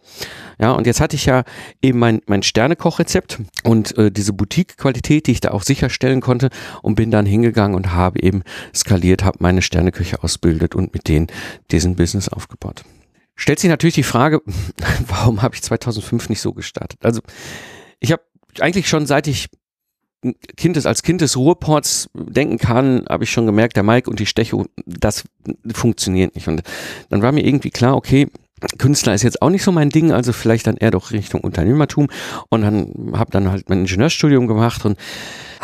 Ja, 0.59 0.71
und 0.71 0.87
jetzt 0.87 1.01
hatte 1.01 1.15
ich 1.15 1.25
ja 1.25 1.43
eben 1.81 1.99
mein, 1.99 2.21
mein 2.27 2.43
Sternekochrezept 2.43 3.39
und 3.63 3.97
äh, 3.97 4.11
diese 4.11 4.33
Boutique-Qualität, 4.33 5.27
die 5.27 5.31
ich 5.31 5.41
da 5.41 5.51
auch 5.51 5.63
sicherstellen 5.63 6.21
konnte 6.21 6.49
und 6.81 6.95
bin 6.95 7.11
dann 7.11 7.25
hingegangen 7.25 7.75
und 7.75 7.93
habe 7.93 8.21
eben 8.21 8.43
skaliert, 8.73 9.23
habe 9.23 9.39
meine 9.41 9.61
Sterneküche 9.61 10.23
ausbildet 10.23 10.75
und 10.75 10.93
mit 10.93 11.07
denen 11.07 11.27
diesen 11.71 11.95
Business 11.95 12.29
aufgebaut. 12.29 12.83
stellt 13.35 13.59
sich 13.59 13.69
natürlich 13.69 13.95
die 13.95 14.03
Frage, 14.03 14.41
warum 15.07 15.41
habe 15.41 15.55
ich 15.55 15.63
2005 15.63 16.29
nicht 16.29 16.41
so 16.41 16.53
gestartet? 16.53 16.99
Also 17.03 17.21
ich 17.99 18.11
habe 18.11 18.21
eigentlich 18.59 18.87
schon 18.87 19.05
seit 19.05 19.27
ich 19.27 19.49
Kind 20.57 20.75
des, 20.75 20.85
als 20.85 21.03
Kind 21.03 21.21
des 21.21 21.37
Ruhrports 21.37 22.09
denken 22.13 22.57
kann, 22.57 23.05
habe 23.09 23.23
ich 23.23 23.31
schon 23.31 23.45
gemerkt, 23.45 23.75
der 23.75 23.83
Mike 23.83 24.09
und 24.09 24.19
die 24.19 24.25
Stecho, 24.25 24.65
das 24.85 25.23
funktioniert 25.73 26.35
nicht. 26.35 26.47
Und 26.47 26.63
dann 27.09 27.21
war 27.21 27.31
mir 27.31 27.45
irgendwie 27.45 27.69
klar, 27.69 27.95
okay, 27.95 28.27
Künstler 28.77 29.13
ist 29.13 29.23
jetzt 29.23 29.41
auch 29.41 29.49
nicht 29.49 29.63
so 29.63 29.71
mein 29.71 29.89
Ding, 29.89 30.11
also 30.11 30.33
vielleicht 30.33 30.67
dann 30.67 30.77
eher 30.77 30.91
doch 30.91 31.11
Richtung 31.11 31.41
Unternehmertum 31.41 32.07
und 32.49 32.61
dann 32.61 33.11
habe 33.13 33.31
dann 33.31 33.51
halt 33.51 33.69
mein 33.69 33.79
Ingenieurstudium 33.79 34.47
gemacht 34.47 34.85
und 34.85 34.97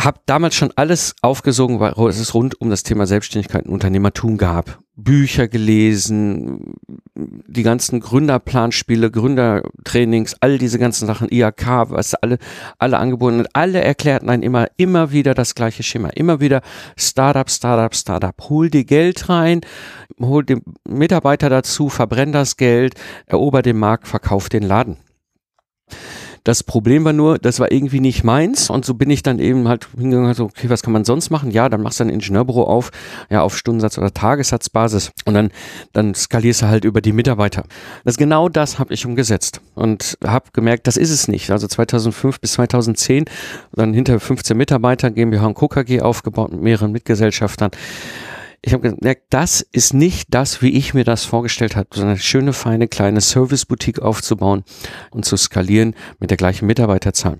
habe 0.03 0.19
damals 0.25 0.55
schon 0.55 0.71
alles 0.75 1.15
aufgesogen, 1.21 1.79
weil 1.79 1.93
es 2.07 2.33
rund 2.33 2.59
um 2.59 2.69
das 2.69 2.83
Thema 2.83 3.05
Selbstständigkeit 3.05 3.65
und 3.65 3.73
Unternehmertum 3.73 4.37
gab. 4.37 4.79
Bücher 4.95 5.47
gelesen, 5.47 6.75
die 7.15 7.63
ganzen 7.63 7.99
Gründerplanspiele, 7.99 9.09
Gründertrainings, 9.09 10.35
all 10.41 10.57
diese 10.57 10.79
ganzen 10.79 11.07
Sachen, 11.07 11.29
IAK, 11.29 11.89
was 11.89 12.13
alle, 12.15 12.37
alle 12.77 12.97
angeboten 12.97 13.39
und 13.39 13.47
alle 13.53 13.81
erklärten 13.81 14.29
einen 14.29 14.43
immer, 14.43 14.67
immer 14.77 15.11
wieder 15.11 15.33
das 15.33 15.55
gleiche 15.55 15.83
Schema. 15.83 16.09
Immer 16.09 16.39
wieder 16.39 16.61
Startup, 16.97 17.49
Startup, 17.49 17.95
Startup. 17.95 18.35
Hol 18.49 18.69
dir 18.69 18.83
Geld 18.83 19.29
rein, 19.29 19.61
hol 20.19 20.43
den 20.43 20.61
Mitarbeiter 20.87 21.49
dazu, 21.49 21.89
verbrenn 21.89 22.31
das 22.31 22.57
Geld, 22.57 22.95
erober 23.25 23.61
den 23.61 23.77
Markt, 23.77 24.07
verkauf 24.07 24.49
den 24.49 24.63
Laden. 24.63 24.97
Das 26.43 26.63
Problem 26.63 27.05
war 27.05 27.13
nur, 27.13 27.37
das 27.37 27.59
war 27.59 27.71
irgendwie 27.71 27.99
nicht 27.99 28.23
meins 28.23 28.69
und 28.69 28.83
so 28.83 28.95
bin 28.95 29.09
ich 29.09 29.21
dann 29.21 29.39
eben 29.39 29.67
halt 29.67 29.87
hingegangen, 29.95 30.33
so, 30.33 30.45
okay, 30.45 30.69
was 30.69 30.81
kann 30.81 30.93
man 30.93 31.05
sonst 31.05 31.29
machen? 31.29 31.51
Ja, 31.51 31.69
dann 31.69 31.81
machst 31.81 31.99
du 31.99 32.05
ein 32.05 32.09
Ingenieurbüro 32.09 32.63
auf, 32.63 32.91
ja, 33.29 33.41
auf 33.41 33.55
Stundensatz 33.57 33.97
oder 33.97 34.11
Tagessatzbasis 34.11 35.11
und 35.25 35.35
dann, 35.35 35.51
dann 35.93 36.15
skalierst 36.15 36.63
du 36.63 36.67
halt 36.67 36.85
über 36.85 37.01
die 37.01 37.13
Mitarbeiter. 37.13 37.63
Das 38.05 38.17
genau 38.17 38.49
das 38.49 38.79
habe 38.79 38.93
ich 38.93 39.05
umgesetzt 39.05 39.61
und 39.75 40.17
habe 40.23 40.45
gemerkt, 40.53 40.87
das 40.87 40.97
ist 40.97 41.11
es 41.11 41.27
nicht. 41.27 41.51
Also 41.51 41.67
2005 41.67 42.39
bis 42.39 42.53
2010, 42.53 43.25
dann 43.73 43.93
hinter 43.93 44.19
15 44.19 44.57
Mitarbeiter, 44.57 45.11
GmbH 45.11 45.45
und 45.45 45.53
Co. 45.53 45.67
KG 45.67 46.01
aufgebaut 46.01 46.51
mit 46.51 46.61
mehreren 46.61 46.91
Mitgesellschaftern 46.91 47.71
ich 48.63 48.73
habe 48.73 48.95
gemerkt, 48.95 49.23
das 49.31 49.61
ist 49.61 49.93
nicht 49.93 50.27
das, 50.31 50.61
wie 50.61 50.71
ich 50.77 50.93
mir 50.93 51.03
das 51.03 51.25
vorgestellt 51.25 51.75
habe, 51.75 51.89
sondern 51.91 52.11
eine 52.11 52.19
schöne, 52.19 52.53
feine, 52.53 52.87
kleine 52.87 53.21
Service-Boutique 53.21 53.99
aufzubauen 53.99 54.63
und 55.09 55.25
zu 55.25 55.35
skalieren 55.35 55.95
mit 56.19 56.29
der 56.29 56.37
gleichen 56.37 56.67
Mitarbeiterzahl. 56.67 57.39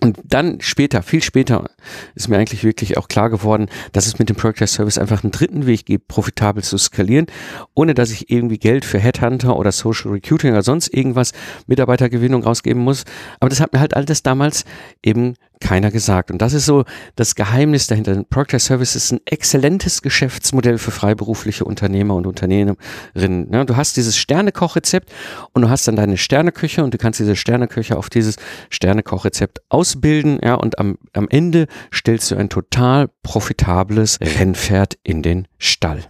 Und 0.00 0.18
dann 0.24 0.60
später, 0.60 1.02
viel 1.02 1.22
später, 1.22 1.68
ist 2.14 2.28
mir 2.28 2.38
eigentlich 2.38 2.64
wirklich 2.64 2.96
auch 2.96 3.08
klar 3.08 3.28
geworden, 3.28 3.68
dass 3.92 4.06
es 4.06 4.18
mit 4.18 4.28
dem 4.28 4.36
Project 4.36 4.70
Service 4.70 4.96
einfach 4.96 5.24
einen 5.24 5.32
dritten 5.32 5.66
Weg 5.66 5.84
gibt, 5.84 6.08
profitabel 6.08 6.62
zu 6.62 6.78
skalieren, 6.78 7.26
ohne 7.74 7.92
dass 7.92 8.10
ich 8.10 8.30
irgendwie 8.30 8.58
Geld 8.58 8.84
für 8.84 8.98
Headhunter 8.98 9.56
oder 9.56 9.72
Social 9.72 10.12
Recruiting 10.12 10.52
oder 10.52 10.62
sonst 10.62 10.88
irgendwas 10.94 11.32
Mitarbeitergewinnung 11.66 12.44
rausgeben 12.44 12.82
muss. 12.82 13.04
Aber 13.40 13.50
das 13.50 13.60
hat 13.60 13.72
mir 13.72 13.80
halt 13.80 13.94
alles 13.94 14.22
damals 14.22 14.64
eben 15.02 15.34
keiner 15.60 15.90
gesagt. 15.90 16.30
Und 16.30 16.42
das 16.42 16.52
ist 16.52 16.66
so 16.66 16.84
das 17.16 17.34
Geheimnis 17.34 17.86
dahinter. 17.86 18.24
Procter 18.24 18.58
Service 18.58 18.96
ist 18.96 19.12
ein 19.12 19.20
exzellentes 19.26 20.02
Geschäftsmodell 20.02 20.78
für 20.78 20.90
freiberufliche 20.90 21.64
Unternehmer 21.64 22.14
und 22.14 22.26
Unternehmerinnen. 22.26 23.52
Ja, 23.52 23.64
du 23.64 23.76
hast 23.76 23.96
dieses 23.96 24.16
Sternekochrezept 24.16 25.12
und 25.52 25.62
du 25.62 25.70
hast 25.70 25.86
dann 25.86 25.96
deine 25.96 26.16
Sterneküche 26.16 26.82
und 26.82 26.94
du 26.94 26.98
kannst 26.98 27.20
diese 27.20 27.36
Sterneküche 27.36 27.96
auf 27.96 28.10
dieses 28.10 28.36
Sternekochrezept 28.70 29.60
ausbilden. 29.68 30.40
Ja, 30.42 30.54
und 30.54 30.78
am, 30.78 30.98
am 31.12 31.28
Ende 31.28 31.66
stellst 31.92 32.30
du 32.30 32.36
ein 32.36 32.48
total 32.48 33.08
profitables 33.22 34.18
Rennpferd 34.20 34.98
in 35.02 35.22
den 35.22 35.46
Stall. 35.58 36.04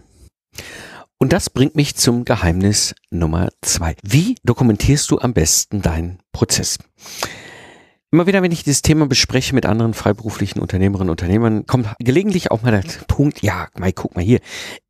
Und 1.17 1.33
das 1.33 1.51
bringt 1.51 1.75
mich 1.75 1.95
zum 1.95 2.25
Geheimnis 2.25 2.95
Nummer 3.11 3.49
zwei. 3.61 3.95
Wie 4.01 4.37
dokumentierst 4.43 5.11
du 5.11 5.19
am 5.19 5.33
besten 5.33 5.83
deinen 5.83 6.17
Prozess? 6.31 6.79
Immer 8.13 8.27
wieder, 8.27 8.41
wenn 8.41 8.51
ich 8.51 8.65
dieses 8.65 8.81
Thema 8.81 9.07
bespreche 9.07 9.55
mit 9.55 9.65
anderen 9.65 9.93
freiberuflichen 9.93 10.61
Unternehmerinnen 10.61 11.09
und 11.09 11.21
Unternehmern, 11.21 11.65
kommt 11.65 11.87
gelegentlich 11.99 12.51
auch 12.51 12.61
mal 12.61 12.71
der 12.71 12.83
Punkt, 13.07 13.41
ja, 13.41 13.69
Mike, 13.77 14.01
guck 14.01 14.15
mal 14.17 14.21
hier, 14.23 14.41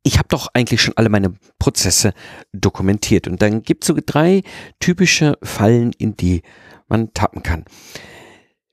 ich 0.02 0.18
habe 0.18 0.26
doch 0.26 0.48
eigentlich 0.54 0.82
schon 0.82 0.96
alle 0.96 1.08
meine 1.08 1.32
Prozesse 1.60 2.14
dokumentiert. 2.52 3.28
Und 3.28 3.40
dann 3.40 3.62
gibt 3.62 3.84
es 3.84 3.86
so 3.86 3.96
drei 4.04 4.42
typische 4.80 5.38
Fallen, 5.40 5.92
in 5.98 6.16
die 6.16 6.42
man 6.88 7.14
tappen 7.14 7.44
kann. 7.44 7.64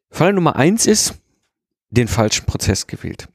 Fall 0.10 0.34
Nummer 0.34 0.56
eins 0.56 0.88
ist, 0.88 1.14
den 1.92 2.08
falschen 2.08 2.48
Prozess 2.48 2.88
gewählt. 2.88 3.28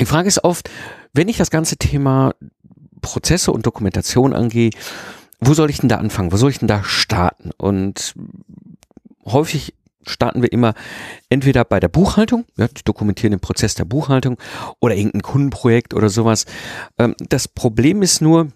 Die 0.00 0.06
Frage 0.06 0.26
ist 0.26 0.42
oft, 0.42 0.68
wenn 1.12 1.28
ich 1.28 1.36
das 1.36 1.50
ganze 1.50 1.76
Thema 1.76 2.34
Prozesse 3.00 3.52
und 3.52 3.64
Dokumentation 3.64 4.32
angehe, 4.32 4.70
wo 5.38 5.54
soll 5.54 5.70
ich 5.70 5.78
denn 5.78 5.88
da 5.88 5.98
anfangen? 5.98 6.32
Wo 6.32 6.36
soll 6.36 6.50
ich 6.50 6.58
denn 6.58 6.66
da 6.66 6.82
starten? 6.82 7.52
Und 7.56 8.14
häufig 9.24 9.75
starten 10.06 10.42
wir 10.42 10.52
immer 10.52 10.74
entweder 11.28 11.64
bei 11.64 11.80
der 11.80 11.88
Buchhaltung, 11.88 12.44
ja, 12.56 12.68
die 12.68 12.84
dokumentieren 12.84 13.32
den 13.32 13.40
Prozess 13.40 13.74
der 13.74 13.84
Buchhaltung 13.84 14.38
oder 14.80 14.94
irgendein 14.94 15.22
Kundenprojekt 15.22 15.94
oder 15.94 16.08
sowas. 16.08 16.44
Ähm, 16.98 17.14
das 17.28 17.48
Problem 17.48 18.02
ist 18.02 18.20
nur, 18.20 18.48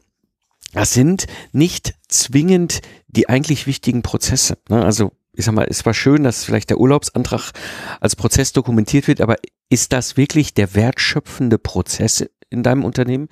das 0.72 0.92
sind 0.92 1.26
nicht 1.52 1.94
zwingend 2.08 2.80
die 3.08 3.28
eigentlich 3.28 3.66
wichtigen 3.66 4.02
Prozesse. 4.02 4.58
Ne? 4.68 4.84
Also 4.84 5.12
ich 5.32 5.44
sag 5.44 5.54
mal, 5.54 5.66
es 5.68 5.86
war 5.86 5.94
schön, 5.94 6.22
dass 6.22 6.44
vielleicht 6.44 6.70
der 6.70 6.78
Urlaubsantrag 6.78 7.52
als 8.00 8.16
Prozess 8.16 8.52
dokumentiert 8.52 9.08
wird, 9.08 9.20
aber 9.20 9.36
ist 9.68 9.92
das 9.92 10.16
wirklich 10.16 10.54
der 10.54 10.74
wertschöpfende 10.74 11.58
Prozess 11.58 12.26
in 12.50 12.62
deinem 12.62 12.84
Unternehmen. 12.84 13.28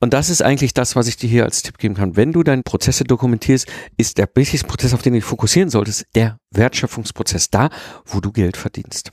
Und 0.00 0.12
das 0.12 0.28
ist 0.28 0.42
eigentlich 0.42 0.74
das, 0.74 0.96
was 0.96 1.06
ich 1.06 1.16
dir 1.16 1.28
hier 1.28 1.44
als 1.44 1.62
Tipp 1.62 1.78
geben 1.78 1.94
kann. 1.94 2.16
Wenn 2.16 2.32
du 2.32 2.42
deine 2.42 2.62
Prozesse 2.62 3.04
dokumentierst, 3.04 3.66
ist 3.96 4.18
der 4.18 4.28
wichtigste 4.34 4.66
Prozess, 4.66 4.92
auf 4.94 5.02
den 5.02 5.12
du 5.14 5.18
dich 5.18 5.24
fokussieren 5.24 5.70
solltest, 5.70 6.06
der 6.14 6.38
Wertschöpfungsprozess, 6.50 7.50
da, 7.50 7.70
wo 8.04 8.20
du 8.20 8.32
Geld 8.32 8.56
verdienst. 8.56 9.12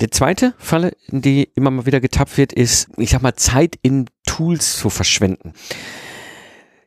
Der 0.00 0.10
zweite 0.10 0.54
Falle, 0.58 0.92
in 1.06 1.22
die 1.22 1.44
immer 1.54 1.70
mal 1.70 1.86
wieder 1.86 2.00
getappt 2.00 2.36
wird, 2.36 2.52
ist, 2.52 2.88
ich 2.96 3.10
sag 3.10 3.22
mal, 3.22 3.34
Zeit 3.34 3.78
in 3.82 4.06
Tools 4.26 4.76
zu 4.76 4.90
verschwenden. 4.90 5.52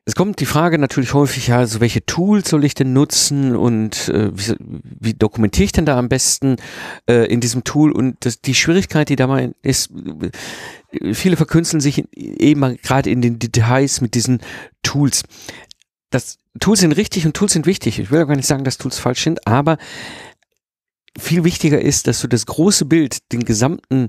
Es 0.07 0.15
kommt 0.15 0.39
die 0.39 0.45
Frage 0.45 0.79
natürlich 0.79 1.13
häufig, 1.13 1.47
ja, 1.47 1.57
also 1.57 1.81
welche 1.81 2.05
Tools 2.05 2.47
soll 2.47 2.63
ich 2.63 2.73
denn 2.73 2.93
nutzen 2.93 3.57
und 3.57 4.07
äh, 4.07 4.31
wie, 4.33 4.55
wie 4.57 5.13
dokumentiere 5.13 5.65
ich 5.65 5.73
denn 5.73 5.85
da 5.85 5.99
am 5.99 6.07
besten 6.07 6.55
äh, 7.09 7.25
in 7.25 7.41
diesem 7.41 7.65
Tool? 7.65 7.91
Und 7.91 8.15
das, 8.21 8.39
die 8.39 8.55
Schwierigkeit, 8.55 9.09
die 9.09 9.17
da 9.17 9.27
mal 9.27 9.53
ist, 9.63 9.91
viele 11.11 11.35
verkünsteln 11.35 11.81
sich 11.81 12.05
eben 12.15 12.77
gerade 12.77 13.09
in 13.09 13.21
den 13.21 13.37
Details 13.37 13.99
mit 13.99 14.13
diesen 14.15 14.39
Tools. 14.81 15.23
Das 16.09 16.37
Tools 16.61 16.79
sind 16.79 16.93
richtig 16.93 17.25
und 17.25 17.35
Tools 17.35 17.51
sind 17.51 17.65
wichtig. 17.65 17.99
Ich 17.99 18.09
will 18.09 18.25
gar 18.25 18.37
nicht 18.37 18.47
sagen, 18.47 18.63
dass 18.63 18.77
Tools 18.77 18.97
falsch 18.99 19.25
sind, 19.25 19.45
aber 19.45 19.77
viel 21.19 21.43
wichtiger 21.43 21.81
ist, 21.81 22.07
dass 22.07 22.21
du 22.21 22.29
das 22.29 22.45
große 22.45 22.85
Bild, 22.85 23.29
den 23.33 23.43
gesamten 23.43 24.07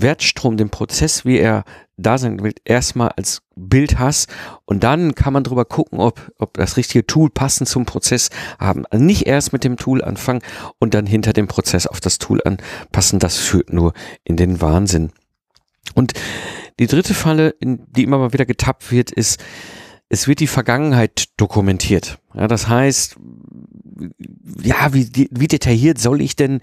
Wertstrom, 0.00 0.56
den 0.56 0.70
Prozess, 0.70 1.24
wie 1.24 1.38
er 1.38 1.64
da 1.96 2.16
sein 2.16 2.42
will, 2.42 2.54
erstmal 2.64 3.08
als 3.10 3.42
Bild 3.56 3.98
hast 3.98 4.28
und 4.64 4.84
dann 4.84 5.14
kann 5.14 5.32
man 5.32 5.44
drüber 5.44 5.64
gucken, 5.64 5.98
ob, 5.98 6.32
ob 6.38 6.54
das 6.54 6.76
richtige 6.76 7.06
Tool 7.06 7.28
passend 7.28 7.68
zum 7.68 7.84
Prozess 7.84 8.30
haben. 8.58 8.86
Also 8.86 9.04
nicht 9.04 9.26
erst 9.26 9.52
mit 9.52 9.64
dem 9.64 9.76
Tool 9.76 10.02
anfangen 10.02 10.42
und 10.78 10.94
dann 10.94 11.06
hinter 11.06 11.32
dem 11.32 11.48
Prozess 11.48 11.86
auf 11.86 12.00
das 12.00 12.18
Tool 12.18 12.40
anpassen. 12.44 13.18
Das 13.18 13.36
führt 13.36 13.72
nur 13.72 13.92
in 14.24 14.36
den 14.36 14.60
Wahnsinn. 14.60 15.10
Und 15.94 16.12
die 16.78 16.86
dritte 16.86 17.14
Falle, 17.14 17.50
in 17.58 17.84
die 17.90 18.04
immer 18.04 18.18
mal 18.18 18.32
wieder 18.32 18.46
getappt 18.46 18.92
wird, 18.92 19.10
ist, 19.10 19.42
es 20.08 20.28
wird 20.28 20.40
die 20.40 20.46
Vergangenheit 20.46 21.24
dokumentiert. 21.36 22.18
Ja, 22.34 22.46
das 22.46 22.68
heißt, 22.68 23.16
ja, 24.62 24.92
wie, 24.92 25.28
wie 25.30 25.48
detailliert 25.48 25.98
soll 25.98 26.20
ich 26.20 26.36
denn 26.36 26.60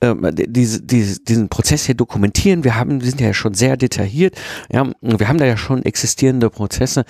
äh, 0.00 0.14
diese, 0.32 0.82
diese, 0.82 1.20
diesen 1.20 1.48
Prozess 1.48 1.86
hier 1.86 1.94
dokumentieren? 1.94 2.64
Wir 2.64 2.76
haben, 2.76 3.00
wir 3.00 3.08
sind 3.08 3.20
ja 3.20 3.34
schon 3.34 3.54
sehr 3.54 3.76
detailliert, 3.76 4.36
ja, 4.70 4.90
wir 5.00 5.28
haben 5.28 5.38
da 5.38 5.46
ja 5.46 5.56
schon 5.56 5.82
existierende 5.84 6.50
Prozesse. 6.50 7.04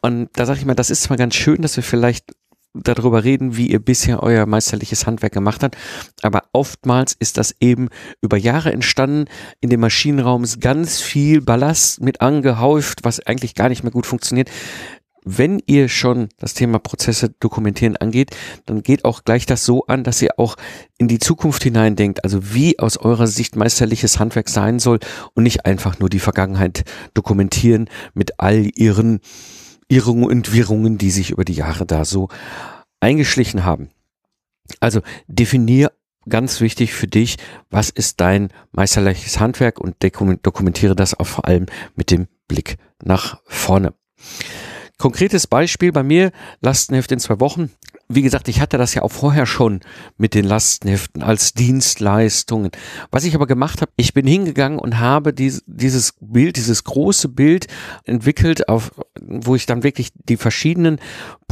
Und 0.00 0.28
da 0.34 0.46
sage 0.46 0.58
ich 0.60 0.66
mal, 0.66 0.74
das 0.74 0.90
ist 0.90 1.02
zwar 1.04 1.16
ganz 1.16 1.34
schön, 1.34 1.62
dass 1.62 1.76
wir 1.76 1.82
vielleicht 1.82 2.32
darüber 2.74 3.22
reden, 3.22 3.56
wie 3.56 3.66
ihr 3.66 3.80
bisher 3.80 4.22
euer 4.22 4.46
meisterliches 4.46 5.06
Handwerk 5.06 5.32
gemacht 5.32 5.62
habt. 5.62 5.76
Aber 6.22 6.44
oftmals 6.52 7.14
ist 7.18 7.36
das 7.36 7.54
eben 7.60 7.88
über 8.22 8.36
Jahre 8.36 8.72
entstanden. 8.72 9.26
In 9.60 9.68
dem 9.68 9.80
Maschinenraum 9.80 10.42
ist 10.42 10.60
ganz 10.60 11.00
viel 11.00 11.42
Ballast 11.42 12.00
mit 12.00 12.20
angehäuft, 12.20 13.00
was 13.02 13.20
eigentlich 13.20 13.54
gar 13.54 13.68
nicht 13.68 13.82
mehr 13.82 13.92
gut 13.92 14.06
funktioniert 14.06 14.50
wenn 15.24 15.62
ihr 15.66 15.88
schon 15.88 16.28
das 16.38 16.54
Thema 16.54 16.78
Prozesse 16.78 17.30
dokumentieren 17.40 17.96
angeht, 17.96 18.30
dann 18.66 18.82
geht 18.82 19.04
auch 19.04 19.24
gleich 19.24 19.46
das 19.46 19.64
so 19.64 19.86
an, 19.86 20.04
dass 20.04 20.22
ihr 20.22 20.38
auch 20.38 20.56
in 20.98 21.08
die 21.08 21.18
Zukunft 21.18 21.62
hineindenkt, 21.62 22.24
also 22.24 22.54
wie 22.54 22.78
aus 22.78 22.96
eurer 22.96 23.26
Sicht 23.26 23.56
meisterliches 23.56 24.18
Handwerk 24.18 24.48
sein 24.48 24.78
soll 24.78 24.98
und 25.34 25.44
nicht 25.44 25.64
einfach 25.64 25.98
nur 25.98 26.08
die 26.08 26.18
Vergangenheit 26.18 26.84
dokumentieren 27.14 27.88
mit 28.14 28.40
all 28.40 28.68
ihren 28.74 29.20
Irrungen 29.88 30.24
und 30.24 30.52
Wirrungen, 30.52 30.98
die 30.98 31.10
sich 31.10 31.30
über 31.30 31.44
die 31.44 31.54
Jahre 31.54 31.86
da 31.86 32.04
so 32.04 32.28
eingeschlichen 33.00 33.64
haben. 33.64 33.90
Also 34.80 35.00
definier 35.26 35.92
ganz 36.28 36.60
wichtig 36.60 36.94
für 36.94 37.08
dich, 37.08 37.36
was 37.70 37.90
ist 37.90 38.20
dein 38.20 38.48
meisterliches 38.70 39.40
Handwerk 39.40 39.80
und 39.80 39.96
dokumentiere 40.00 40.94
das 40.94 41.18
auch 41.18 41.26
vor 41.26 41.46
allem 41.46 41.66
mit 41.94 42.10
dem 42.10 42.28
Blick 42.48 42.76
nach 43.02 43.40
vorne. 43.44 43.94
Konkretes 44.98 45.46
Beispiel 45.46 45.92
bei 45.92 46.02
mir, 46.02 46.32
Lastenheft 46.60 47.12
in 47.12 47.18
zwei 47.18 47.40
Wochen 47.40 47.70
wie 48.14 48.22
gesagt, 48.22 48.48
ich 48.48 48.60
hatte 48.60 48.78
das 48.78 48.94
ja 48.94 49.02
auch 49.02 49.10
vorher 49.10 49.46
schon 49.46 49.80
mit 50.16 50.34
den 50.34 50.44
Lastenheften 50.44 51.22
als 51.22 51.54
Dienstleistungen. 51.54 52.70
Was 53.10 53.24
ich 53.24 53.34
aber 53.34 53.46
gemacht 53.46 53.80
habe, 53.80 53.92
ich 53.96 54.12
bin 54.12 54.26
hingegangen 54.26 54.78
und 54.78 54.98
habe 54.98 55.32
dies, 55.32 55.62
dieses 55.66 56.14
Bild, 56.20 56.56
dieses 56.56 56.84
große 56.84 57.28
Bild 57.28 57.66
entwickelt, 58.04 58.68
auf, 58.68 58.92
wo 59.20 59.54
ich 59.54 59.66
dann 59.66 59.82
wirklich 59.82 60.10
die 60.14 60.36
verschiedenen 60.36 60.98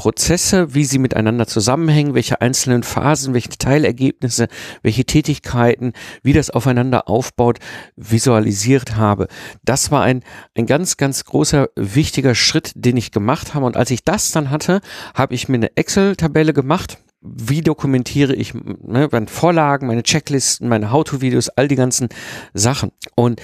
Prozesse, 0.00 0.72
wie 0.74 0.86
sie 0.86 0.98
miteinander 0.98 1.46
zusammenhängen, 1.46 2.14
welche 2.14 2.40
einzelnen 2.40 2.84
Phasen, 2.84 3.34
welche 3.34 3.50
Teilergebnisse, 3.50 4.48
welche 4.80 5.04
Tätigkeiten, 5.04 5.92
wie 6.22 6.32
das 6.32 6.48
aufeinander 6.48 7.06
aufbaut, 7.06 7.58
visualisiert 7.96 8.96
habe. 8.96 9.28
Das 9.62 9.90
war 9.90 10.02
ein, 10.02 10.24
ein 10.56 10.64
ganz, 10.64 10.96
ganz 10.96 11.26
großer, 11.26 11.68
wichtiger 11.76 12.34
Schritt, 12.34 12.72
den 12.76 12.96
ich 12.96 13.12
gemacht 13.12 13.52
habe. 13.52 13.66
Und 13.66 13.76
als 13.76 13.90
ich 13.90 14.02
das 14.02 14.30
dann 14.30 14.48
hatte, 14.48 14.80
habe 15.12 15.34
ich 15.34 15.50
mir 15.50 15.56
eine 15.56 15.76
Excel-Tabelle 15.76 16.54
gemacht 16.54 16.96
wie 17.22 17.60
dokumentiere 17.60 18.34
ich 18.34 18.54
ne, 18.54 19.06
meine 19.12 19.26
Vorlagen, 19.26 19.88
meine 19.88 20.02
Checklisten, 20.02 20.70
meine 20.70 20.90
How-to-Videos, 20.90 21.50
all 21.50 21.68
die 21.68 21.76
ganzen 21.76 22.08
Sachen. 22.54 22.92
Und 23.14 23.42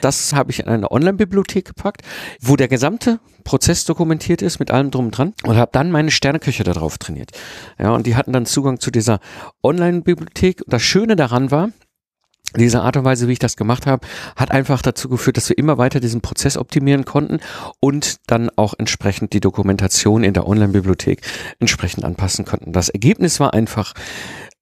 das 0.00 0.32
habe 0.32 0.50
ich 0.50 0.60
in 0.60 0.68
eine 0.68 0.90
Online-Bibliothek 0.90 1.66
gepackt, 1.66 2.02
wo 2.40 2.56
der 2.56 2.68
gesamte 2.68 3.20
Prozess 3.44 3.84
dokumentiert 3.84 4.42
ist 4.42 4.58
mit 4.58 4.70
allem 4.70 4.90
drum 4.90 5.06
und 5.06 5.10
dran 5.12 5.34
und 5.44 5.56
habe 5.56 5.70
dann 5.72 5.90
meine 5.90 6.10
Sterneküche 6.10 6.64
darauf 6.64 6.98
trainiert. 6.98 7.30
Ja, 7.78 7.90
und 7.90 8.06
die 8.06 8.16
hatten 8.16 8.32
dann 8.32 8.46
Zugang 8.46 8.80
zu 8.80 8.90
dieser 8.90 9.20
Online-Bibliothek. 9.62 10.62
Das 10.66 10.82
Schöne 10.82 11.16
daran 11.16 11.50
war, 11.50 11.70
diese 12.56 12.80
Art 12.80 12.96
und 12.96 13.04
Weise, 13.04 13.28
wie 13.28 13.32
ich 13.32 13.38
das 13.38 13.56
gemacht 13.56 13.86
habe, 13.86 14.06
hat 14.34 14.50
einfach 14.50 14.80
dazu 14.80 15.08
geführt, 15.08 15.36
dass 15.36 15.50
wir 15.50 15.58
immer 15.58 15.76
weiter 15.76 16.00
diesen 16.00 16.22
Prozess 16.22 16.56
optimieren 16.56 17.04
konnten 17.04 17.40
und 17.80 18.16
dann 18.26 18.50
auch 18.56 18.74
entsprechend 18.78 19.34
die 19.34 19.40
Dokumentation 19.40 20.24
in 20.24 20.32
der 20.32 20.46
Online-Bibliothek 20.46 21.20
entsprechend 21.58 22.04
anpassen 22.04 22.46
konnten. 22.46 22.72
Das 22.72 22.88
Ergebnis 22.88 23.38
war 23.38 23.52
einfach 23.52 23.92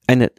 eine 0.08 0.32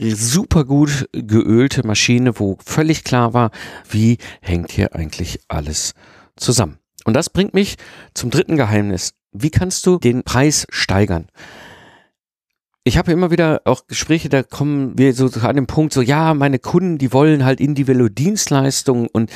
super 0.00 0.64
gut 0.64 1.08
geölte 1.12 1.86
Maschine, 1.86 2.38
wo 2.38 2.58
völlig 2.64 3.04
klar 3.04 3.34
war, 3.34 3.50
wie 3.88 4.18
hängt 4.40 4.72
hier 4.72 4.94
eigentlich 4.94 5.40
alles 5.48 5.94
zusammen. 6.36 6.78
Und 7.04 7.14
das 7.14 7.30
bringt 7.30 7.54
mich 7.54 7.76
zum 8.14 8.30
dritten 8.30 8.56
Geheimnis. 8.56 9.14
Wie 9.32 9.50
kannst 9.50 9.86
du 9.86 9.98
den 9.98 10.22
Preis 10.22 10.66
steigern? 10.70 11.26
ich 12.88 12.96
habe 12.96 13.12
immer 13.12 13.30
wieder 13.30 13.60
auch 13.64 13.86
Gespräche, 13.86 14.30
da 14.30 14.42
kommen 14.42 14.96
wir 14.96 15.12
so 15.12 15.28
an 15.42 15.56
den 15.56 15.66
Punkt, 15.66 15.92
so 15.92 16.00
ja, 16.00 16.32
meine 16.32 16.58
Kunden, 16.58 16.96
die 16.96 17.12
wollen 17.12 17.44
halt 17.44 17.60
individuelle 17.60 18.10
Dienstleistungen 18.10 19.08
und 19.12 19.30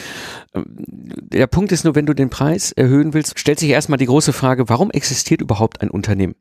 ähm, 0.55 0.65
der 0.67 1.47
Punkt 1.47 1.71
ist 1.71 1.85
nur, 1.85 1.95
wenn 1.95 2.07
du 2.07 2.15
den 2.15 2.31
Preis 2.31 2.73
erhöhen 2.73 3.13
willst, 3.13 3.39
stellt 3.39 3.61
sich 3.61 3.69
erstmal 3.69 3.99
die 3.99 4.07
große 4.07 4.33
Frage, 4.33 4.69
warum 4.69 4.91
existiert 4.91 5.43
überhaupt 5.43 5.83
ein 5.83 5.91
Unternehmen? 5.91 6.35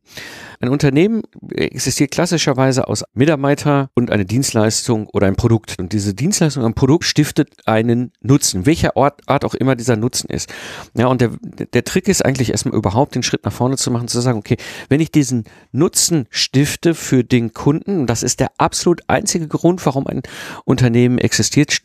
Ein 0.61 0.69
Unternehmen 0.69 1.23
existiert 1.55 2.11
klassischerweise 2.11 2.87
aus 2.87 3.03
Mitarbeiter 3.15 3.89
und 3.95 4.11
eine 4.11 4.25
Dienstleistung 4.25 5.07
oder 5.07 5.25
ein 5.25 5.35
Produkt. 5.35 5.77
Und 5.79 5.91
diese 5.91 6.13
Dienstleistung, 6.13 6.63
ein 6.63 6.75
Produkt 6.75 7.05
stiftet 7.05 7.49
einen 7.65 8.11
Nutzen, 8.21 8.67
welcher 8.67 8.95
Art, 8.95 9.21
Art 9.25 9.43
auch 9.43 9.55
immer 9.55 9.75
dieser 9.75 9.95
Nutzen 9.95 10.29
ist. 10.29 10.53
Ja, 10.95 11.07
und 11.07 11.19
der, 11.19 11.31
der 11.73 11.83
Trick 11.83 12.07
ist 12.07 12.23
eigentlich 12.23 12.51
erstmal 12.51 12.75
überhaupt 12.75 13.15
den 13.15 13.23
Schritt 13.23 13.43
nach 13.43 13.51
vorne 13.51 13.75
zu 13.75 13.89
machen, 13.89 14.07
zu 14.07 14.21
sagen, 14.21 14.37
okay, 14.37 14.57
wenn 14.87 15.01
ich 15.01 15.11
diesen 15.11 15.45
Nutzen 15.71 16.27
stifte 16.29 16.93
für 16.93 17.23
den 17.23 17.53
Kunden, 17.53 18.01
und 18.01 18.07
das 18.07 18.21
ist 18.21 18.39
der 18.39 18.51
absolut 18.59 19.01
einzige 19.07 19.47
Grund, 19.47 19.83
warum 19.87 20.05
ein 20.05 20.21
Unternehmen 20.63 21.17
existiert, 21.17 21.81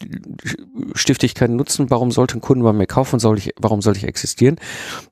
stifte 0.93 1.24
ich 1.24 1.35
keinen 1.35 1.57
Nutzen, 1.57 1.89
warum 1.89 2.11
sollte 2.11 2.37
ein 2.37 2.43
Kunde 2.43 2.62
bei 2.62 2.74
mir 2.74 2.87
kaufen, 2.87 3.20
soll 3.20 3.39
ich, 3.39 3.55
warum 3.59 3.81
soll 3.81 3.97
ich 3.97 4.05
existieren, 4.05 4.57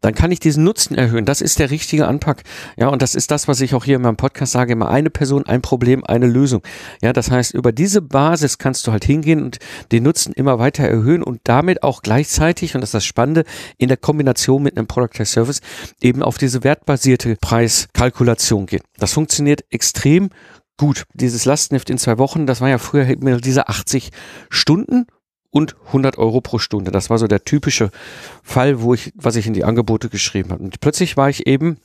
dann 0.02 0.14
kann 0.14 0.30
ich 0.32 0.40
diesen 0.40 0.64
Nutzen 0.64 0.96
erhöhen. 0.96 1.24
Das 1.24 1.40
ist 1.40 1.58
der 1.58 1.70
richtige 1.70 2.06
Anpack. 2.06 2.42
Ja, 2.76 2.88
und 2.88 3.00
das 3.00 3.14
ist 3.14 3.30
das, 3.30 3.48
was 3.48 3.53
was 3.54 3.60
ich 3.60 3.76
auch 3.76 3.84
hier 3.84 3.94
in 3.94 4.02
meinem 4.02 4.16
Podcast 4.16 4.50
sage, 4.50 4.72
immer 4.72 4.88
eine 4.88 5.10
Person, 5.10 5.46
ein 5.46 5.62
Problem, 5.62 6.02
eine 6.02 6.26
Lösung. 6.26 6.60
Ja, 7.00 7.12
das 7.12 7.30
heißt, 7.30 7.54
über 7.54 7.70
diese 7.70 8.02
Basis 8.02 8.58
kannst 8.58 8.84
du 8.84 8.90
halt 8.90 9.04
hingehen 9.04 9.44
und 9.44 9.60
den 9.92 10.02
Nutzen 10.02 10.32
immer 10.32 10.58
weiter 10.58 10.82
erhöhen 10.82 11.22
und 11.22 11.40
damit 11.44 11.84
auch 11.84 12.02
gleichzeitig, 12.02 12.74
und 12.74 12.80
das 12.80 12.88
ist 12.88 12.94
das 12.94 13.04
Spannende, 13.04 13.44
in 13.78 13.86
der 13.86 13.96
Kombination 13.96 14.60
mit 14.60 14.76
einem 14.76 14.88
Product 14.88 15.20
as 15.20 15.30
Service 15.30 15.60
eben 16.00 16.24
auf 16.24 16.36
diese 16.36 16.64
wertbasierte 16.64 17.36
Preiskalkulation 17.40 18.66
gehen. 18.66 18.82
Das 18.98 19.12
funktioniert 19.12 19.64
extrem 19.70 20.30
gut. 20.76 21.04
Dieses 21.14 21.44
Lastenheft 21.44 21.90
in 21.90 21.98
zwei 21.98 22.18
Wochen, 22.18 22.46
das 22.46 22.60
war 22.60 22.68
ja 22.68 22.78
früher 22.78 23.04
diese 23.14 23.68
80 23.68 24.10
Stunden 24.50 25.06
und 25.52 25.76
100 25.86 26.18
Euro 26.18 26.40
pro 26.40 26.58
Stunde. 26.58 26.90
Das 26.90 27.08
war 27.08 27.18
so 27.18 27.28
der 27.28 27.44
typische 27.44 27.92
Fall, 28.42 28.82
wo 28.82 28.94
ich, 28.94 29.12
was 29.14 29.36
ich 29.36 29.46
in 29.46 29.54
die 29.54 29.62
Angebote 29.62 30.08
geschrieben 30.08 30.50
habe. 30.50 30.64
Und 30.64 30.80
plötzlich 30.80 31.16
war 31.16 31.30
ich 31.30 31.46
eben 31.46 31.78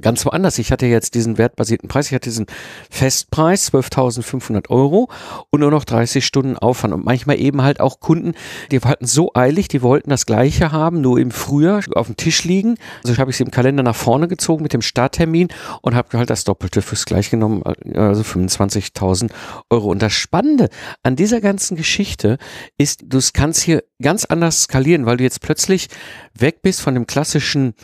ganz 0.00 0.24
woanders. 0.24 0.58
Ich 0.58 0.72
hatte 0.72 0.86
jetzt 0.86 1.14
diesen 1.14 1.38
wertbasierten 1.38 1.88
Preis, 1.88 2.08
ich 2.08 2.14
hatte 2.14 2.28
diesen 2.28 2.46
Festpreis, 2.90 3.72
12.500 3.72 4.70
Euro 4.70 5.10
und 5.50 5.60
nur 5.60 5.70
noch 5.70 5.84
30 5.84 6.24
Stunden 6.24 6.56
Aufwand. 6.56 6.94
Und 6.94 7.04
manchmal 7.04 7.38
eben 7.38 7.62
halt 7.62 7.80
auch 7.80 8.00
Kunden, 8.00 8.34
die 8.70 8.80
hatten 8.80 9.06
so 9.06 9.30
eilig, 9.34 9.68
die 9.68 9.82
wollten 9.82 10.10
das 10.10 10.26
Gleiche 10.26 10.72
haben, 10.72 11.00
nur 11.00 11.18
im 11.18 11.30
Frühjahr 11.30 11.82
auf 11.94 12.06
dem 12.06 12.16
Tisch 12.16 12.44
liegen. 12.44 12.76
Also 13.04 13.16
habe 13.18 13.30
ich 13.30 13.36
sie 13.36 13.44
im 13.44 13.50
Kalender 13.50 13.82
nach 13.82 13.96
vorne 13.96 14.28
gezogen 14.28 14.62
mit 14.62 14.72
dem 14.72 14.82
Starttermin 14.82 15.48
und 15.82 15.94
habe 15.94 16.18
halt 16.18 16.30
das 16.30 16.44
Doppelte 16.44 16.82
fürs 16.82 17.04
Gleich 17.04 17.30
genommen, 17.30 17.62
also 17.94 18.22
25.000 18.22 19.30
Euro. 19.70 19.90
Und 19.90 20.02
das 20.02 20.12
Spannende 20.12 20.68
an 21.02 21.16
dieser 21.16 21.40
ganzen 21.40 21.76
Geschichte 21.76 22.38
ist, 22.78 23.02
du 23.04 23.20
kannst 23.32 23.62
hier 23.62 23.84
ganz 24.02 24.24
anders 24.24 24.64
skalieren, 24.64 25.06
weil 25.06 25.16
du 25.16 25.24
jetzt 25.24 25.40
plötzlich 25.40 25.88
weg 26.36 26.62
bist 26.62 26.80
von 26.80 26.94
dem 26.94 27.06
klassischen 27.06 27.74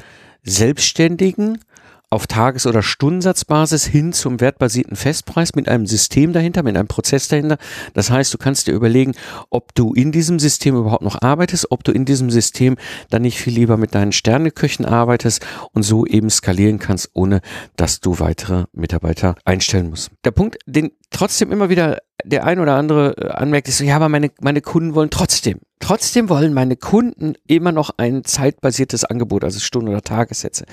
Selbstständigen, 0.43 1.59
auf 2.11 2.27
Tages- 2.27 2.67
oder 2.67 2.83
Stundensatzbasis 2.83 3.87
hin 3.87 4.13
zum 4.13 4.41
wertbasierten 4.41 4.97
Festpreis 4.97 5.55
mit 5.55 5.69
einem 5.69 5.87
System 5.87 6.33
dahinter, 6.33 6.65
mit 6.65 6.77
einem 6.77 6.89
Prozess 6.89 7.29
dahinter. 7.29 7.57
Das 7.95 8.11
heißt, 8.11 8.35
du 8.35 8.39
kannst 8.39 8.67
dir 8.67 8.73
überlegen, 8.73 9.15
ob 9.49 9.75
du 9.77 9.95
in 9.95 10.11
diesem 10.11 10.41
System 10.41 10.77
überhaupt 10.77 11.05
noch 11.05 11.23
arbeitest, 11.23 11.71
ob 11.71 11.85
du 11.85 11.93
in 11.93 12.05
diesem 12.05 12.31
System 12.31 12.77
dann 13.11 13.23
nicht 13.23 13.39
viel 13.39 13.55
lieber 13.55 13.77
mit 13.77 13.95
deinen 13.95 14.11
Sterneköchen 14.11 14.85
arbeitest 14.85 15.47
und 15.73 15.85
so 15.85 16.05
eben 16.05 16.31
skalieren 16.31 16.81
kannst, 16.81 17.11
ohne 17.15 17.41
dass 17.77 18.01
du 18.01 18.19
weitere 18.19 18.65
Mitarbeiter 18.73 19.37
einstellen 19.45 19.91
musst. 19.91 20.11
Der 20.25 20.33
Punkt, 20.33 20.59
den 20.67 20.91
trotzdem 21.11 21.53
immer 21.53 21.69
wieder 21.69 21.99
der 22.25 22.45
ein 22.45 22.59
oder 22.59 22.75
andere 22.75 23.17
äh, 23.17 23.29
anmerkt, 23.29 23.69
ist 23.69 23.79
so, 23.79 23.85
ja, 23.85 23.97
aber 23.97 24.09
meine, 24.09 24.31
meine 24.41 24.61
Kunden 24.61 24.95
wollen 24.95 25.11
trotzdem. 25.11 25.61
Trotzdem 25.79 26.29
wollen 26.29 26.53
meine 26.53 26.77
Kunden 26.77 27.35
immer 27.47 27.73
noch 27.73 27.91
ein 27.97 28.25
zeitbasiertes 28.25 29.05
Angebot, 29.05 29.45
also 29.45 29.61
Stunden- 29.61 29.89
oder 29.89 30.03
Tagessätze. 30.03 30.67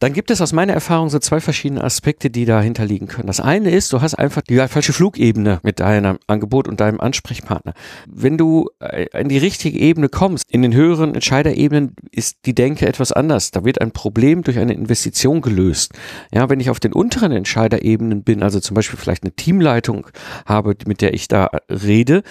Dann 0.00 0.12
gibt 0.12 0.30
es 0.30 0.40
aus 0.40 0.52
meiner 0.52 0.72
Erfahrung 0.72 1.08
so 1.08 1.18
zwei 1.18 1.40
verschiedene 1.40 1.82
Aspekte, 1.82 2.28
die 2.28 2.44
dahinter 2.44 2.84
liegen 2.84 3.06
können. 3.06 3.28
Das 3.28 3.40
eine 3.40 3.70
ist, 3.70 3.92
du 3.92 4.02
hast 4.02 4.14
einfach 4.14 4.42
die 4.42 4.56
falsche 4.56 4.92
Flugebene 4.92 5.60
mit 5.62 5.80
deinem 5.80 6.18
Angebot 6.26 6.66
und 6.66 6.80
deinem 6.80 7.00
Ansprechpartner. 7.00 7.74
Wenn 8.06 8.36
du 8.36 8.68
äh, 8.80 9.06
in 9.18 9.28
die 9.28 9.38
richtige 9.38 9.78
Ebene 9.78 10.08
kommst, 10.08 10.44
in 10.50 10.62
den 10.62 10.74
höheren 10.74 11.14
Entscheiderebenen 11.14 11.94
ist 12.10 12.38
die 12.44 12.54
Denke 12.54 12.86
etwas 12.86 13.12
anders. 13.12 13.52
Da 13.52 13.64
wird 13.64 13.80
ein 13.80 13.92
Problem 13.92 14.42
durch 14.42 14.58
eine 14.58 14.74
Investition 14.74 15.40
gelöst. 15.40 15.92
Ja, 16.32 16.50
wenn 16.50 16.60
ich 16.60 16.70
auf 16.70 16.80
den 16.80 16.92
unteren 16.92 17.32
Entscheiderebenen 17.32 18.24
bin, 18.24 18.42
also 18.42 18.58
zum 18.60 18.74
Beispiel 18.74 18.98
vielleicht 18.98 19.22
eine 19.22 19.32
Teamleitung 19.32 20.08
habe, 20.44 20.74
mit 20.86 21.02
der 21.02 21.14
ich 21.14 21.28
da 21.28 21.50
rede, 21.70 22.24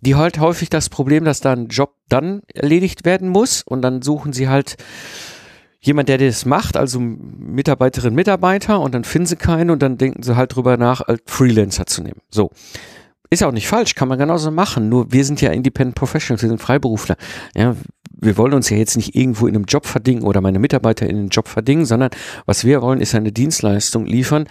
die 0.00 0.16
halt 0.16 0.40
häufig 0.40 0.68
das 0.68 0.88
Problem, 0.88 1.24
dass 1.24 1.40
da 1.40 1.52
ein 1.52 1.68
Job 1.68 1.94
dann 2.08 2.42
erledigt 2.52 3.04
werden 3.04 3.28
muss 3.28 3.62
und 3.62 3.82
dann 3.82 4.02
suchen 4.02 4.32
sie 4.32 4.48
halt 4.48 4.76
jemand, 5.84 6.08
der 6.08 6.18
das 6.18 6.46
macht, 6.46 6.76
also 6.76 6.98
Mitarbeiterin, 6.98 8.14
Mitarbeiter 8.14 8.80
und 8.80 8.94
dann 8.94 9.04
finden 9.04 9.26
sie 9.26 9.36
keinen 9.36 9.70
und 9.70 9.82
dann 9.82 9.98
denken 9.98 10.22
sie 10.22 10.36
halt 10.36 10.54
drüber 10.54 10.76
nach, 10.76 11.02
als 11.02 11.20
Freelancer 11.26 11.86
zu 11.86 12.02
nehmen. 12.02 12.20
So. 12.30 12.50
Ist 13.30 13.40
ja 13.40 13.48
auch 13.48 13.52
nicht 13.52 13.68
falsch, 13.68 13.94
kann 13.94 14.08
man 14.08 14.18
genauso 14.18 14.50
machen. 14.50 14.88
Nur 14.88 15.12
wir 15.12 15.24
sind 15.24 15.40
ja 15.40 15.50
Independent 15.50 15.96
Professionals, 15.96 16.42
wir 16.42 16.48
sind 16.48 16.60
Freiberufler. 16.60 17.16
Ja, 17.54 17.74
wir 18.10 18.36
wollen 18.36 18.54
uns 18.54 18.70
ja 18.70 18.76
jetzt 18.76 18.96
nicht 18.96 19.14
irgendwo 19.14 19.46
in 19.46 19.54
einem 19.54 19.64
Job 19.64 19.86
verdingen 19.86 20.22
oder 20.22 20.40
meine 20.40 20.58
Mitarbeiter 20.58 21.06
in 21.08 21.16
einem 21.16 21.28
Job 21.28 21.48
verdingen, 21.48 21.84
sondern 21.84 22.10
was 22.46 22.64
wir 22.64 22.80
wollen, 22.80 23.00
ist 23.00 23.14
eine 23.14 23.32
Dienstleistung 23.32 24.06
liefern. 24.06 24.46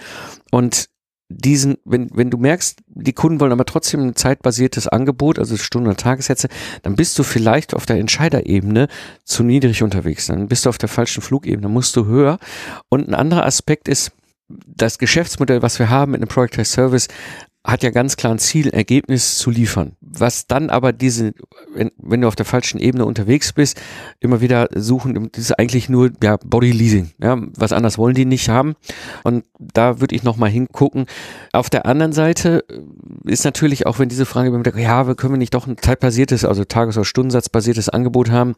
Und 0.52 0.90
diesen, 1.30 1.78
wenn, 1.86 2.10
wenn 2.14 2.30
du 2.30 2.38
merkst, 2.38 2.80
die 2.88 3.14
Kunden 3.14 3.40
wollen 3.40 3.52
aber 3.52 3.66
trotzdem 3.66 4.02
ein 4.02 4.16
zeitbasiertes 4.16 4.88
Angebot, 4.88 5.40
also 5.40 5.58
Stunden- 5.58 5.90
und 5.90 6.00
Tagessätze, 6.00 6.48
dann 6.84 6.96
bist 6.96 7.18
du 7.18 7.24
vielleicht 7.24 7.74
auf 7.74 7.86
der 7.86 7.98
Entscheiderebene 7.98 8.88
zu 9.24 9.44
niedrig 9.44 9.84
unterwegs. 9.84 10.28
Dann 10.28 10.48
bist 10.48 10.66
du 10.66 10.70
auf 10.70 10.78
der 10.78 10.90
falschen 10.90 11.22
Flugebene, 11.22 11.70
musst 11.70 11.96
du 11.96 12.06
höher. 12.06 12.40
Und 12.90 13.08
ein 13.08 13.16
anderer 13.16 13.46
Aspekt 13.46 13.88
ist, 13.88 14.12
das 14.50 14.98
Geschäftsmodell, 14.98 15.62
was 15.62 15.80
wir 15.80 15.90
haben 15.90 16.12
mit 16.12 16.22
einem 16.22 16.28
Product 16.28 16.60
as 16.60 16.72
Service, 16.72 17.08
hat 17.66 17.82
ja 17.82 17.92
ganz 17.92 18.18
klar 18.18 18.34
ein 18.34 18.40
Ziel, 18.40 18.70
Ergebnis 18.70 19.38
zu 19.38 19.50
liefern. 19.50 19.94
Was 20.02 20.48
dann 20.48 20.70
aber 20.70 20.92
diese, 20.92 21.34
wenn, 21.74 21.92
wenn 21.98 22.20
du 22.20 22.28
auf 22.28 22.36
der 22.36 22.46
falschen 22.46 22.80
Ebene 22.80 23.06
unterwegs 23.06 23.54
bist, 23.54 23.82
immer 24.20 24.42
wieder 24.42 24.68
suchen, 24.76 25.30
das 25.32 25.46
ist 25.46 25.52
eigentlich 25.54 25.88
nur 25.88 26.12
ja, 26.22 26.38
Body 26.44 26.72
Leasing. 26.72 27.12
Ja, 27.22 27.38
was 27.56 27.72
anderes 27.72 27.98
wollen 27.98 28.16
die 28.16 28.26
nicht 28.26 28.50
haben. 28.50 28.76
Und 29.24 29.46
da 29.60 30.02
würde 30.02 30.14
ich 30.14 30.24
nochmal 30.24 30.50
hingucken. 30.50 31.06
Auf 31.54 31.70
der 31.70 31.86
anderen 31.86 32.12
Seite 32.12 32.66
ist 33.24 33.46
natürlich 33.46 33.88
auch, 33.88 33.98
wenn 33.98 34.10
diese 34.10 34.26
Frage 34.26 34.52
ja, 34.76 35.14
können 35.16 35.34
wir 35.34 35.38
nicht 35.38 35.54
doch 35.54 35.66
ein 35.66 35.78
zeitbasiertes, 35.78 36.44
also 36.44 36.66
Tages- 36.66 36.98
oder 36.98 37.06
Stundensatzbasiertes 37.06 37.88
Angebot 37.88 38.30
haben 38.30 38.56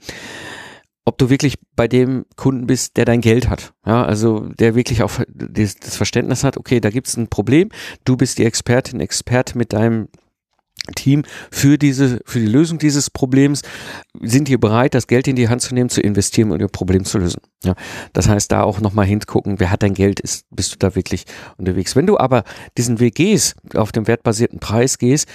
ob 1.05 1.19
du 1.19 1.29
wirklich 1.29 1.57
bei 1.75 1.87
dem 1.87 2.25
Kunden 2.35 2.65
bist, 2.65 2.97
der 2.97 3.05
dein 3.05 3.21
Geld 3.21 3.47
hat. 3.47 3.73
Ja, 3.85 4.03
also 4.03 4.49
der 4.59 4.75
wirklich 4.75 5.03
auch 5.03 5.11
das, 5.29 5.75
Verständnis 5.95 6.43
hat, 6.43 6.57
okay, 6.57 6.79
da 6.79 6.89
gibt 6.89 7.07
es 7.07 7.15
ein 7.15 7.27
Problem, 7.27 7.69
du 8.03 8.17
bist 8.17 8.39
die 8.39 8.45
Expertin, 8.45 8.99
Experte 8.99 9.57
mit 9.57 9.71
deinem 9.71 10.07
Team 10.93 11.23
für 11.51 11.77
diese, 11.77 12.19
für 12.25 12.39
die 12.39 12.45
Lösung 12.45 12.77
dieses 12.77 13.09
Problems 13.09 13.61
sind 14.21 14.47
die 14.47 14.57
bereit, 14.57 14.93
das 14.93 15.07
Geld 15.07 15.27
in 15.27 15.35
die 15.35 15.49
Hand 15.49 15.61
zu 15.61 15.73
nehmen, 15.73 15.89
zu 15.89 16.01
investieren 16.01 16.51
und 16.51 16.59
ihr 16.59 16.67
Problem 16.67 17.05
zu 17.05 17.17
lösen. 17.17 17.41
Ja, 17.63 17.73
das 18.13 18.29
heißt, 18.29 18.51
da 18.51 18.61
auch 18.61 18.79
nochmal 18.79 19.05
hingucken, 19.05 19.59
wer 19.59 19.71
hat 19.71 19.81
dein 19.81 19.95
Geld, 19.95 20.19
ist, 20.19 20.45
bist 20.51 20.73
du 20.73 20.77
da 20.77 20.93
wirklich 20.95 21.25
unterwegs. 21.57 21.95
Wenn 21.95 22.05
du 22.05 22.19
aber 22.19 22.43
diesen 22.77 22.99
Weg 22.99 23.15
gehst, 23.15 23.55
auf 23.73 23.91
dem 23.91 24.07
wertbasierten 24.07 24.59
Preis 24.59 24.99
gehst, 24.99 25.27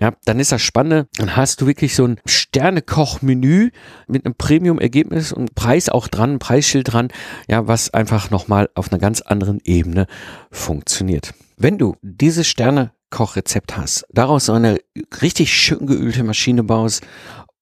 ja, 0.00 0.12
dann 0.24 0.38
ist 0.38 0.52
das 0.52 0.62
Spannende, 0.62 1.08
dann 1.16 1.36
hast 1.36 1.60
du 1.60 1.66
wirklich 1.66 1.96
so 1.96 2.06
ein 2.06 2.20
Sternekoch-Menü 2.24 3.70
mit 4.06 4.24
einem 4.24 4.34
Premium-Ergebnis 4.36 5.32
und 5.32 5.54
Preis 5.56 5.88
auch 5.88 6.06
dran, 6.06 6.38
Preisschild 6.38 6.92
dran, 6.92 7.08
ja, 7.48 7.66
was 7.66 7.92
einfach 7.92 8.30
nochmal 8.30 8.70
auf 8.74 8.92
einer 8.92 9.00
ganz 9.00 9.20
anderen 9.20 9.60
Ebene 9.64 10.06
funktioniert. 10.52 11.34
Wenn 11.56 11.78
du 11.78 11.96
diese 12.02 12.44
Sterne 12.44 12.92
Kochrezept 13.12 13.76
hast, 13.76 14.04
daraus 14.10 14.46
so 14.46 14.54
eine 14.54 14.80
richtig 15.20 15.54
schön 15.54 15.86
geölte 15.86 16.24
Maschine 16.24 16.64
baust 16.64 17.06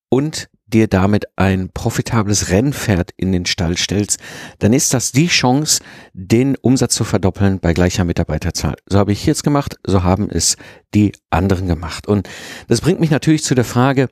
und 0.09 0.48
dir 0.71 0.87
damit 0.89 1.27
ein 1.37 1.71
profitables 1.73 2.51
Rennpferd 2.51 3.11
in 3.16 3.33
den 3.33 3.47
Stall 3.47 3.77
stellst, 3.77 4.18
dann 4.59 4.73
ist 4.73 4.95
das 4.95 5.12
die 5.12 5.29
Chance, 5.29 5.83
den 6.12 6.57
Umsatz 6.57 6.95
zu 6.95 7.05
verdoppeln 7.05 7.61
bei 7.61 7.73
gleicher 7.75 8.05
Mitarbeiterzahl. 8.05 8.77
So 8.87 8.99
habe 8.99 9.12
ich 9.12 9.27
jetzt 9.27 9.45
gemacht, 9.45 9.77
so 9.85 10.03
haben 10.03 10.31
es 10.31 10.57
die 10.95 11.12
anderen 11.31 11.66
gemacht. 11.68 12.07
Und 12.07 12.29
das 12.68 12.81
bringt 12.81 13.01
mich 13.01 13.11
natürlich 13.11 13.45
zu 13.45 13.55
der 13.55 13.64
Frage, 13.64 14.09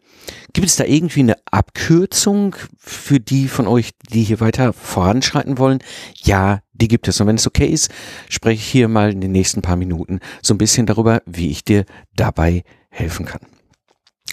gibt 0.52 0.66
es 0.66 0.76
da 0.76 0.84
irgendwie 0.84 1.20
eine 1.20 1.36
Abkürzung 1.50 2.54
für 2.78 3.20
die 3.20 3.48
von 3.48 3.66
euch, 3.66 3.90
die 4.10 4.22
hier 4.22 4.40
weiter 4.40 4.72
voranschreiten 4.72 5.58
wollen? 5.58 5.78
Ja, 6.14 6.60
die 6.72 6.88
gibt 6.88 7.08
es. 7.08 7.20
Und 7.20 7.26
wenn 7.26 7.36
es 7.36 7.46
okay 7.46 7.66
ist, 7.66 7.90
spreche 8.28 8.60
ich 8.60 8.66
hier 8.66 8.88
mal 8.88 9.12
in 9.12 9.20
den 9.20 9.32
nächsten 9.32 9.62
paar 9.62 9.76
Minuten 9.76 10.20
so 10.42 10.54
ein 10.54 10.58
bisschen 10.58 10.86
darüber, 10.86 11.22
wie 11.26 11.50
ich 11.50 11.64
dir 11.64 11.84
dabei 12.14 12.62
helfen 12.90 13.26
kann. 13.26 13.40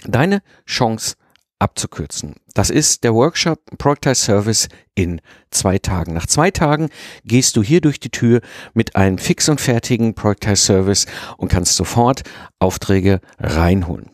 Deine 0.06 0.42
Chance 0.66 1.16
abzukürzen. 1.58 2.34
Das 2.54 2.70
ist 2.70 3.04
der 3.04 3.14
Workshop 3.14 3.60
Productize 3.78 4.14
Service 4.16 4.68
in 4.94 5.20
zwei 5.50 5.78
Tagen. 5.78 6.14
Nach 6.14 6.26
zwei 6.26 6.50
Tagen 6.50 6.90
gehst 7.24 7.56
du 7.56 7.62
hier 7.62 7.80
durch 7.80 8.00
die 8.00 8.10
Tür 8.10 8.40
mit 8.74 8.96
einem 8.96 9.18
fix 9.18 9.48
und 9.48 9.60
fertigen 9.60 10.14
Productize 10.14 10.56
Service 10.56 11.06
und 11.36 11.48
kannst 11.48 11.76
sofort 11.76 12.22
Aufträge 12.58 13.20
reinholen. 13.38 14.10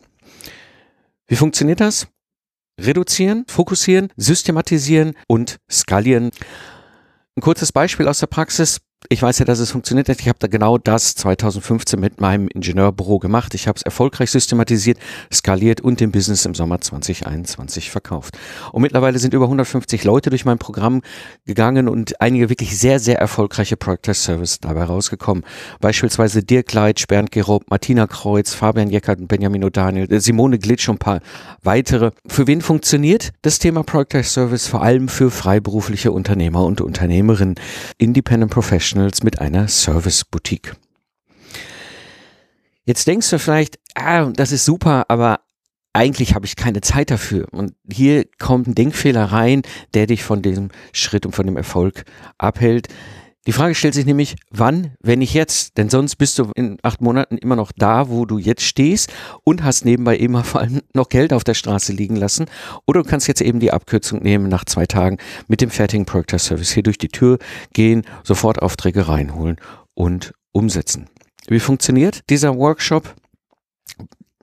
Wie 1.27 1.35
funktioniert 1.35 1.79
das? 1.79 2.07
Reduzieren, 2.79 3.45
fokussieren, 3.47 4.09
systematisieren 4.17 5.13
und 5.27 5.57
skalieren. 5.69 6.31
Ein 7.35 7.41
kurzes 7.41 7.71
Beispiel 7.71 8.07
aus 8.07 8.19
der 8.19 8.27
Praxis 8.27 8.79
ich 9.09 9.21
weiß 9.21 9.39
ja, 9.39 9.45
dass 9.45 9.59
es 9.59 9.71
funktioniert 9.71 10.07
hat. 10.07 10.19
Ich 10.21 10.29
habe 10.29 10.39
da 10.39 10.47
genau 10.47 10.77
das 10.77 11.15
2015 11.15 11.99
mit 11.99 12.21
meinem 12.21 12.47
Ingenieurbüro 12.47 13.19
gemacht. 13.19 13.53
Ich 13.53 13.67
habe 13.67 13.75
es 13.75 13.81
erfolgreich 13.81 14.31
systematisiert, 14.31 14.97
skaliert 15.31 15.81
und 15.81 15.99
den 15.99 16.11
Business 16.11 16.45
im 16.45 16.55
Sommer 16.55 16.79
2021 16.79 17.91
verkauft. 17.91 18.37
Und 18.71 18.81
mittlerweile 18.81 19.19
sind 19.19 19.33
über 19.33 19.45
150 19.45 20.03
Leute 20.05 20.29
durch 20.29 20.45
mein 20.45 20.57
Programm 20.57 21.01
gegangen 21.45 21.89
und 21.89 22.21
einige 22.21 22.49
wirklich 22.49 22.77
sehr, 22.77 22.99
sehr 22.99 23.19
erfolgreiche 23.19 23.75
Product 23.75 24.13
Service 24.13 24.59
dabei 24.59 24.85
rausgekommen. 24.85 25.43
Beispielsweise 25.81 26.43
Dirk 26.43 26.71
Leitsch, 26.71 27.05
Bernd 27.07 27.31
Gerob, 27.31 27.69
Martina 27.69 28.07
Kreuz, 28.07 28.53
Fabian 28.53 28.89
Jeckert 28.89 29.19
und 29.19 29.27
Benjamin 29.27 29.65
O'Daniel, 29.65 30.11
äh, 30.11 30.19
Simone 30.21 30.59
Glitsch 30.59 30.87
und 30.87 30.95
ein 30.95 30.99
paar 30.99 31.19
weitere. 31.61 32.11
Für 32.27 32.47
wen 32.47 32.61
funktioniert 32.61 33.33
das 33.41 33.59
Thema 33.59 33.83
Product 33.83 34.23
Service? 34.23 34.67
Vor 34.67 34.81
allem 34.81 35.09
für 35.09 35.29
freiberufliche 35.29 36.11
Unternehmer 36.11 36.63
und 36.63 36.79
Unternehmerinnen, 36.79 37.55
Independent 37.97 38.51
Professionals 38.51 38.92
Professionals 38.93 39.23
mit 39.23 39.41
einer 39.41 39.67
Service-Boutique. 39.67 40.75
Jetzt 42.85 43.07
denkst 43.07 43.29
du 43.29 43.39
vielleicht, 43.39 43.79
ah, 43.95 44.25
das 44.25 44.51
ist 44.51 44.65
super, 44.65 45.05
aber 45.07 45.39
eigentlich 45.93 46.35
habe 46.35 46.45
ich 46.45 46.55
keine 46.55 46.81
Zeit 46.81 47.09
dafür. 47.09 47.47
Und 47.51 47.73
hier 47.91 48.25
kommt 48.37 48.67
ein 48.67 48.75
Denkfehler 48.75 49.25
rein, 49.25 49.63
der 49.95 50.05
dich 50.05 50.23
von 50.23 50.41
diesem 50.41 50.69
Schritt 50.91 51.25
und 51.25 51.33
von 51.33 51.45
dem 51.47 51.57
Erfolg 51.57 52.05
abhält. 52.37 52.87
Die 53.45 53.51
Frage 53.51 53.75
stellt 53.75 53.93
sich 53.93 54.05
nämlich, 54.05 54.37
wann, 54.51 54.95
wenn 55.01 55.19
nicht 55.19 55.33
jetzt? 55.33 55.77
Denn 55.77 55.89
sonst 55.89 56.15
bist 56.15 56.39
du 56.39 56.49
in 56.55 56.77
acht 56.81 57.01
Monaten 57.01 57.37
immer 57.37 57.57
noch 57.57 57.73
da, 57.75 58.07
wo 58.07 58.25
du 58.25 58.37
jetzt 58.37 58.63
stehst 58.63 59.11
und 59.43 59.63
hast 59.63 59.83
nebenbei 59.83 60.15
immer 60.15 60.45
vor 60.45 60.61
allem 60.61 60.81
noch 60.93 61.09
Geld 61.09 61.33
auf 61.33 61.43
der 61.43 61.53
Straße 61.53 61.91
liegen 61.91 62.15
lassen. 62.15 62.45
Oder 62.87 63.03
du 63.03 63.09
kannst 63.09 63.27
jetzt 63.27 63.41
eben 63.41 63.59
die 63.59 63.73
Abkürzung 63.73 64.21
nehmen, 64.21 64.47
nach 64.47 64.63
zwei 64.63 64.85
Tagen 64.85 65.17
mit 65.47 65.59
dem 65.59 65.69
fertigen 65.69 66.05
Project 66.05 66.39
Service 66.39 66.71
hier 66.71 66.83
durch 66.83 66.97
die 66.97 67.09
Tür 67.09 67.37
gehen, 67.73 68.03
sofort 68.23 68.61
Aufträge 68.61 69.09
reinholen 69.09 69.57
und 69.93 70.33
umsetzen. 70.53 71.09
Wie 71.47 71.59
funktioniert 71.59 72.21
dieser 72.29 72.55
Workshop? 72.55 73.13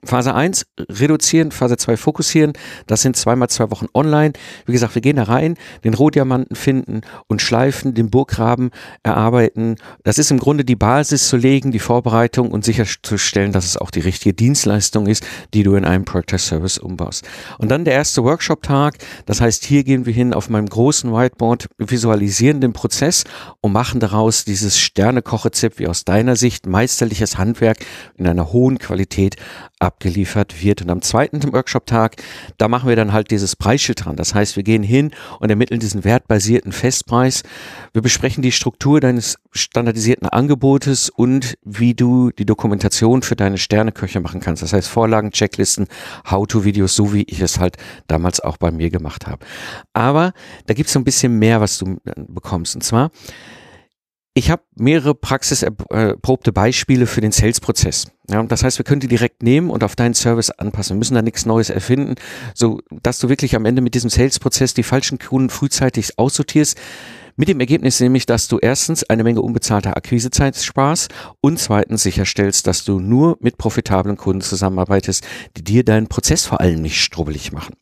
Phase 0.03 0.33
1 0.33 0.65
reduzieren, 0.89 1.51
Phase 1.51 1.77
2 1.77 1.95
fokussieren. 1.95 2.53
Das 2.87 3.03
sind 3.03 3.15
zweimal 3.15 3.49
zwei 3.49 3.69
Wochen 3.69 3.85
online. 3.93 4.33
Wie 4.65 4.71
gesagt, 4.71 4.95
wir 4.95 5.01
gehen 5.01 5.17
da 5.17 5.23
rein, 5.23 5.55
den 5.83 5.93
Rohdiamanten 5.93 6.55
finden 6.55 7.01
und 7.27 7.41
schleifen, 7.41 7.93
den 7.93 8.09
Burggraben 8.09 8.71
erarbeiten. 9.03 9.75
Das 10.03 10.17
ist 10.17 10.31
im 10.31 10.39
Grunde 10.39 10.65
die 10.65 10.75
Basis 10.75 11.27
zu 11.27 11.37
legen, 11.37 11.71
die 11.71 11.79
Vorbereitung 11.79 12.51
und 12.51 12.65
sicherzustellen, 12.65 13.51
dass 13.51 13.65
es 13.65 13.77
auch 13.77 13.91
die 13.91 13.99
richtige 13.99 14.33
Dienstleistung 14.33 15.05
ist, 15.05 15.23
die 15.53 15.61
du 15.61 15.75
in 15.75 15.85
einem 15.85 16.05
Project 16.05 16.39
Service 16.39 16.79
umbaust. 16.79 17.27
Und 17.59 17.69
dann 17.69 17.85
der 17.85 17.93
erste 17.93 18.23
Workshop-Tag. 18.23 18.95
Das 19.27 19.39
heißt, 19.39 19.63
hier 19.63 19.83
gehen 19.83 20.07
wir 20.07 20.13
hin 20.13 20.33
auf 20.33 20.49
meinem 20.49 20.67
großen 20.67 21.13
Whiteboard, 21.13 21.67
visualisieren 21.77 22.59
den 22.59 22.73
Prozess 22.73 23.23
und 23.61 23.71
machen 23.71 23.99
daraus 23.99 24.45
dieses 24.45 24.79
Sterne-Kochrezept, 24.79 25.77
wie 25.77 25.87
aus 25.87 26.05
deiner 26.05 26.35
Sicht 26.35 26.65
meisterliches 26.65 27.37
Handwerk 27.37 27.77
in 28.17 28.27
einer 28.27 28.51
hohen 28.51 28.79
Qualität 28.79 29.35
abgeliefert 29.91 30.63
wird. 30.63 30.81
Und 30.81 30.89
am 30.89 31.01
zweiten 31.01 31.41
Workshop-Tag, 31.53 32.15
da 32.57 32.67
machen 32.67 32.87
wir 32.87 32.95
dann 32.95 33.13
halt 33.13 33.31
dieses 33.31 33.55
Preisschild 33.55 34.05
dran. 34.05 34.15
Das 34.15 34.33
heißt, 34.33 34.55
wir 34.55 34.63
gehen 34.63 34.83
hin 34.83 35.11
und 35.39 35.49
ermitteln 35.49 35.79
diesen 35.79 36.03
wertbasierten 36.03 36.71
Festpreis. 36.71 37.43
Wir 37.93 38.01
besprechen 38.01 38.41
die 38.41 38.51
Struktur 38.51 39.01
deines 39.01 39.37
standardisierten 39.51 40.29
Angebotes 40.29 41.09
und 41.09 41.57
wie 41.63 41.93
du 41.93 42.31
die 42.31 42.45
Dokumentation 42.45 43.21
für 43.21 43.35
deine 43.35 43.57
Sterneköche 43.57 44.21
machen 44.21 44.39
kannst. 44.39 44.63
Das 44.63 44.73
heißt 44.73 44.87
Vorlagen, 44.87 45.31
Checklisten, 45.31 45.87
How-to-Videos, 46.29 46.95
so 46.95 47.13
wie 47.13 47.23
ich 47.23 47.41
es 47.41 47.59
halt 47.59 47.77
damals 48.07 48.39
auch 48.39 48.57
bei 48.57 48.71
mir 48.71 48.89
gemacht 48.89 49.27
habe. 49.27 49.45
Aber 49.93 50.33
da 50.67 50.73
gibt 50.73 50.87
es 50.87 50.93
so 50.93 50.99
ein 50.99 51.03
bisschen 51.03 51.37
mehr, 51.37 51.59
was 51.59 51.77
du 51.77 51.97
bekommst. 52.27 52.75
Und 52.75 52.81
zwar, 52.81 53.11
ich 54.33 54.49
habe 54.49 54.63
mehrere 54.75 55.13
praxiserprobte 55.13 56.53
Beispiele 56.53 57.05
für 57.05 57.19
den 57.21 57.33
Sales-Prozess. 57.33 58.07
Ja, 58.29 58.41
das 58.43 58.63
heißt, 58.63 58.77
wir 58.77 58.85
können 58.85 59.01
die 59.01 59.09
direkt 59.09 59.43
nehmen 59.43 59.69
und 59.69 59.83
auf 59.83 59.97
deinen 59.97 60.13
Service 60.13 60.51
anpassen. 60.51 60.95
Wir 60.95 60.99
müssen 60.99 61.15
da 61.15 61.21
nichts 61.21 61.45
Neues 61.45 61.69
erfinden, 61.69 62.15
so 62.53 62.79
dass 63.03 63.19
du 63.19 63.27
wirklich 63.27 63.55
am 63.55 63.65
Ende 63.65 63.81
mit 63.81 63.93
diesem 63.93 64.09
Sales-Prozess 64.09 64.73
die 64.73 64.83
falschen 64.83 65.19
Kunden 65.19 65.49
frühzeitig 65.49 66.17
aussortierst. 66.17 66.79
Mit 67.35 67.49
dem 67.49 67.59
Ergebnis 67.59 67.99
nämlich, 67.99 68.25
dass 68.25 68.47
du 68.47 68.57
erstens 68.61 69.03
eine 69.03 69.23
Menge 69.23 69.41
unbezahlter 69.41 69.97
Akquisezeit 69.97 70.55
sparst 70.55 71.13
und 71.41 71.59
zweitens 71.59 72.03
sicherstellst, 72.03 72.67
dass 72.67 72.85
du 72.85 72.99
nur 72.99 73.37
mit 73.41 73.57
profitablen 73.57 74.15
Kunden 74.15 74.41
zusammenarbeitest, 74.41 75.25
die 75.57 75.63
dir 75.63 75.83
deinen 75.83 76.07
Prozess 76.07 76.45
vor 76.45 76.61
allem 76.61 76.81
nicht 76.81 77.01
strubbelig 77.01 77.51
machen. 77.51 77.75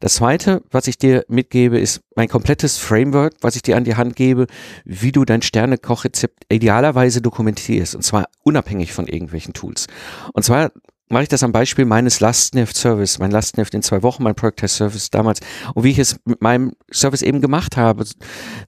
Das 0.00 0.14
zweite, 0.14 0.62
was 0.70 0.86
ich 0.86 0.98
dir 0.98 1.24
mitgebe, 1.28 1.78
ist 1.78 2.00
mein 2.16 2.28
komplettes 2.28 2.78
Framework, 2.78 3.34
was 3.40 3.56
ich 3.56 3.62
dir 3.62 3.76
an 3.76 3.84
die 3.84 3.96
Hand 3.96 4.16
gebe, 4.16 4.46
wie 4.84 5.12
du 5.12 5.24
dein 5.24 5.42
Sterne-Kochrezept 5.42 6.44
idealerweise 6.50 7.22
dokumentierst 7.22 7.94
und 7.94 8.02
zwar 8.02 8.26
unabhängig 8.42 8.92
von 8.92 9.06
irgendwelchen 9.06 9.54
Tools. 9.54 9.86
Und 10.32 10.44
zwar 10.44 10.70
mache 11.08 11.24
ich 11.24 11.28
das 11.28 11.42
am 11.42 11.52
Beispiel 11.52 11.84
meines 11.84 12.20
Lastenheft 12.20 12.76
Service, 12.76 13.18
mein 13.18 13.30
Lastenheft 13.30 13.74
in 13.74 13.82
zwei 13.82 14.02
Wochen, 14.02 14.22
mein 14.22 14.34
Product 14.34 14.56
Test 14.56 14.76
Service 14.76 15.10
damals 15.10 15.40
und 15.74 15.84
wie 15.84 15.90
ich 15.90 15.98
es 15.98 16.16
mit 16.24 16.42
meinem 16.42 16.72
Service 16.92 17.22
eben 17.22 17.40
gemacht 17.40 17.76
habe, 17.76 18.04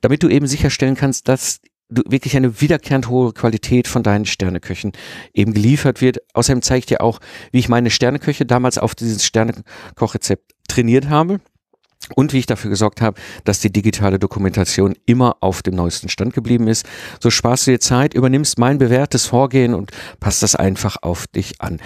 damit 0.01 0.23
du 0.23 0.29
eben 0.29 0.47
sicherstellen 0.47 0.95
kannst, 0.95 1.29
dass 1.29 1.61
du 1.89 2.03
wirklich 2.07 2.37
eine 2.37 2.61
wiederkehrend 2.61 3.09
hohe 3.09 3.33
Qualität 3.33 3.87
von 3.87 4.03
deinen 4.03 4.25
Sterneköchen 4.25 4.93
eben 5.33 5.55
geliefert 5.55 6.01
wird. 6.01 6.19
Außerdem 6.35 6.63
zeige 6.63 6.81
ich 6.81 6.87
dir 6.87 7.01
auch, 7.01 7.21
wie 7.53 7.59
ich 7.59 7.69
meine 7.69 7.91
Sterneköche 7.91 8.45
damals 8.45 8.79
auf 8.79 8.95
dieses 8.95 9.25
Sternekochrezept 9.25 10.53
trainiert 10.67 11.09
habe 11.09 11.41
und 12.15 12.33
wie 12.33 12.39
ich 12.39 12.47
dafür 12.47 12.71
gesorgt 12.71 13.01
habe, 13.01 13.21
dass 13.45 13.61
die 13.61 13.73
digitale 13.73 14.19
Dokumentation 14.19 14.95
immer 15.07 15.37
auf 15.41 15.63
dem 15.63 15.75
neuesten 15.75 16.09
Stand 16.09 16.35
geblieben 16.35 16.69
ist. 16.69 16.87
So 17.21 17.31
sparst 17.31 17.67
du 17.67 17.73
dir 17.73 17.81
Zeit, 17.81 18.15
übernimmst 18.15 18.59
mein 18.59 18.79
bewährtes 18.79 19.27
Vorgehen 19.27 19.75
und 19.75 19.91
passt 20.21 20.43
das 20.43 20.55
einfach 20.55 20.97
auf 21.03 21.27
dich 21.27 21.61
an. 21.61 21.81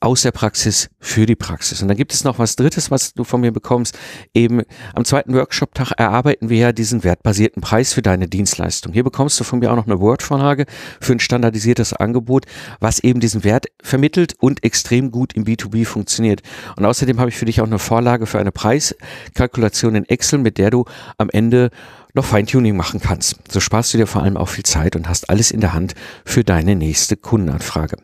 Aus 0.00 0.22
der 0.22 0.30
Praxis 0.30 0.90
für 1.00 1.24
die 1.24 1.36
Praxis. 1.36 1.80
Und 1.80 1.88
dann 1.88 1.96
gibt 1.96 2.12
es 2.12 2.22
noch 2.22 2.38
was 2.38 2.56
Drittes, 2.56 2.90
was 2.90 3.14
du 3.14 3.24
von 3.24 3.40
mir 3.40 3.50
bekommst. 3.50 3.98
Eben 4.34 4.62
am 4.94 5.06
zweiten 5.06 5.32
Workshop-Tag 5.32 5.92
erarbeiten 5.96 6.50
wir 6.50 6.58
ja 6.58 6.72
diesen 6.72 7.02
wertbasierten 7.02 7.62
Preis 7.62 7.94
für 7.94 8.02
deine 8.02 8.28
Dienstleistung. 8.28 8.92
Hier 8.92 9.04
bekommst 9.04 9.40
du 9.40 9.44
von 9.44 9.58
mir 9.58 9.72
auch 9.72 9.76
noch 9.76 9.86
eine 9.86 9.98
Word-Vorlage 9.98 10.66
für 11.00 11.12
ein 11.12 11.20
standardisiertes 11.20 11.94
Angebot, 11.94 12.44
was 12.78 12.98
eben 12.98 13.20
diesen 13.20 13.42
Wert 13.42 13.66
vermittelt 13.82 14.34
und 14.38 14.64
extrem 14.64 15.10
gut 15.10 15.32
im 15.32 15.44
B2B 15.44 15.86
funktioniert. 15.86 16.42
Und 16.76 16.84
außerdem 16.84 17.18
habe 17.18 17.30
ich 17.30 17.36
für 17.36 17.46
dich 17.46 17.62
auch 17.62 17.66
eine 17.66 17.78
Vorlage 17.78 18.26
für 18.26 18.38
eine 18.38 18.52
Preiskalkulation 18.52 19.94
in 19.94 20.04
Excel, 20.04 20.38
mit 20.40 20.58
der 20.58 20.70
du 20.70 20.84
am 21.16 21.30
Ende 21.30 21.70
noch 22.12 22.26
Feintuning 22.26 22.76
machen 22.76 23.00
kannst. 23.00 23.36
So 23.50 23.60
sparst 23.60 23.94
du 23.94 23.98
dir 23.98 24.06
vor 24.06 24.22
allem 24.22 24.36
auch 24.36 24.48
viel 24.48 24.64
Zeit 24.64 24.94
und 24.94 25.08
hast 25.08 25.30
alles 25.30 25.50
in 25.50 25.60
der 25.60 25.72
Hand 25.72 25.94
für 26.24 26.44
deine 26.44 26.76
nächste 26.76 27.16
Kundenanfrage. 27.16 27.96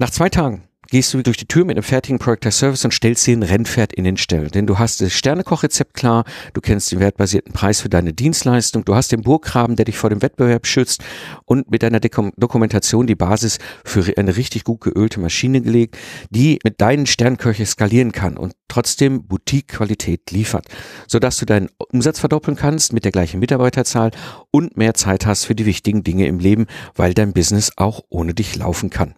Nach 0.00 0.08
zwei 0.08 0.30
Tagen 0.30 0.62
gehst 0.88 1.12
du 1.12 1.22
durch 1.22 1.36
die 1.36 1.44
Tür 1.44 1.66
mit 1.66 1.76
einem 1.76 1.82
fertigen 1.82 2.18
Product 2.18 2.46
as 2.46 2.56
Service 2.56 2.86
und 2.86 2.94
stellst 2.94 3.26
dir 3.26 3.36
ein 3.36 3.42
Rennpferd 3.42 3.92
in 3.92 4.04
den 4.04 4.16
Stall. 4.16 4.48
Denn 4.48 4.66
du 4.66 4.78
hast 4.78 5.02
das 5.02 5.12
Sternekochrezept 5.12 5.92
klar, 5.92 6.24
du 6.54 6.62
kennst 6.62 6.90
den 6.90 7.00
wertbasierten 7.00 7.52
Preis 7.52 7.82
für 7.82 7.90
deine 7.90 8.14
Dienstleistung, 8.14 8.86
du 8.86 8.94
hast 8.94 9.12
den 9.12 9.20
Burggraben, 9.20 9.76
der 9.76 9.84
dich 9.84 9.98
vor 9.98 10.08
dem 10.08 10.22
Wettbewerb 10.22 10.66
schützt 10.66 11.04
und 11.44 11.70
mit 11.70 11.82
deiner 11.82 12.00
Dokumentation 12.00 13.06
die 13.06 13.14
Basis 13.14 13.58
für 13.84 14.10
eine 14.16 14.38
richtig 14.38 14.64
gut 14.64 14.80
geölte 14.80 15.20
Maschine 15.20 15.60
gelegt, 15.60 15.98
die 16.30 16.58
mit 16.64 16.80
deinen 16.80 17.04
Sternköche 17.04 17.66
skalieren 17.66 18.12
kann 18.12 18.38
und 18.38 18.54
trotzdem 18.68 19.26
Boutique-Qualität 19.26 20.30
liefert, 20.30 20.64
sodass 21.08 21.36
du 21.36 21.44
deinen 21.44 21.68
Umsatz 21.92 22.20
verdoppeln 22.20 22.56
kannst 22.56 22.94
mit 22.94 23.04
der 23.04 23.12
gleichen 23.12 23.38
Mitarbeiterzahl 23.38 24.12
und 24.50 24.78
mehr 24.78 24.94
Zeit 24.94 25.26
hast 25.26 25.44
für 25.44 25.54
die 25.54 25.66
wichtigen 25.66 26.04
Dinge 26.04 26.26
im 26.26 26.38
Leben, 26.38 26.68
weil 26.96 27.12
dein 27.12 27.34
Business 27.34 27.72
auch 27.76 28.00
ohne 28.08 28.32
dich 28.32 28.56
laufen 28.56 28.88
kann. 28.88 29.14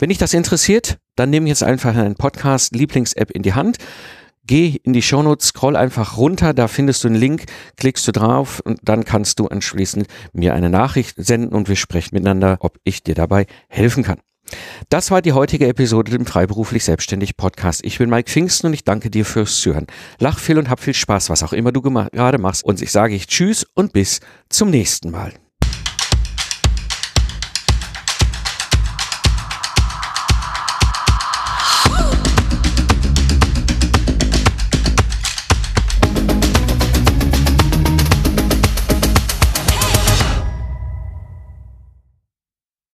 Wenn 0.00 0.08
dich 0.08 0.16
das 0.16 0.32
interessiert, 0.32 0.96
dann 1.14 1.28
nimm 1.28 1.46
jetzt 1.46 1.62
einfach 1.62 1.94
einen 1.94 2.14
Podcast 2.14 2.74
Lieblings-App 2.74 3.30
in 3.32 3.42
die 3.42 3.52
Hand. 3.52 3.76
Geh 4.46 4.80
in 4.82 4.94
die 4.94 5.02
Shownotes, 5.02 5.48
scroll 5.48 5.76
einfach 5.76 6.16
runter, 6.16 6.54
da 6.54 6.68
findest 6.68 7.04
du 7.04 7.08
einen 7.08 7.18
Link, 7.18 7.44
klickst 7.76 8.08
du 8.08 8.12
drauf 8.12 8.60
und 8.64 8.80
dann 8.82 9.04
kannst 9.04 9.38
du 9.38 9.48
anschließend 9.48 10.06
mir 10.32 10.54
eine 10.54 10.70
Nachricht 10.70 11.16
senden 11.18 11.54
und 11.54 11.68
wir 11.68 11.76
sprechen 11.76 12.14
miteinander, 12.14 12.56
ob 12.60 12.78
ich 12.82 13.02
dir 13.02 13.14
dabei 13.14 13.44
helfen 13.68 14.02
kann. 14.02 14.20
Das 14.88 15.10
war 15.10 15.20
die 15.20 15.34
heutige 15.34 15.68
Episode 15.68 16.16
im 16.16 16.24
Freiberuflich 16.24 16.82
Selbstständig 16.82 17.36
Podcast. 17.36 17.84
Ich 17.84 17.98
bin 17.98 18.08
Mike 18.08 18.30
Pfingsten 18.30 18.68
und 18.68 18.72
ich 18.72 18.84
danke 18.84 19.10
dir 19.10 19.26
fürs 19.26 19.60
Zuhören. 19.60 19.86
Lach 20.18 20.38
viel 20.38 20.58
und 20.58 20.70
hab 20.70 20.80
viel 20.80 20.94
Spaß, 20.94 21.28
was 21.28 21.42
auch 21.42 21.52
immer 21.52 21.72
du 21.72 21.82
gerade 21.82 22.38
machst. 22.38 22.64
Und 22.64 22.80
ich 22.80 22.90
sage 22.90 23.14
ich 23.14 23.26
Tschüss 23.26 23.66
und 23.74 23.92
bis 23.92 24.20
zum 24.48 24.70
nächsten 24.70 25.10
Mal. 25.10 25.34